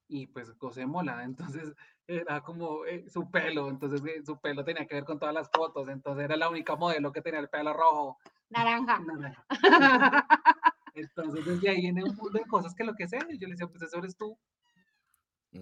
y 0.07 0.27
pues 0.27 0.55
gocémosla. 0.57 1.23
Entonces 1.57 1.73
era 2.07 2.41
como 2.41 2.85
eh, 2.85 3.09
su 3.09 3.31
pelo, 3.31 3.69
entonces 3.69 4.03
eh, 4.05 4.21
su 4.25 4.37
pelo 4.37 4.65
tenía 4.65 4.85
que 4.85 4.95
ver 4.95 5.05
con 5.05 5.17
todas 5.17 5.33
las 5.33 5.49
fotos, 5.49 5.87
entonces 5.87 6.25
era 6.25 6.35
la 6.35 6.49
única 6.49 6.75
modelo 6.75 7.13
que 7.13 7.21
tenía 7.21 7.39
el 7.39 7.47
pelo 7.47 7.73
rojo. 7.73 8.17
Naranja. 8.49 9.01
Entonces 10.95 11.45
desde 11.45 11.69
ahí 11.69 11.81
viene 11.81 12.03
un 12.03 12.15
mundo 12.15 12.37
de 12.37 12.45
cosas 12.45 12.75
que 12.75 12.83
lo 12.83 12.93
que 12.93 13.07
sé, 13.07 13.17
yo 13.17 13.47
le 13.47 13.53
decía, 13.53 13.67
pues 13.67 13.81
eso 13.81 13.97
eres 13.97 14.15
tú. 14.15 14.37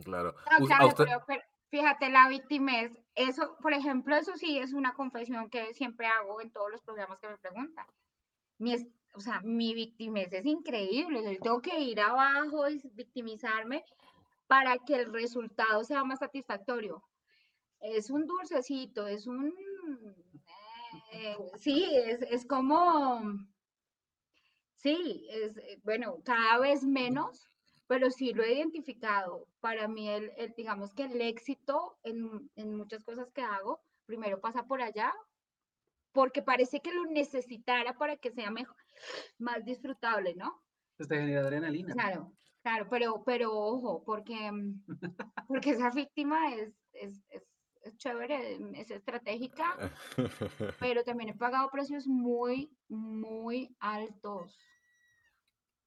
Claro. 0.03 0.35
Fíjate, 1.71 2.09
la 2.09 2.29
es 2.29 2.91
eso, 3.15 3.55
por 3.61 3.73
ejemplo, 3.73 4.13
eso 4.17 4.35
sí 4.35 4.57
es 4.57 4.73
una 4.73 4.93
confesión 4.93 5.49
que 5.49 5.73
siempre 5.73 6.05
hago 6.05 6.41
en 6.41 6.51
todos 6.51 6.69
los 6.69 6.81
programas 6.81 7.17
que 7.19 7.29
me 7.29 7.37
preguntan. 7.37 7.85
Mi, 8.57 8.75
o 9.13 9.21
sea, 9.21 9.39
mi 9.41 9.73
victimez 9.73 10.33
es 10.33 10.45
increíble, 10.45 11.23
yo 11.23 11.39
tengo 11.39 11.61
que 11.61 11.79
ir 11.79 12.01
abajo 12.01 12.69
y 12.69 12.81
victimizarme 12.93 13.85
para 14.47 14.77
que 14.79 14.95
el 14.95 15.13
resultado 15.13 15.85
sea 15.85 16.03
más 16.03 16.19
satisfactorio. 16.19 17.01
Es 17.79 18.09
un 18.09 18.27
dulcecito, 18.27 19.07
es 19.07 19.25
un... 19.25 19.55
Eh, 21.13 21.37
sí, 21.55 21.87
es, 21.89 22.21
es 22.23 22.45
como... 22.45 23.21
Sí, 24.75 25.25
es, 25.29 25.53
bueno, 25.83 26.17
cada 26.25 26.59
vez 26.59 26.83
menos, 26.83 27.50
pero 27.91 28.09
sí 28.09 28.31
lo 28.31 28.41
he 28.41 28.53
identificado. 28.53 29.49
Para 29.59 29.89
mí, 29.89 30.07
el, 30.07 30.31
digamos 30.55 30.93
que 30.93 31.03
el 31.03 31.19
éxito 31.19 31.99
en, 32.03 32.49
en, 32.55 32.73
muchas 32.77 33.03
cosas 33.03 33.29
que 33.33 33.41
hago, 33.41 33.81
primero 34.05 34.39
pasa 34.39 34.63
por 34.65 34.81
allá, 34.81 35.13
porque 36.13 36.41
parece 36.41 36.79
que 36.79 36.93
lo 36.93 37.03
necesitara 37.07 37.97
para 37.97 38.15
que 38.15 38.31
sea 38.31 38.49
mejor, 38.49 38.77
más 39.39 39.65
disfrutable, 39.65 40.35
¿no? 40.35 40.63
Pues 40.95 41.09
te 41.09 41.17
genera 41.17 41.41
adrenalina. 41.41 41.93
Claro, 41.93 42.31
claro, 42.63 42.87
pero, 42.89 43.23
pero 43.25 43.51
ojo, 43.51 44.05
porque, 44.05 44.49
mm, 44.49 44.85
porque 45.49 45.71
esa 45.71 45.89
víctima 45.89 46.55
es, 46.55 46.73
es, 46.93 47.25
es, 47.27 47.43
es 47.81 47.97
chévere, 47.97 48.57
es 48.73 48.89
estratégica, 48.89 49.65
pero 50.79 51.03
también 51.03 51.31
he 51.31 51.35
pagado 51.35 51.69
precios 51.69 52.07
muy, 52.07 52.71
muy 52.87 53.75
altos 53.81 54.57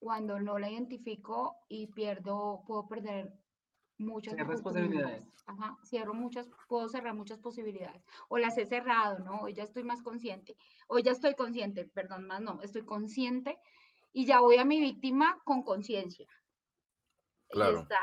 cuando 0.04 0.38
no 0.38 0.58
la 0.58 0.70
identifico 0.70 1.56
y 1.66 1.86
pierdo, 1.86 2.62
puedo 2.66 2.86
perder 2.86 3.32
muchas 3.96 4.34
posibilidades. 4.60 5.24
Ajá, 5.46 5.78
cierro 5.82 6.12
muchas, 6.12 6.46
puedo 6.68 6.90
cerrar 6.90 7.14
muchas 7.14 7.38
posibilidades. 7.38 8.04
O 8.28 8.36
las 8.36 8.58
he 8.58 8.66
cerrado, 8.66 9.20
¿no? 9.20 9.40
Hoy 9.40 9.54
ya 9.54 9.62
estoy 9.62 9.82
más 9.82 10.02
consciente. 10.02 10.58
Hoy 10.88 11.02
ya 11.02 11.12
estoy 11.12 11.34
consciente, 11.34 11.86
perdón, 11.86 12.26
más 12.26 12.42
no, 12.42 12.60
estoy 12.60 12.84
consciente 12.84 13.58
y 14.12 14.26
ya 14.26 14.40
voy 14.40 14.58
a 14.58 14.66
mi 14.66 14.78
víctima 14.78 15.40
con 15.42 15.62
conciencia. 15.62 16.28
Claro. 17.48 17.78
Está, 17.78 17.98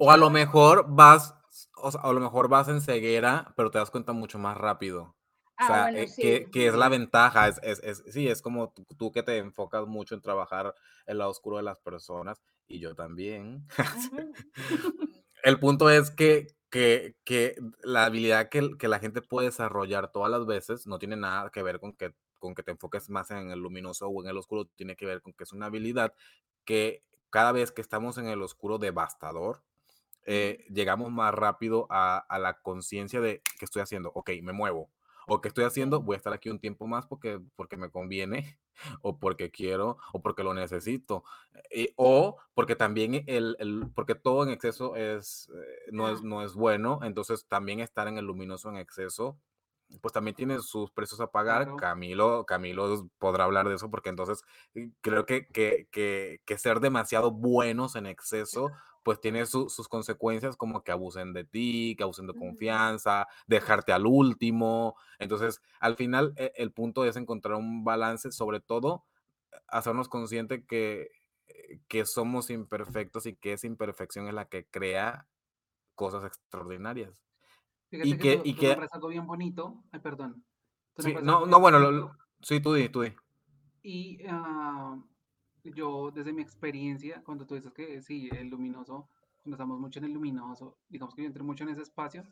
o, 0.00 0.10
a 0.10 0.16
lo 0.16 0.30
mejor 0.30 0.86
vas, 0.88 1.32
o 1.76 1.92
a 1.96 2.12
lo 2.12 2.18
mejor 2.18 2.48
vas 2.48 2.66
en 2.66 2.80
ceguera, 2.80 3.54
pero 3.56 3.70
te 3.70 3.78
das 3.78 3.92
cuenta 3.92 4.12
mucho 4.12 4.40
más 4.40 4.56
rápido. 4.56 5.14
O 5.58 5.64
ah, 5.64 5.90
sea, 5.90 6.02
eh, 6.02 6.50
que, 6.52 6.66
es 6.66 6.74
la 6.74 6.90
ventaja, 6.90 7.48
es, 7.48 7.58
es, 7.62 8.04
sí, 8.10 8.28
es 8.28 8.42
como 8.42 8.74
tú, 8.98 9.10
que 9.10 9.22
te 9.22 9.38
enfocas 9.38 9.86
mucho 9.86 10.14
en 10.14 10.20
trabajar 10.20 10.74
el 11.06 11.16
lado 11.16 11.30
oscuro 11.30 11.56
de 11.56 11.62
las 11.62 11.78
personas, 11.78 12.42
y 12.68 12.78
yo 12.78 12.94
también. 12.94 13.66
el 15.42 15.58
punto 15.58 15.88
es 15.88 16.10
que, 16.10 16.48
que, 16.68 17.16
que 17.24 17.56
la 17.82 18.04
habilidad 18.04 18.50
que, 18.50 18.76
que, 18.78 18.86
la 18.86 18.98
gente 18.98 19.22
puede 19.22 19.46
desarrollar 19.46 20.12
todas 20.12 20.30
las 20.30 20.44
veces 20.44 20.86
no 20.86 20.98
tiene 20.98 21.16
nada 21.16 21.48
que 21.48 21.62
ver 21.62 21.80
con 21.80 21.94
que, 21.94 22.12
con 22.38 22.54
que 22.54 22.62
te 22.62 22.72
enfoques 22.72 23.08
más 23.08 23.30
en 23.30 23.50
el 23.50 23.60
luminoso 23.60 24.08
o 24.08 24.22
en 24.22 24.28
el 24.28 24.36
oscuro, 24.36 24.66
tiene 24.66 24.94
que 24.94 25.06
ver 25.06 25.22
con 25.22 25.32
que 25.32 25.44
es 25.44 25.54
una 25.54 25.66
habilidad 25.66 26.12
que 26.66 27.02
cada 27.30 27.52
vez 27.52 27.72
que 27.72 27.80
estamos 27.80 28.18
en 28.18 28.26
el 28.26 28.42
oscuro 28.42 28.76
devastador, 28.76 29.62
eh, 30.26 30.66
llegamos 30.68 31.10
más 31.10 31.32
rápido 31.32 31.86
a, 31.88 32.18
a 32.18 32.38
la 32.38 32.60
conciencia 32.60 33.22
de 33.22 33.40
qué 33.58 33.64
estoy 33.64 33.80
haciendo. 33.80 34.12
Ok, 34.14 34.32
me 34.42 34.52
muevo 34.52 34.90
o 35.26 35.40
qué 35.40 35.48
estoy 35.48 35.64
haciendo, 35.64 36.02
voy 36.02 36.14
a 36.14 36.16
estar 36.18 36.32
aquí 36.32 36.48
un 36.50 36.60
tiempo 36.60 36.86
más 36.86 37.06
porque, 37.06 37.40
porque 37.56 37.76
me 37.76 37.90
conviene, 37.90 38.58
o 39.02 39.18
porque 39.18 39.50
quiero, 39.50 39.98
o 40.12 40.22
porque 40.22 40.44
lo 40.44 40.54
necesito, 40.54 41.24
eh, 41.70 41.92
o 41.96 42.36
porque 42.54 42.76
también 42.76 43.24
el, 43.26 43.56
el, 43.58 43.86
porque 43.94 44.14
todo 44.14 44.44
en 44.44 44.50
exceso 44.50 44.96
es, 44.96 45.50
eh, 45.54 45.90
no, 45.92 46.08
es, 46.08 46.22
no 46.22 46.42
es 46.42 46.54
bueno, 46.54 47.00
entonces 47.02 47.46
también 47.46 47.80
estar 47.80 48.08
en 48.08 48.18
el 48.18 48.26
luminoso 48.26 48.68
en 48.70 48.76
exceso 48.76 49.38
pues 50.00 50.12
también 50.12 50.34
tiene 50.34 50.58
sus 50.60 50.90
precios 50.90 51.20
a 51.20 51.30
pagar. 51.30 51.76
Camilo, 51.76 52.44
Camilo 52.44 53.08
podrá 53.18 53.44
hablar 53.44 53.68
de 53.68 53.76
eso 53.76 53.90
porque 53.90 54.08
entonces 54.08 54.42
eh, 54.74 54.90
creo 55.00 55.26
que, 55.26 55.46
que, 55.46 55.88
que, 55.90 56.40
que 56.44 56.58
ser 56.58 56.80
demasiado 56.80 57.30
buenos 57.30 57.94
en 57.96 58.06
exceso 58.06 58.72
pues 59.06 59.20
tiene 59.20 59.46
sus 59.46 59.86
consecuencias 59.86 60.56
como 60.56 60.82
que 60.82 60.90
abusen 60.90 61.32
de 61.32 61.44
ti, 61.44 61.94
que 61.96 62.02
abusen 62.02 62.26
de 62.26 62.34
confianza, 62.34 63.28
dejarte 63.46 63.92
al 63.92 64.04
último. 64.04 64.96
Entonces, 65.20 65.62
al 65.78 65.94
final, 65.94 66.34
e, 66.36 66.52
el 66.56 66.72
punto 66.72 67.04
es 67.04 67.14
encontrar 67.14 67.54
un 67.54 67.84
balance, 67.84 68.32
sobre 68.32 68.58
todo, 68.58 69.04
hacernos 69.68 70.08
conscientes 70.08 70.64
que, 70.66 71.12
eh, 71.46 71.78
que 71.86 72.04
somos 72.04 72.50
imperfectos 72.50 73.26
y 73.26 73.36
que 73.36 73.52
esa 73.52 73.68
imperfección 73.68 74.26
es 74.26 74.34
la 74.34 74.48
que 74.48 74.66
crea 74.66 75.28
cosas 75.94 76.24
extraordinarias. 76.24 77.22
y 77.92 78.18
que, 78.18 78.42
y 78.44 78.56
que... 78.56 78.76
algo 78.90 79.06
bien 79.06 79.28
bonito. 79.28 79.84
Ay, 79.92 80.00
perdón. 80.00 80.44
Sí, 80.98 81.14
no, 81.22 81.46
no, 81.46 81.60
bueno, 81.60 82.10
sí, 82.40 82.58
tú 82.58 82.74
di, 82.74 82.88
tú 82.88 83.02
di. 83.02 83.14
Y 83.84 84.26
uh, 84.26 85.00
yo 85.74 86.10
desde 86.10 86.32
mi 86.32 86.42
experiencia, 86.42 87.22
cuando 87.24 87.46
tú 87.46 87.54
dices 87.54 87.72
que 87.72 88.02
sí, 88.02 88.28
el 88.32 88.48
luminoso, 88.48 89.08
estamos 89.44 89.78
mucho 89.78 89.98
en 89.98 90.06
el 90.06 90.12
luminoso, 90.12 90.78
digamos 90.88 91.14
que 91.14 91.22
yo 91.22 91.28
entré 91.28 91.42
mucho 91.42 91.64
en 91.64 91.70
ese 91.70 91.82
espacio, 91.82 92.24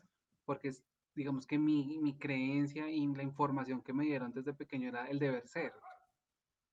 porque 0.45 0.71
digamos 1.15 1.47
que 1.47 1.57
mi, 1.57 1.99
mi 2.01 2.17
creencia 2.17 2.89
y 2.89 3.05
la 3.07 3.23
información 3.23 3.81
que 3.81 3.93
me 3.93 4.05
dieron 4.05 4.33
desde 4.33 4.53
pequeño 4.53 4.89
era 4.89 5.07
el 5.07 5.19
deber 5.19 5.47
ser. 5.47 5.73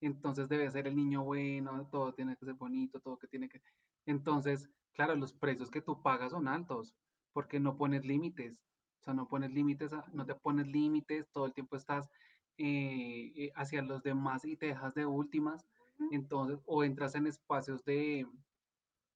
Entonces 0.01 0.49
debe 0.49 0.71
ser 0.71 0.89
el 0.89 0.97
niño 0.97 1.23
bueno, 1.23 1.87
todo 1.91 2.13
tiene 2.13 2.37
que 2.37 2.45
ser 2.45 2.55
bonito, 2.55 2.99
todo 3.01 3.19
que 3.19 3.29
tiene 3.29 3.49
que... 3.49 3.63
Entonces, 4.05 4.69
claro, 4.95 5.15
los 5.15 5.33
precios 5.33 5.71
que 5.71 5.81
tú 5.81 6.03
pagas 6.03 6.33
son 6.33 6.49
altos, 6.49 6.93
porque 7.33 7.61
no 7.61 7.77
pones 7.77 8.05
límites. 8.05 8.61
O 9.01 9.05
sea, 9.05 9.15
no 9.15 9.29
pones 9.29 9.53
límites, 9.53 9.93
no 10.13 10.27
te 10.27 10.35
pones 10.35 10.67
límites, 10.67 11.31
todo 11.31 11.47
el 11.47 11.55
tiempo 11.55 11.77
estás 11.77 12.11
eh, 12.59 13.33
eh, 13.37 13.53
hacia 13.55 13.83
los 13.83 14.03
demás 14.03 14.45
y 14.45 14.57
te 14.57 14.67
dejas 14.67 14.95
de 14.95 15.07
últimas 15.07 15.67
entonces, 16.11 16.61
o 16.67 16.85
entras 16.85 17.15
en 17.15 17.27
espacios 17.27 17.85
de, 17.85 18.27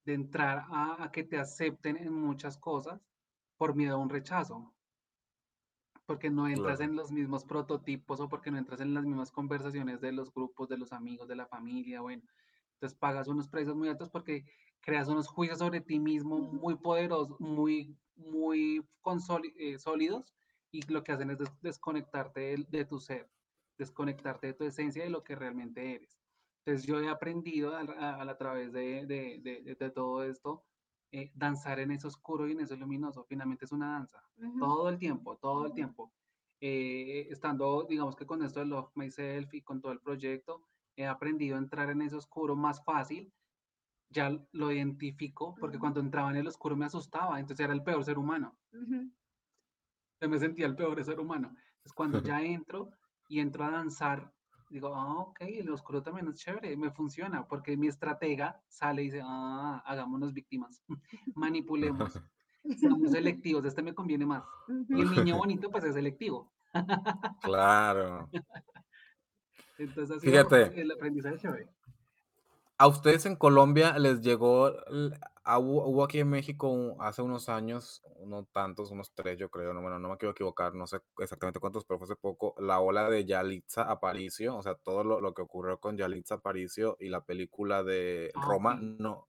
de 0.05 0.13
entrar 0.13 0.65
a, 0.69 1.09
que 1.11 1.23
te 1.23 1.37
acepten 1.37 1.97
en 1.97 2.13
muchas 2.13 2.57
cosas 2.57 3.01
por 3.57 3.75
miedo 3.75 3.95
a 3.95 3.99
un 3.99 4.09
rechazo, 4.09 4.73
porque 6.05 6.29
no 6.29 6.47
entras 6.47 6.79
en 6.79 6.95
los 6.95 7.11
mismos 7.11 7.43
prototipos 7.43 8.19
o 8.19 8.29
porque 8.29 8.49
no 8.49 8.57
entras 8.57 8.79
en 8.79 8.93
las 8.93 9.03
mismas 9.03 9.31
conversaciones 9.31 9.99
de 9.99 10.13
los 10.13 10.33
grupos, 10.33 10.69
de 10.69 10.77
los 10.77 10.93
amigos, 10.93 11.27
de 11.27 11.35
la 11.35 11.47
familia, 11.47 12.01
bueno, 12.01 12.23
entonces 12.73 12.97
pagas 12.97 13.27
unos 13.27 13.47
precios 13.49 13.75
muy 13.75 13.89
altos 13.89 14.09
porque 14.09 14.45
creas 14.81 15.09
unos 15.09 15.27
juicios 15.27 15.59
sobre 15.59 15.81
ti 15.81 15.99
mismo 15.99 16.39
muy 16.39 16.75
poderosos, 16.75 17.39
muy, 17.41 17.97
muy 18.15 18.85
eh, 19.57 19.77
sólidos, 19.79 20.33
y 20.71 20.81
lo 20.91 21.03
que 21.03 21.11
hacen 21.11 21.31
es 21.31 21.37
desconectarte 21.61 22.55
de, 22.69 22.85
tu 22.85 22.99
ser, 22.99 23.29
desconectarte 23.77 24.47
de 24.47 24.53
tu 24.53 24.63
esencia 24.63 25.03
de 25.03 25.09
lo 25.09 25.23
que 25.23 25.35
realmente 25.35 25.95
eres. 25.95 26.17
Entonces 26.67 26.85
yo 26.85 26.99
he 26.99 27.07
aprendido 27.07 27.77
a, 27.77 28.37
través 28.37 28.73
de, 28.73 29.91
todo 29.95 30.25
esto, 30.25 30.65
eh, 31.13 31.31
danzar 31.33 31.79
en 31.79 31.91
eso 31.91 32.09
oscuro 32.09 32.45
y 32.45 32.51
en 32.51 32.59
eso 32.59 32.75
luminoso. 32.75 33.23
Finalmente 33.23 33.63
es 33.63 33.71
una 33.71 33.93
danza, 33.93 34.21
todo 34.59 34.89
el 34.89 34.97
tiempo, 34.97 35.37
todo 35.37 35.67
el 35.67 35.73
tiempo. 35.73 36.11
Eh, 36.59 37.27
estando, 37.29 37.85
digamos 37.89 38.17
que 38.17 38.25
con 38.25 38.43
esto 38.43 38.59
de 38.59 38.65
Love 38.65 38.91
Myself 38.95 39.53
y 39.53 39.61
con 39.61 39.79
todo 39.79 39.93
el 39.93 40.01
proyecto, 40.01 40.67
he 40.97 41.05
aprendido 41.05 41.55
a 41.55 41.59
entrar 41.59 41.89
en 41.89 42.01
ese 42.01 42.17
oscuro 42.17 42.57
más 42.57 42.83
fácil. 42.83 43.31
Ya 44.09 44.37
lo 44.51 44.69
identifico, 44.69 45.55
porque 45.61 45.79
cuando 45.79 46.01
entraba 46.01 46.31
en 46.31 46.37
el 46.37 46.47
oscuro 46.47 46.75
me 46.75 46.85
asustaba, 46.85 47.39
entonces 47.39 47.63
era 47.63 47.71
el 47.71 47.83
peor 47.83 48.03
ser 48.03 48.17
humano. 48.17 48.57
me 50.19 50.37
sentía 50.37 50.65
el 50.65 50.75
peor 50.75 51.01
ser 51.05 51.21
humano. 51.21 51.47
Entonces 51.47 51.93
cuando 51.95 52.21
ya 52.39 52.41
entro 52.41 52.89
y 53.29 53.39
entro 53.39 53.63
a 53.63 53.71
danzar, 53.71 54.33
digo, 54.69 54.93
ah, 54.93 55.19
ok, 55.19 55.41
el 55.41 55.69
oscuro 55.69 56.01
también 56.01 56.27
es 56.27 56.35
chévere, 56.35 56.75
me 56.75 56.91
funciona, 56.91 57.47
porque 57.47 57.77
mi 57.77 57.87
estratega 57.87 58.61
sale 58.67 59.03
y 59.03 59.05
dice, 59.05 59.21
ah, 59.23 59.81
hagámonos 59.85 60.33
víctimas, 60.33 60.83
manipulemos, 61.35 62.21
seamos 62.77 63.11
selectivos, 63.11 63.65
este 63.65 63.81
me 63.81 63.93
conviene 63.93 64.25
más. 64.25 64.43
Y 64.89 65.01
el 65.01 65.11
niño 65.11 65.37
bonito, 65.37 65.69
pues 65.69 65.83
es 65.83 65.93
selectivo. 65.93 66.51
Claro. 67.41 68.29
Entonces, 69.77 70.17
así 70.17 70.27
Fíjate, 70.27 70.81
el 70.81 70.91
aprendizaje 70.91 71.37
chévere. 71.37 71.69
¿A 72.79 72.87
ustedes 72.87 73.25
en 73.25 73.35
Colombia 73.35 73.97
les 73.97 74.21
llegó, 74.21 74.71
hubo 75.57 76.03
aquí 76.03 76.19
en 76.19 76.29
México 76.29 76.95
hace 76.99 77.23
unos 77.23 77.49
años, 77.49 78.03
no 78.23 78.45
tantos, 78.45 78.91
unos 78.91 79.11
tres 79.13 79.39
yo 79.39 79.49
creo, 79.49 79.73
no, 79.73 79.81
bueno, 79.81 79.97
no 79.97 80.09
me 80.09 80.17
quiero 80.17 80.33
equivocar, 80.33 80.75
no 80.75 80.85
sé 80.85 80.99
exactamente 81.17 81.59
cuántos, 81.59 81.85
pero 81.85 81.97
fue 81.97 82.05
hace 82.05 82.15
poco, 82.15 82.53
la 82.59 82.79
ola 82.79 83.09
de 83.09 83.25
Yalitza 83.25 83.81
Aparicio, 83.81 84.55
o 84.55 84.61
sea, 84.61 84.75
todo 84.75 85.03
lo, 85.03 85.33
que 85.33 85.41
ocurrió 85.41 85.79
con 85.79 85.97
Yalitza 85.97 86.35
Aparicio 86.35 86.97
y 86.99 87.09
la 87.09 87.21
película 87.21 87.83
de 87.83 88.31
ah, 88.35 88.45
Roma, 88.45 88.79
no, 88.79 89.27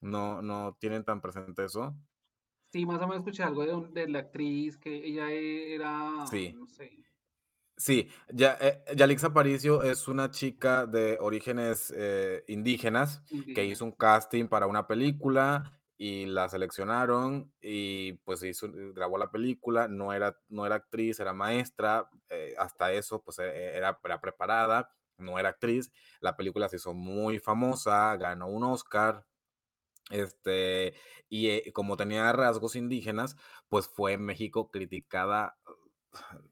no, 0.00 0.40
no 0.40 0.76
tienen 0.78 1.04
tan 1.04 1.20
presente 1.20 1.64
eso. 1.64 1.96
Sí, 2.72 2.86
más 2.86 2.98
o 2.98 3.08
menos 3.08 3.18
escuché 3.18 3.42
algo 3.42 3.66
de, 3.66 3.88
de 3.88 4.08
la 4.08 4.20
actriz 4.20 4.78
que 4.78 5.04
ella 5.04 5.32
era, 5.32 6.26
sí. 6.28 6.52
no 6.52 6.68
sé. 6.68 7.02
Sí, 7.76 8.10
ya, 8.28 8.56
eh, 8.60 8.84
Yalix 8.94 9.24
Aparicio 9.24 9.82
es 9.82 10.06
una 10.06 10.30
chica 10.30 10.86
de 10.86 11.18
orígenes 11.20 11.92
eh, 11.96 12.44
indígenas 12.46 13.22
que 13.54 13.64
hizo 13.64 13.84
un 13.84 13.92
casting 13.92 14.46
para 14.46 14.66
una 14.66 14.86
película 14.86 15.80
y 15.96 16.26
la 16.26 16.48
seleccionaron 16.48 17.52
y 17.60 18.12
pues 18.24 18.42
hizo, 18.42 18.68
grabó 18.92 19.18
la 19.18 19.30
película, 19.30 19.88
no 19.88 20.12
era, 20.12 20.38
no 20.48 20.66
era 20.66 20.76
actriz, 20.76 21.18
era 21.18 21.32
maestra, 21.32 22.08
eh, 22.28 22.54
hasta 22.58 22.92
eso 22.92 23.22
pues 23.22 23.38
era, 23.38 23.98
era, 24.04 24.20
preparada, 24.20 24.90
no 25.16 25.38
era 25.38 25.50
actriz, 25.50 25.92
la 26.20 26.36
película 26.36 26.68
se 26.68 26.76
hizo 26.76 26.92
muy 26.94 27.38
famosa, 27.38 28.16
ganó 28.16 28.48
un 28.48 28.64
Oscar, 28.64 29.24
este, 30.10 30.94
y 31.28 31.72
como 31.72 31.96
tenía 31.96 32.32
rasgos 32.32 32.76
indígenas, 32.76 33.36
pues 33.68 33.88
fue 33.88 34.12
en 34.12 34.22
México 34.24 34.70
criticada 34.70 35.56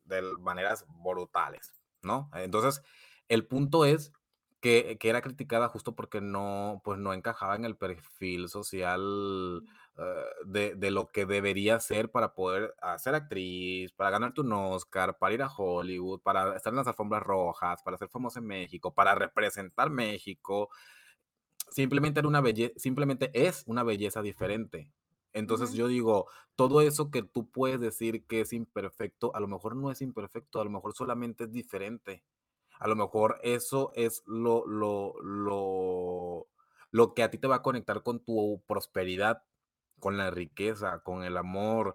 de 0.05 0.23
maneras 0.39 0.85
brutales, 1.03 1.81
¿no? 2.03 2.31
Entonces, 2.35 2.83
el 3.29 3.47
punto 3.47 3.85
es 3.85 4.13
que, 4.61 4.99
era 5.03 5.23
criticada 5.23 5.69
justo 5.69 5.95
porque 5.95 6.21
no, 6.21 6.81
pues 6.85 6.99
no 6.99 7.13
encajaba 7.13 7.57
en 7.57 7.65
el 7.65 7.77
perfil 7.77 8.49
social 8.49 9.63
eh, 9.99 10.75
de, 10.77 10.91
lo 10.91 11.11
que 11.11 11.27
debería 11.27 11.81
ser 11.81 12.11
para 12.11 12.35
poder 12.35 12.75
ser 12.99 13.15
actriz, 13.15 13.93
para 13.93 14.11
ganarte 14.11 14.43
un 14.43 14.53
Oscar, 14.53 15.19
para 15.19 15.35
ir 15.35 15.43
a 15.43 15.49
Hollywood, 15.49 16.21
para 16.21 16.57
estar 16.57 16.73
en 16.73 16.79
las 16.79 16.87
alfombras 16.87 17.23
rojas, 17.23 17.83
para 17.83 17.97
ser 17.99 18.09
famosa 18.09 18.41
en 18.41 18.47
México, 18.47 18.95
para 18.95 19.15
representar 19.15 19.91
México. 19.91 20.69
Simplemente 21.71 22.21
era 22.21 22.29
una 22.29 22.41
belleza, 22.41 22.75
simplemente 22.77 23.31
es 23.33 23.65
una 23.67 23.83
belleza 23.83 24.23
diferente. 24.23 24.91
Entonces 25.33 25.72
yo 25.74 25.89
digo, 25.89 26.26
todo 26.57 26.81
eso 26.81 27.11
que 27.11 27.22
tú 27.22 27.49
puedes 27.51 27.81
decir 27.81 28.26
que 28.26 28.41
es 28.41 28.53
imperfecto, 28.53 29.35
a 29.35 29.41
lo 29.41 29.49
mejor 29.49 29.76
no 29.76 29.91
es 29.91 30.03
imperfecto, 30.03 30.61
a 30.61 30.64
lo 30.64 30.70
mejor 30.70 30.95
solamente 30.95 31.45
es 31.45 31.53
diferente. 31.53 32.24
A 32.78 32.89
lo 32.89 32.97
mejor 32.97 33.39
eso 33.43 33.93
es 33.95 34.22
lo, 34.26 34.66
lo, 34.66 35.14
lo, 35.22 36.49
lo 36.91 37.14
que 37.14 37.22
a 37.22 37.31
ti 37.31 37.39
te 37.39 37.47
va 37.47 37.57
a 37.57 37.62
conectar 37.62 38.03
con 38.03 38.24
tu 38.24 38.62
prosperidad, 38.66 39.43
con 39.99 40.16
la 40.16 40.31
riqueza, 40.31 41.01
con 41.03 41.22
el 41.22 41.37
amor, 41.37 41.95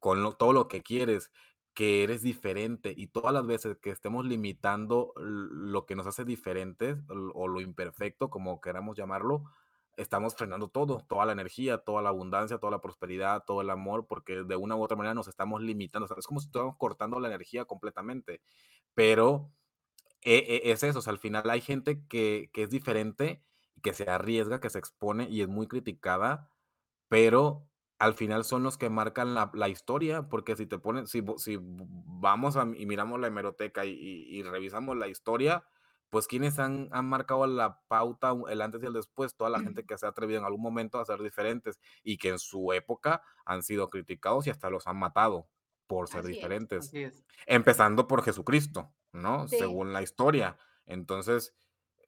con 0.00 0.36
todo 0.38 0.52
lo 0.52 0.68
que 0.68 0.82
quieres, 0.82 1.30
que 1.74 2.02
eres 2.02 2.22
diferente. 2.22 2.94
Y 2.96 3.08
todas 3.08 3.34
las 3.34 3.46
veces 3.46 3.76
que 3.76 3.90
estemos 3.90 4.24
limitando 4.24 5.12
lo 5.16 5.84
que 5.84 5.94
nos 5.94 6.06
hace 6.06 6.24
diferentes 6.24 6.96
o 7.34 7.48
lo 7.48 7.60
imperfecto, 7.60 8.30
como 8.30 8.60
queramos 8.62 8.96
llamarlo, 8.96 9.44
estamos 9.96 10.34
frenando 10.34 10.68
todo, 10.68 11.04
toda 11.08 11.24
la 11.26 11.32
energía, 11.32 11.78
toda 11.78 12.02
la 12.02 12.10
abundancia, 12.10 12.58
toda 12.58 12.70
la 12.70 12.80
prosperidad, 12.80 13.44
todo 13.46 13.62
el 13.62 13.70
amor, 13.70 14.06
porque 14.06 14.44
de 14.44 14.56
una 14.56 14.76
u 14.76 14.82
otra 14.82 14.96
manera 14.96 15.14
nos 15.14 15.28
estamos 15.28 15.62
limitando. 15.62 16.06
es 16.16 16.26
como 16.26 16.40
si 16.40 16.46
estuviéramos 16.46 16.76
cortando 16.78 17.18
la 17.20 17.28
energía 17.28 17.64
completamente. 17.64 18.42
Pero 18.94 19.52
e, 20.22 20.62
e, 20.64 20.72
es 20.72 20.82
eso, 20.82 21.00
o 21.00 21.10
al 21.10 21.18
final 21.18 21.48
hay 21.50 21.60
gente 21.60 22.04
que, 22.08 22.50
es 22.54 22.70
diferente, 22.70 23.42
que 23.82 23.94
se 23.94 24.08
arriesga, 24.10 24.60
que 24.60 24.70
se 24.70 24.78
expone 24.78 25.28
y 25.30 25.42
es 25.42 25.48
muy 25.48 25.66
criticada, 25.66 26.50
pero 27.08 27.68
al 27.98 28.14
final 28.14 28.44
son 28.44 28.62
los 28.62 28.78
que 28.78 28.90
marcan 28.90 29.34
la, 29.34 29.68
historia, 29.68 30.28
porque 30.28 30.56
si 30.56 30.66
te 30.66 30.78
ponen, 30.78 31.06
si, 31.06 31.24
si 31.38 31.58
vamos 31.60 32.56
y 32.76 32.86
miramos 32.86 33.20
la 33.20 33.28
hemeroteca 33.28 33.84
y 33.86 34.42
revisamos 34.42 34.96
la 34.96 35.08
historia, 35.08 35.64
pues 36.10 36.26
quienes 36.26 36.58
han, 36.58 36.88
marcado 37.04 37.46
la 37.46 37.80
pauta, 37.88 38.34
el 38.48 38.62
antes 38.62 38.82
y 38.82 38.86
el 38.86 38.92
después, 38.92 39.34
toda 39.34 39.50
la 39.50 39.60
gente 39.60 39.84
que 39.84 39.98
se 39.98 40.06
ha 40.06 40.10
atrevido 40.10 40.38
en 40.40 40.46
algún 40.46 40.62
momento 40.62 40.98
a 40.98 41.04
ser 41.04 41.22
diferentes 41.22 41.80
y 42.02 42.18
que 42.18 42.28
en 42.28 42.38
su 42.38 42.72
época 42.72 43.22
han 43.44 43.62
sido 43.62 43.90
criticados 43.90 44.46
y 44.46 44.50
hasta 44.50 44.70
los 44.70 44.86
han 44.86 44.98
matado 44.98 45.48
por 45.86 46.08
ser 46.08 46.24
diferentes. 46.24 46.92
Empezando 47.46 48.06
por 48.06 48.22
Jesucristo, 48.22 48.92
¿no? 49.12 49.48
Según 49.48 49.92
la 49.92 50.02
historia. 50.02 50.56
Entonces, 50.86 51.54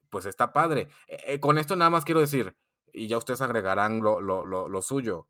pues 0.09 0.25
está 0.25 0.53
padre. 0.53 0.89
Eh, 1.07 1.23
eh, 1.27 1.39
con 1.39 1.57
esto 1.57 1.75
nada 1.75 1.89
más 1.89 2.05
quiero 2.05 2.21
decir, 2.21 2.55
y 2.91 3.07
ya 3.07 3.17
ustedes 3.17 3.41
agregarán 3.41 4.01
lo, 4.01 4.21
lo, 4.21 4.45
lo 4.45 4.81
suyo. 4.81 5.27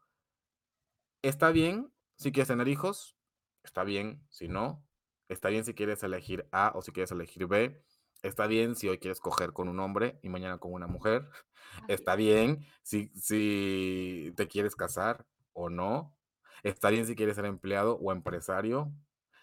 Está 1.22 1.52
bien 1.52 1.92
si 2.16 2.32
quieres 2.32 2.48
tener 2.48 2.68
hijos, 2.68 3.18
está 3.64 3.84
bien 3.84 4.26
si 4.30 4.48
no, 4.48 4.86
está 5.28 5.50
bien 5.50 5.66
si 5.66 5.74
quieres 5.74 6.02
elegir 6.04 6.48
A 6.52 6.72
o 6.76 6.82
si 6.82 6.92
quieres 6.92 7.12
elegir 7.12 7.48
B 7.48 7.84
Está 8.22 8.48
bien 8.48 8.76
si 8.76 8.90
hoy 8.90 8.98
quieres 8.98 9.20
coger 9.20 9.54
con 9.54 9.70
un 9.70 9.80
hombre 9.80 10.20
y 10.22 10.30
mañana 10.30 10.58
con 10.58 10.74
una 10.74 10.88
mujer. 10.88 11.30
Está 11.88 12.16
bien 12.16 12.66
si, 12.84 13.10
si 13.16 14.34
te 14.36 14.48
quieres 14.48 14.76
casar 14.76 15.26
o 15.54 15.70
no. 15.70 16.16
Está 16.64 16.90
bien 16.90 17.06
si 17.06 17.16
quieres 17.16 17.36
ser 17.36 17.46
empleado 17.46 17.96
o 17.96 18.12
empresario. 18.12 18.92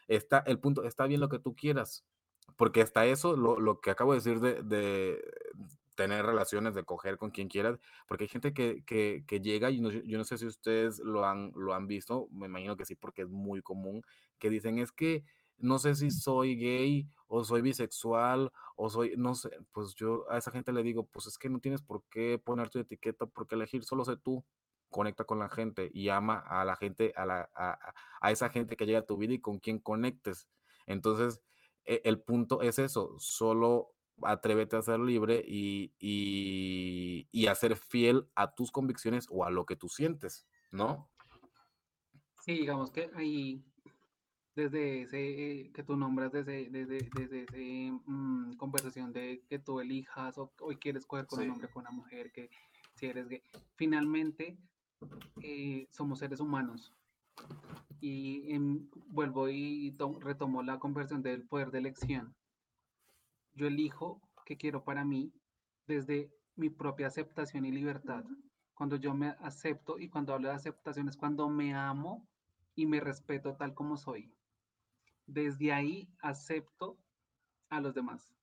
Está, 0.09 0.39
el 0.47 0.59
punto, 0.59 0.85
está 0.85 1.07
bien 1.07 1.21
lo 1.21 1.29
que 1.29 1.39
tú 1.39 1.55
quieras. 1.55 2.05
Porque 2.57 2.83
hasta 2.83 3.07
eso, 3.07 3.37
lo, 3.37 3.81
que 3.81 3.91
acabo 3.91 4.13
de 4.13 4.19
decir 4.19 4.41
de, 4.41 5.23
tener 5.95 6.25
relaciones, 6.25 6.75
de 6.75 6.85
coger 6.85 7.17
con 7.17 7.31
quien 7.31 7.49
quieras, 7.49 7.79
porque 8.07 8.25
hay 8.25 8.29
gente 8.29 8.53
que, 8.53 9.41
llega, 9.41 9.71
y 9.71 9.81
yo 10.07 10.19
no 10.19 10.25
sé 10.25 10.39
si 10.39 10.47
ustedes 10.47 11.01
lo 11.01 11.25
han, 11.27 11.53
lo 11.57 11.75
han 11.75 11.87
visto, 11.87 12.29
me 12.31 12.47
imagino 12.47 12.77
que 12.77 12.85
sí, 12.85 12.95
porque 12.95 13.23
es 13.23 13.29
muy 13.29 13.63
común, 13.63 14.03
que 14.39 14.51
dicen 14.51 14.79
es 14.79 14.93
que 14.93 15.25
no 15.59 15.79
sé 15.79 15.95
si 15.95 16.11
soy 16.11 16.57
gay 16.57 17.09
o 17.29 17.45
soy 17.45 17.63
bisexual 17.63 18.53
o 18.77 18.91
soy, 18.91 19.15
no 19.17 19.35
sé, 19.35 19.51
pues 19.73 19.95
yo 19.95 20.31
a 20.31 20.39
esa 20.39 20.51
gente 20.51 20.73
le 20.73 20.83
digo, 20.83 21.07
pues 21.07 21.27
es 21.27 21.39
que 21.39 21.49
no 21.49 21.61
tienes 21.61 21.83
por 21.83 22.05
qué 22.11 22.41
poner 22.43 22.71
tu 22.71 22.79
etiqueta, 22.79 23.27
porque 23.27 23.55
elegir 23.55 23.85
solo 23.85 24.05
sé 24.05 24.17
tú, 24.17 24.45
conecta 24.91 25.25
con 25.25 25.39
la 25.39 25.49
gente 25.49 25.91
y 25.93 26.09
ama 26.09 26.39
a 26.39 26.65
la 26.65 26.77
gente, 26.77 27.13
a, 27.17 27.27
la, 27.27 27.51
a, 27.55 28.31
esa 28.31 28.51
gente 28.51 28.77
que 28.77 28.87
llega 28.87 29.01
a 29.01 29.07
tu 29.07 29.17
vida 29.17 29.35
y 29.35 29.41
con 29.41 29.59
quien 29.59 29.79
conectes. 29.79 30.49
Entonces, 30.87 31.43
e, 31.85 32.03
el 32.05 32.21
punto 32.21 32.63
es 32.63 32.79
eso, 32.79 33.17
solo 33.19 33.95
atrévete 34.23 34.77
a 34.77 34.83
ser 34.83 35.01
libre 35.01 35.45
y, 35.47 35.93
y, 35.99 37.29
y 37.33 37.47
a 37.49 37.55
ser 37.55 37.77
fiel 37.77 38.29
a 38.35 38.55
tus 38.55 38.71
convicciones 38.71 39.27
o 39.31 39.45
a 39.45 39.51
lo 39.51 39.67
que 39.67 39.77
tú 39.77 39.89
sientes, 39.89 40.47
¿no? 40.71 41.11
Sí, 42.43 42.53
digamos 42.53 42.91
que 42.91 43.11
ahí 43.15 43.65
desde 44.57 45.03
ese 45.03 45.71
que 45.73 45.83
tú 45.85 45.97
nombras, 45.97 46.33
desde, 46.33 46.71
desde, 46.71 47.11
desde 47.15 47.43
esa 47.43 47.57
mm, 48.07 48.57
conversación 48.57 49.13
de 49.13 49.45
que 49.49 49.59
tú 49.59 49.81
elijas 49.81 50.39
o 50.39 50.51
hoy 50.63 50.77
quieres 50.77 51.05
coger 51.05 51.27
con 51.27 51.43
un 51.43 51.51
hombre, 51.51 51.69
con 51.69 51.83
una 51.83 51.91
mujer, 51.91 52.33
que 52.33 52.49
si 52.95 53.07
eres 53.07 53.29
gay, 53.29 53.43
finalmente 53.77 54.57
eh, 55.43 55.87
somos 55.91 56.21
seres 56.21 56.41
humanos. 56.41 56.95
Y 58.01 58.57
vuelvo 59.09 59.49
y 59.49 59.95
retomo 60.21 60.63
la 60.63 60.79
conversación 60.79 61.23
del 61.23 61.47
poder 61.47 61.71
de 61.71 61.79
elección. 61.79 62.35
Yo 63.55 63.67
elijo 63.67 64.23
qué 64.47 64.57
quiero 64.57 64.85
para 64.85 65.05
mí 65.05 65.33
desde 65.87 66.31
mi 66.57 66.71
propia 66.71 67.09
aceptación 67.09 67.67
y 67.67 67.73
libertad. 67.73 68.25
Cuando 68.75 68.97
yo 68.97 69.15
me 69.15 69.29
acepto 69.41 69.99
y 69.99 70.09
cuando 70.09 70.33
hablo 70.35 70.49
de 70.49 70.55
aceptación 70.55 71.09
es 71.09 71.17
cuando 71.17 71.49
me 71.49 71.75
amo 71.75 72.27
y 72.75 72.87
me 72.87 73.01
respeto 73.01 73.57
tal 73.57 73.75
como 73.75 73.97
soy 73.97 74.36
desde 75.27 75.73
ahí 75.73 76.09
acepto 76.21 76.99
a 77.69 77.81
los 77.81 77.95
demás. 77.95 78.35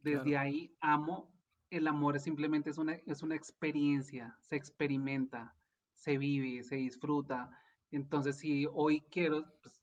Desde 0.00 0.36
ahí 0.36 0.76
amo. 0.80 1.32
El 1.70 1.88
amor 1.88 2.20
simplemente 2.20 2.70
es 2.70 2.78
una, 2.78 2.92
es 2.92 3.22
una 3.22 3.34
experiencia, 3.34 4.38
se 4.42 4.54
experimenta, 4.54 5.56
se 5.94 6.18
vive, 6.18 6.62
se 6.62 6.76
disfruta. 6.76 7.50
Entonces, 7.90 8.36
si 8.36 8.66
hoy 8.72 9.00
quiero 9.10 9.44
pues, 9.60 9.82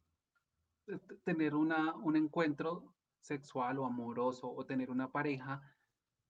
tener 1.23 1.53
una, 1.53 1.93
un 1.95 2.15
encuentro 2.15 2.93
sexual 3.19 3.79
o 3.79 3.85
amoroso 3.85 4.49
o 4.49 4.65
tener 4.65 4.89
una 4.89 5.11
pareja 5.11 5.61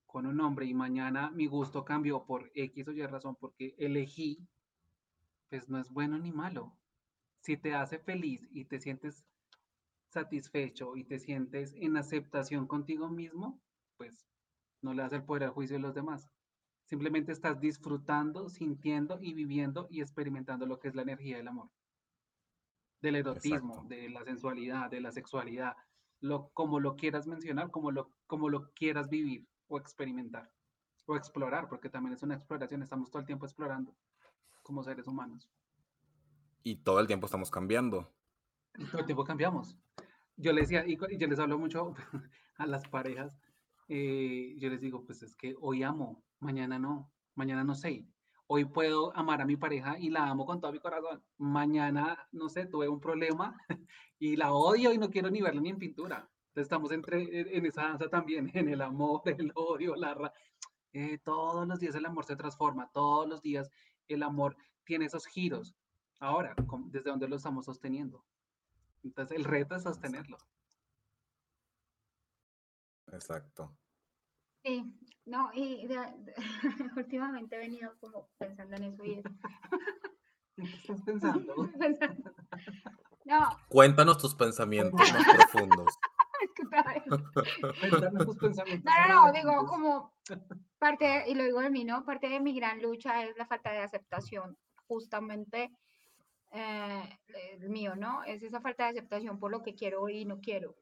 con 0.05 0.25
un 0.25 0.39
hombre 0.41 0.65
y 0.65 0.73
mañana 0.73 1.31
mi 1.31 1.47
gusto 1.47 1.85
cambió 1.85 2.25
por 2.25 2.51
X 2.53 2.87
o 2.87 2.91
Y 2.91 3.05
razón 3.05 3.35
porque 3.35 3.75
elegí, 3.77 4.47
pues 5.49 5.69
no 5.69 5.79
es 5.79 5.89
bueno 5.89 6.17
ni 6.17 6.31
malo. 6.31 6.75
Si 7.39 7.55
te 7.55 7.75
hace 7.75 7.99
feliz 7.99 8.47
y 8.51 8.65
te 8.65 8.79
sientes 8.79 9.25
satisfecho 10.11 10.95
y 10.95 11.03
te 11.03 11.19
sientes 11.19 11.73
en 11.75 11.97
aceptación 11.97 12.67
contigo 12.67 13.09
mismo, 13.09 13.59
pues 13.97 14.27
no 14.81 14.93
le 14.93 15.03
das 15.03 15.13
el 15.13 15.23
poder 15.23 15.45
al 15.45 15.51
juicio 15.51 15.77
de 15.77 15.81
los 15.81 15.95
demás. 15.95 16.29
Simplemente 16.85 17.31
estás 17.31 17.59
disfrutando, 17.59 18.49
sintiendo 18.49 19.17
y 19.21 19.33
viviendo 19.33 19.87
y 19.89 20.01
experimentando 20.01 20.65
lo 20.65 20.79
que 20.79 20.89
es 20.89 20.95
la 20.95 21.03
energía 21.03 21.37
del 21.37 21.47
amor, 21.47 21.69
del 23.01 23.15
erotismo, 23.15 23.85
de 23.87 24.09
la 24.09 24.23
sensualidad, 24.25 24.89
de 24.89 24.99
la 24.99 25.11
sexualidad, 25.11 25.75
lo, 26.19 26.49
como 26.49 26.79
lo 26.79 26.95
quieras 26.95 27.27
mencionar, 27.27 27.71
como 27.71 27.91
lo, 27.91 28.11
como 28.27 28.49
lo 28.49 28.71
quieras 28.73 29.09
vivir 29.09 29.47
o 29.67 29.77
experimentar 29.79 30.51
o 31.05 31.15
explorar, 31.15 31.67
porque 31.67 31.89
también 31.89 32.13
es 32.13 32.23
una 32.23 32.35
exploración, 32.35 32.83
estamos 32.83 33.09
todo 33.09 33.21
el 33.21 33.25
tiempo 33.25 33.45
explorando 33.45 33.95
como 34.61 34.83
seres 34.83 35.07
humanos. 35.07 35.49
Y 36.63 36.75
todo 36.75 36.99
el 36.99 37.07
tiempo 37.07 37.25
estamos 37.25 37.49
cambiando. 37.49 38.11
Todo 38.73 38.99
el 38.99 39.05
tiempo 39.05 39.23
cambiamos 39.23 39.77
yo 40.41 40.53
les 40.53 40.69
decía, 40.69 40.85
y 40.87 40.97
yo 41.17 41.27
les 41.27 41.39
hablo 41.39 41.57
mucho 41.57 41.93
a 42.57 42.65
las 42.65 42.87
parejas, 42.87 43.37
eh, 43.87 44.55
yo 44.57 44.69
les 44.69 44.81
digo, 44.81 45.05
pues 45.05 45.21
es 45.23 45.35
que 45.35 45.55
hoy 45.59 45.83
amo, 45.83 46.23
mañana 46.39 46.79
no, 46.79 47.11
mañana 47.35 47.63
no 47.63 47.75
sé. 47.75 48.07
Hoy 48.47 48.65
puedo 48.65 49.15
amar 49.15 49.41
a 49.41 49.45
mi 49.45 49.55
pareja 49.55 49.97
y 49.97 50.09
la 50.09 50.27
amo 50.27 50.45
con 50.45 50.59
todo 50.59 50.73
mi 50.73 50.79
corazón. 50.79 51.23
Mañana, 51.37 52.27
no 52.33 52.49
sé, 52.49 52.65
tuve 52.65 52.89
un 52.89 52.99
problema 52.99 53.55
y 54.19 54.35
la 54.35 54.51
odio 54.51 54.91
y 54.91 54.97
no 54.97 55.09
quiero 55.09 55.29
ni 55.29 55.41
verla 55.41 55.61
ni 55.61 55.69
en 55.69 55.77
pintura. 55.77 56.29
Entonces 56.49 56.63
estamos 56.63 56.91
entre, 56.91 57.57
en 57.57 57.65
esa 57.65 57.83
danza 57.83 58.09
también, 58.09 58.51
en 58.53 58.67
el 58.67 58.81
amor, 58.81 59.21
el 59.37 59.51
odio, 59.55 59.95
la... 59.95 60.33
Eh, 60.93 61.19
todos 61.19 61.65
los 61.65 61.79
días 61.79 61.95
el 61.95 62.05
amor 62.05 62.25
se 62.25 62.35
transforma, 62.35 62.89
todos 62.91 63.25
los 63.29 63.41
días 63.41 63.69
el 64.09 64.23
amor 64.23 64.57
tiene 64.83 65.05
esos 65.05 65.25
giros. 65.25 65.73
Ahora, 66.19 66.53
¿desde 66.87 67.09
dónde 67.09 67.29
lo 67.29 67.37
estamos 67.37 67.65
sosteniendo? 67.65 68.25
Entonces 69.03 69.37
el 69.37 69.43
reto 69.43 69.75
es 69.75 69.83
sostenerlo. 69.83 70.37
Exacto. 73.11 73.75
Sí, 74.63 74.83
no, 75.25 75.51
y 75.53 75.87
últimamente 76.95 77.55
he 77.55 77.59
venido 77.59 77.93
como 77.99 78.29
pensando 78.37 78.75
en 78.75 78.83
eso 78.83 79.03
y 79.03 79.13
es... 79.15 79.23
¿Qué 80.55 80.63
estás 80.63 81.01
pensando? 81.05 81.55
no. 83.25 83.49
Cuéntanos 83.69 84.17
tus 84.19 84.35
pensamientos 84.35 84.99
más 84.99 85.35
profundos. 85.35 85.97
Cuéntanos 87.79 88.25
tus 88.25 88.37
pensamientos. 88.37 88.93
No, 88.93 89.07
no, 89.07 89.25
no, 89.27 89.33
digo 89.33 89.65
como 89.65 90.13
parte, 90.77 91.25
y 91.27 91.33
lo 91.33 91.43
digo 91.43 91.61
de 91.61 91.69
mí, 91.69 91.83
¿no? 91.83 92.05
Parte 92.05 92.29
de 92.29 92.39
mi 92.39 92.53
gran 92.53 92.81
lucha 92.81 93.23
es 93.23 93.35
la 93.37 93.47
falta 93.47 93.71
de 93.71 93.79
aceptación, 93.79 94.57
justamente 94.87 95.71
eh, 96.51 97.19
el 97.61 97.69
mío, 97.69 97.95
¿no? 97.95 98.23
Es 98.23 98.43
esa 98.43 98.61
falta 98.61 98.83
de 98.83 98.89
aceptación 98.91 99.39
por 99.39 99.51
lo 99.51 99.63
que 99.63 99.75
quiero 99.75 100.09
y 100.09 100.25
no 100.25 100.39
quiero. 100.39 100.75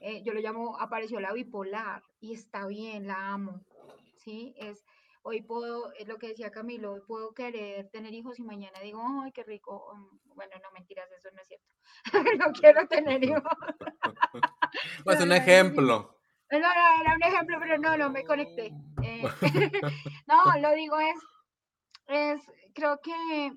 Eh, 0.00 0.22
yo 0.22 0.32
lo 0.32 0.40
llamo, 0.40 0.78
apareció 0.78 1.20
la 1.20 1.32
bipolar 1.32 2.02
y 2.20 2.34
está 2.34 2.66
bien, 2.66 3.06
la 3.06 3.32
amo, 3.32 3.64
¿sí? 4.16 4.54
Es, 4.58 4.84
hoy 5.22 5.42
puedo, 5.42 5.92
es 5.94 6.06
lo 6.06 6.18
que 6.18 6.28
decía 6.28 6.50
Camilo, 6.50 6.92
hoy 6.92 7.00
puedo 7.06 7.32
querer 7.32 7.88
tener 7.88 8.12
hijos 8.12 8.38
y 8.38 8.42
mañana 8.42 8.78
digo, 8.80 9.02
ay, 9.24 9.32
qué 9.32 9.42
rico. 9.42 9.92
Mm, 9.94 10.34
bueno, 10.34 10.52
no 10.62 10.70
mentiras, 10.72 11.10
eso 11.12 11.30
no 11.34 11.40
es 11.40 11.48
cierto. 11.48 11.66
no 12.46 12.52
quiero 12.52 12.86
tener 12.86 13.24
hijos. 13.24 13.42
pues 15.04 15.20
un 15.20 15.32
ejemplo. 15.32 16.12
No, 16.50 16.58
no, 16.60 16.66
era 17.00 17.14
un 17.16 17.22
ejemplo, 17.22 17.56
pero 17.58 17.78
no, 17.78 17.96
no 17.96 18.10
me 18.10 18.24
conecté. 18.24 18.72
Eh, 19.02 19.22
no, 20.28 20.60
lo 20.60 20.72
digo 20.74 20.98
es, 21.00 21.18
es, 22.06 22.40
creo 22.72 23.00
que 23.00 23.52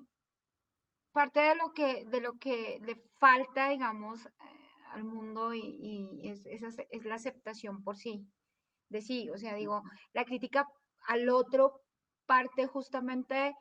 parte 1.12 1.40
de 1.40 1.56
lo 1.56 1.72
que, 1.74 2.06
de 2.06 2.22
lo 2.22 2.34
que 2.34 2.80
le 2.84 2.96
falta, 3.20 3.70
digamos, 3.70 4.26
eh, 4.26 4.30
al 4.92 5.04
mundo 5.04 5.54
y, 5.54 6.22
es, 6.24 6.46
es, 6.46 7.06
la 7.06 7.16
aceptación 7.16 7.84
por 7.84 7.98
sí, 7.98 8.26
de 8.90 9.02
sí. 9.02 9.30
O 9.30 9.38
sea, 9.38 9.56
digo, 9.56 9.84
la 10.14 10.26
crítica 10.26 10.68
al 11.08 11.30
otro 11.30 11.82
parte 12.26 12.68
justamente 12.68 13.56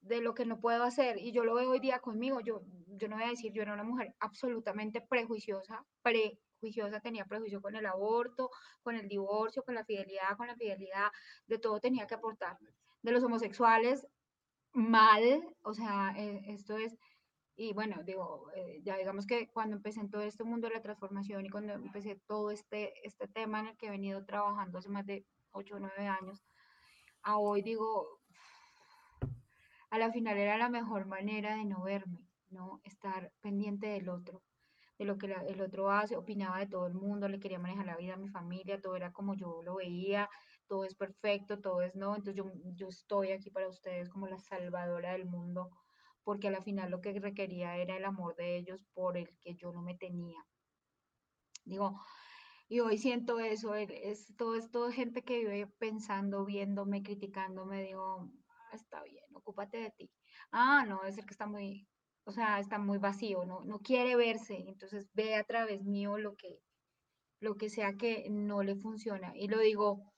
de 0.00 0.20
lo 0.20 0.34
que 0.34 0.46
no 0.46 0.60
puedo 0.60 0.84
hacer. 0.84 1.18
Y 1.18 1.32
yo 1.32 1.44
lo 1.44 1.54
veo 1.54 1.70
hoy 1.70 1.80
día 1.80 1.98
conmigo. 1.98 2.40
Yo, 2.40 2.62
yo 2.88 3.08
no 3.08 3.16
voy 3.16 3.24
a 3.24 3.30
decir, 3.30 3.52
yo 3.52 3.62
era 3.62 3.74
una 3.74 3.84
mujer 3.84 4.14
absolutamente 4.20 5.00
prejuiciosa, 5.00 5.84
prejuiciosa, 6.02 7.00
tenía 7.00 7.24
prejuicio 7.24 7.60
con 7.60 7.76
el 7.76 7.86
aborto, 7.86 8.50
con 8.82 8.96
el 8.96 9.08
divorcio, 9.08 9.62
con 9.62 9.74
la 9.74 9.84
fidelidad, 9.84 10.36
con 10.36 10.46
la 10.46 10.56
fidelidad, 10.56 11.10
de 11.46 11.58
todo 11.58 11.80
tenía 11.80 12.06
que 12.06 12.14
aportar. 12.14 12.56
De 13.02 13.12
los 13.12 13.22
homosexuales, 13.22 14.06
mal, 14.76 15.42
o 15.62 15.74
sea, 15.74 16.12
eh, 16.16 16.42
esto 16.48 16.76
es, 16.76 16.96
y 17.56 17.72
bueno, 17.72 18.02
digo, 18.04 18.50
eh, 18.54 18.80
ya 18.84 18.96
digamos 18.96 19.26
que 19.26 19.48
cuando 19.48 19.76
empecé 19.76 20.00
en 20.00 20.10
todo 20.10 20.22
este 20.22 20.44
mundo 20.44 20.68
de 20.68 20.74
la 20.74 20.82
transformación 20.82 21.46
y 21.46 21.50
cuando 21.50 21.72
empecé 21.72 22.20
todo 22.26 22.50
este, 22.50 22.92
este 23.06 23.26
tema 23.28 23.60
en 23.60 23.68
el 23.68 23.76
que 23.78 23.86
he 23.86 23.90
venido 23.90 24.24
trabajando 24.26 24.78
hace 24.78 24.90
más 24.90 25.06
de 25.06 25.24
8 25.52 25.76
o 25.76 25.78
9 25.80 26.06
años, 26.06 26.42
a 27.22 27.38
hoy 27.38 27.62
digo, 27.62 28.20
a 29.90 29.98
la 29.98 30.12
final 30.12 30.36
era 30.36 30.58
la 30.58 30.68
mejor 30.68 31.06
manera 31.06 31.56
de 31.56 31.64
no 31.64 31.82
verme, 31.82 32.28
¿no? 32.50 32.80
Estar 32.84 33.32
pendiente 33.40 33.86
del 33.88 34.10
otro, 34.10 34.42
de 34.98 35.06
lo 35.06 35.16
que 35.16 35.34
el 35.48 35.60
otro 35.62 35.90
hace, 35.90 36.16
opinaba 36.16 36.58
de 36.58 36.66
todo 36.66 36.86
el 36.86 36.94
mundo, 36.94 37.28
le 37.28 37.40
quería 37.40 37.58
manejar 37.58 37.86
la 37.86 37.96
vida 37.96 38.14
a 38.14 38.18
mi 38.18 38.28
familia, 38.28 38.80
todo 38.80 38.96
era 38.96 39.10
como 39.12 39.34
yo 39.34 39.62
lo 39.62 39.76
veía, 39.76 40.28
todo 40.68 40.84
es 40.84 40.94
perfecto, 40.94 41.60
todo 41.60 41.82
es 41.82 41.94
no, 41.94 42.16
entonces 42.16 42.36
yo, 42.36 42.50
yo 42.74 42.88
estoy 42.88 43.32
aquí 43.32 43.50
para 43.50 43.68
ustedes 43.68 44.08
como 44.08 44.26
la 44.26 44.38
salvadora 44.38 45.12
del 45.12 45.26
mundo, 45.26 45.70
porque 46.24 46.48
a 46.48 46.50
la 46.50 46.62
final 46.62 46.90
lo 46.90 47.00
que 47.00 47.18
requería 47.20 47.76
era 47.76 47.96
el 47.96 48.04
amor 48.04 48.36
de 48.36 48.56
ellos 48.56 48.84
por 48.94 49.16
el 49.16 49.28
que 49.40 49.54
yo 49.54 49.72
no 49.72 49.82
me 49.82 49.96
tenía. 49.96 50.44
Digo, 51.64 52.00
y 52.68 52.80
hoy 52.80 52.98
siento 52.98 53.38
eso, 53.38 53.74
es 53.74 54.34
todo 54.36 54.56
esto 54.56 54.90
gente 54.90 55.22
que 55.22 55.38
vive 55.38 55.68
pensando, 55.78 56.44
viéndome, 56.44 57.02
criticándome, 57.02 57.82
digo, 57.82 58.28
ah, 58.48 58.74
está 58.74 59.02
bien, 59.04 59.24
ocúpate 59.34 59.78
de 59.78 59.90
ti. 59.92 60.10
Ah, 60.50 60.84
no, 60.86 61.04
es 61.04 61.16
el 61.18 61.26
que 61.26 61.32
está 61.32 61.46
muy, 61.46 61.88
o 62.24 62.32
sea, 62.32 62.58
está 62.58 62.78
muy 62.78 62.98
vacío, 62.98 63.44
no, 63.44 63.64
no 63.64 63.78
quiere 63.80 64.16
verse, 64.16 64.64
entonces 64.66 65.08
ve 65.14 65.36
a 65.36 65.44
través 65.44 65.84
mío 65.84 66.18
lo 66.18 66.34
que, 66.36 66.60
lo 67.40 67.56
que 67.56 67.70
sea 67.70 67.96
que 67.96 68.28
no 68.30 68.62
le 68.64 68.74
funciona. 68.76 69.32
Y 69.36 69.48
lo 69.48 69.60
digo, 69.60 70.12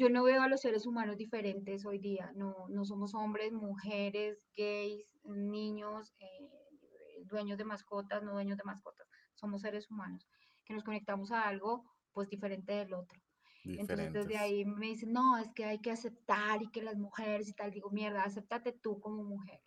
yo 0.00 0.08
no 0.08 0.24
veo 0.24 0.40
a 0.40 0.48
los 0.48 0.62
seres 0.62 0.86
humanos 0.86 1.18
diferentes 1.18 1.84
hoy 1.84 1.98
día, 1.98 2.32
no, 2.34 2.66
no 2.70 2.86
somos 2.86 3.14
hombres, 3.14 3.52
mujeres, 3.52 4.42
gays, 4.56 5.06
niños, 5.24 6.14
eh, 6.20 7.22
dueños 7.26 7.58
de 7.58 7.66
mascotas, 7.66 8.22
no 8.22 8.32
dueños 8.32 8.56
de 8.56 8.64
mascotas, 8.64 9.06
somos 9.34 9.60
seres 9.60 9.90
humanos, 9.90 10.26
que 10.64 10.72
nos 10.72 10.84
conectamos 10.84 11.32
a 11.32 11.46
algo 11.46 11.84
pues 12.12 12.30
diferente 12.30 12.72
del 12.72 12.94
otro. 12.94 13.20
Entonces 13.62 14.10
desde 14.10 14.38
ahí 14.38 14.64
me 14.64 14.86
dicen, 14.86 15.12
no, 15.12 15.36
es 15.36 15.52
que 15.52 15.66
hay 15.66 15.80
que 15.80 15.90
aceptar 15.90 16.62
y 16.62 16.70
que 16.70 16.80
las 16.80 16.96
mujeres 16.96 17.50
y 17.50 17.52
tal, 17.52 17.70
digo, 17.70 17.90
mierda, 17.90 18.24
acéptate 18.24 18.72
tú 18.72 18.98
como 19.00 19.22
mujer. 19.22 19.60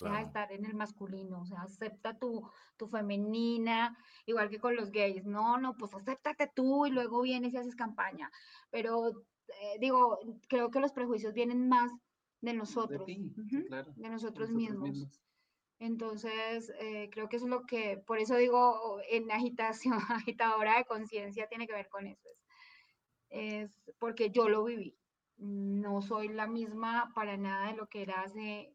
Deja 0.00 0.16
de 0.16 0.22
estar 0.22 0.50
en 0.50 0.64
el 0.64 0.74
masculino, 0.74 1.42
o 1.42 1.44
sea, 1.44 1.60
acepta 1.60 2.18
tu, 2.18 2.48
tu 2.78 2.88
femenina, 2.88 3.96
igual 4.24 4.48
que 4.48 4.58
con 4.58 4.74
los 4.74 4.90
gays. 4.90 5.26
No, 5.26 5.58
no, 5.58 5.76
pues 5.76 5.92
acéptate 5.94 6.50
tú 6.52 6.86
y 6.86 6.90
luego 6.90 7.20
vienes 7.20 7.52
y 7.52 7.58
haces 7.58 7.76
campaña. 7.76 8.30
Pero 8.70 9.26
eh, 9.60 9.78
digo, 9.78 10.18
creo 10.48 10.70
que 10.70 10.80
los 10.80 10.92
prejuicios 10.92 11.34
vienen 11.34 11.68
más 11.68 11.92
de 12.40 12.54
nosotros, 12.54 13.06
de, 13.06 14.08
nosotros, 14.08 14.50
mismos. 14.50 15.08
Entonces, 15.78 16.72
eh, 16.78 17.08
creo 17.10 17.28
que 17.28 17.36
eso 17.36 17.46
es 17.46 17.50
lo 17.50 17.66
que, 17.66 18.02
por 18.06 18.18
eso 18.18 18.36
digo, 18.36 19.00
en 19.08 19.30
agitación, 19.30 19.98
agitadora 20.08 20.76
de 20.78 20.84
conciencia 20.84 21.48
tiene 21.48 21.66
que 21.66 21.72
ver 21.72 21.88
con 21.88 22.06
eso. 22.06 22.28
Es, 23.30 23.80
porque 23.98 24.30
yo 24.30 24.48
lo 24.48 24.64
viví. 24.64 24.96
No 25.38 26.02
soy 26.02 26.28
la 26.28 26.46
misma 26.46 27.10
para 27.14 27.36
nada 27.36 27.68
de 27.68 27.76
lo 27.76 27.88
que 27.88 28.02
era 28.02 28.22
hace 28.22 28.72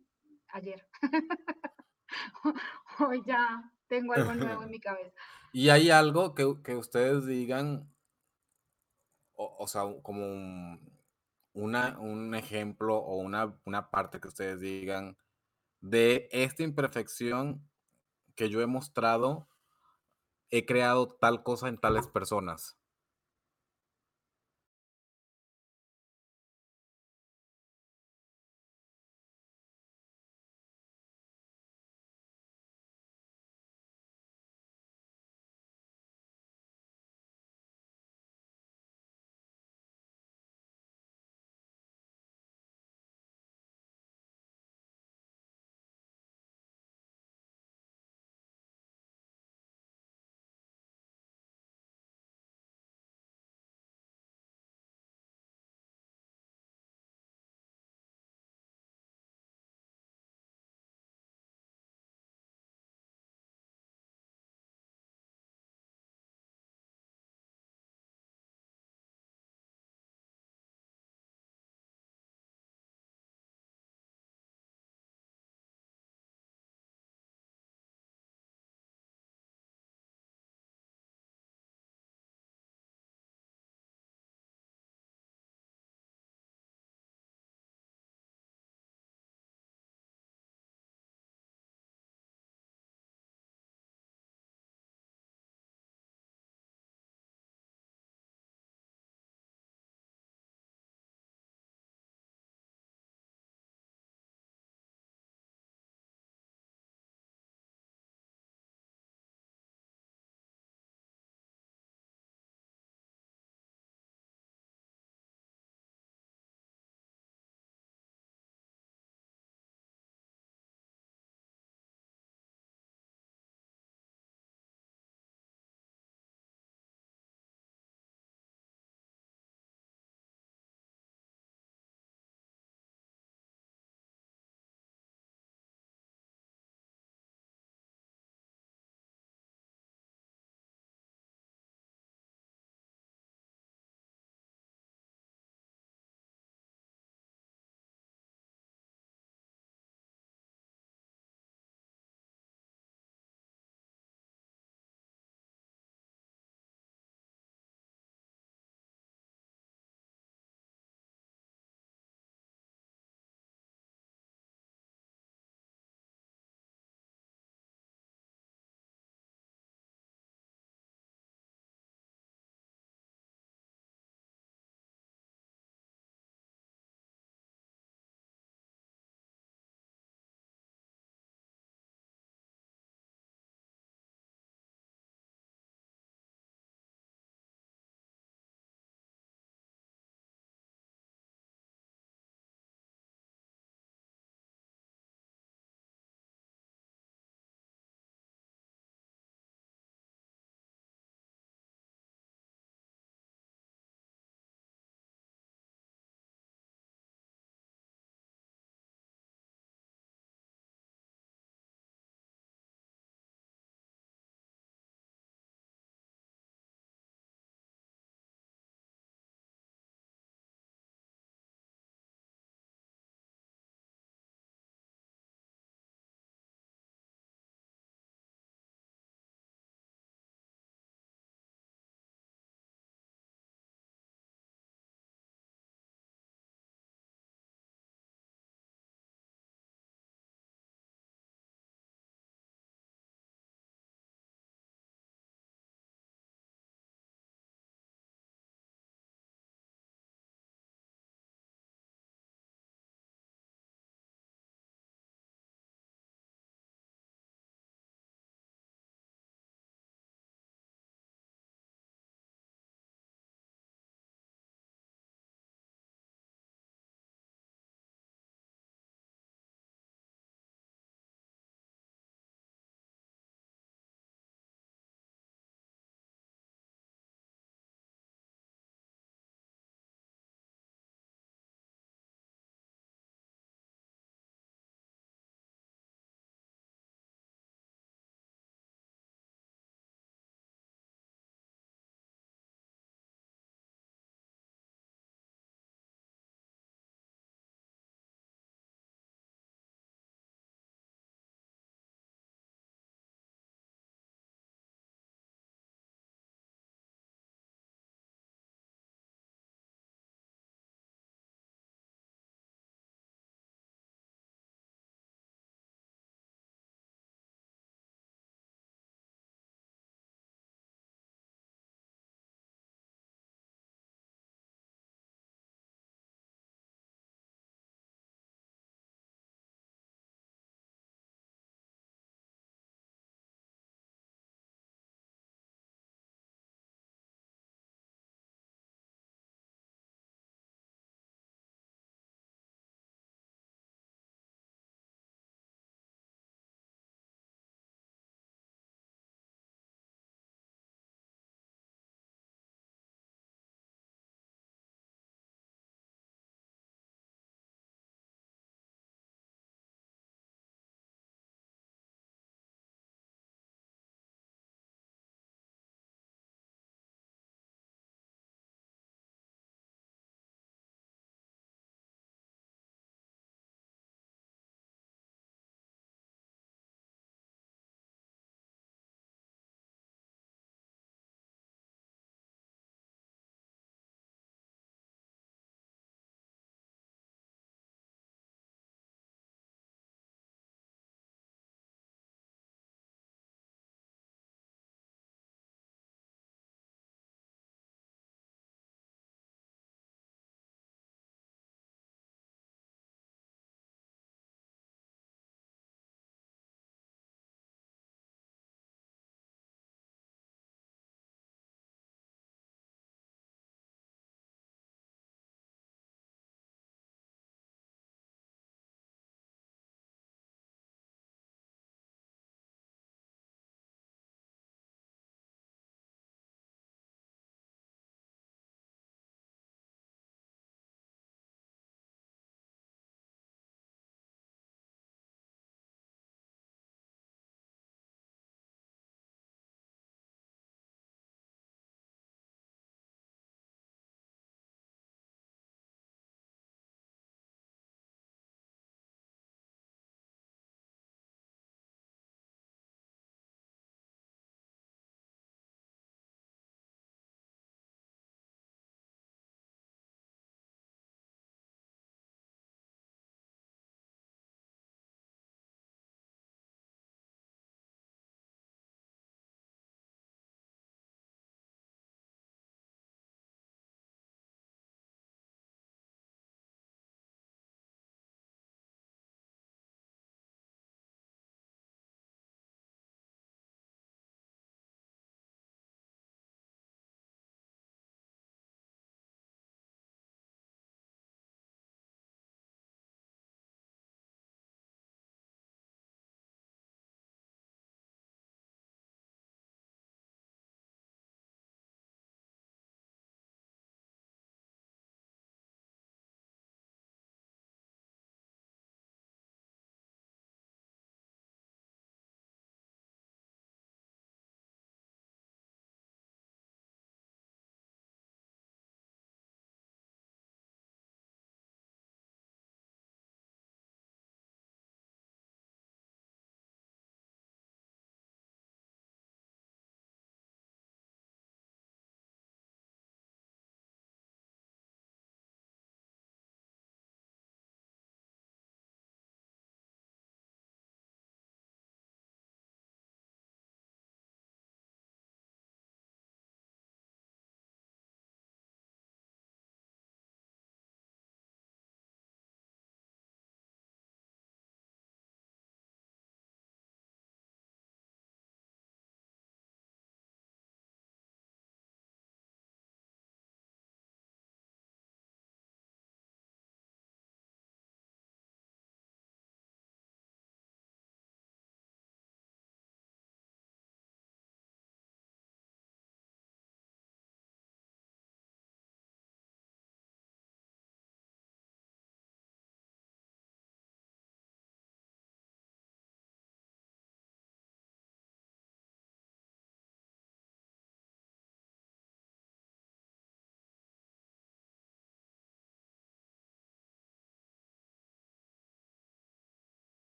ayer. 0.50 0.86
Hoy 3.00 3.22
ya 3.26 3.72
tengo 3.88 4.14
algo 4.14 4.34
nuevo 4.34 4.64
en 4.64 4.72
mi 4.72 4.80
cabeza. 4.82 5.14
¿Y 5.54 5.70
hay 5.70 5.90
algo 5.90 6.36
que, 6.36 6.56
que 6.64 6.76
ustedes 6.76 7.26
digan, 7.26 7.90
o, 9.38 9.68
sea, 9.68 9.84
como 10.02 10.26
un, 10.26 11.00
una, 11.54 12.00
un 12.00 12.36
ejemplo 12.36 12.98
o 12.98 13.18
una, 13.18 13.56
una 13.66 13.90
parte 13.90 14.20
que 14.20 14.28
ustedes 14.28 14.60
digan 14.60 15.18
de 15.80 16.28
esta 16.32 16.64
imperfección 16.64 17.68
que 18.36 18.50
yo 18.50 18.62
he 18.62 18.68
mostrado, 18.68 19.48
he 20.50 20.66
creado 20.66 21.08
tal 21.08 21.44
cosa 21.44 21.68
en 21.68 21.78
tales 21.78 22.08
personas. 22.08 22.77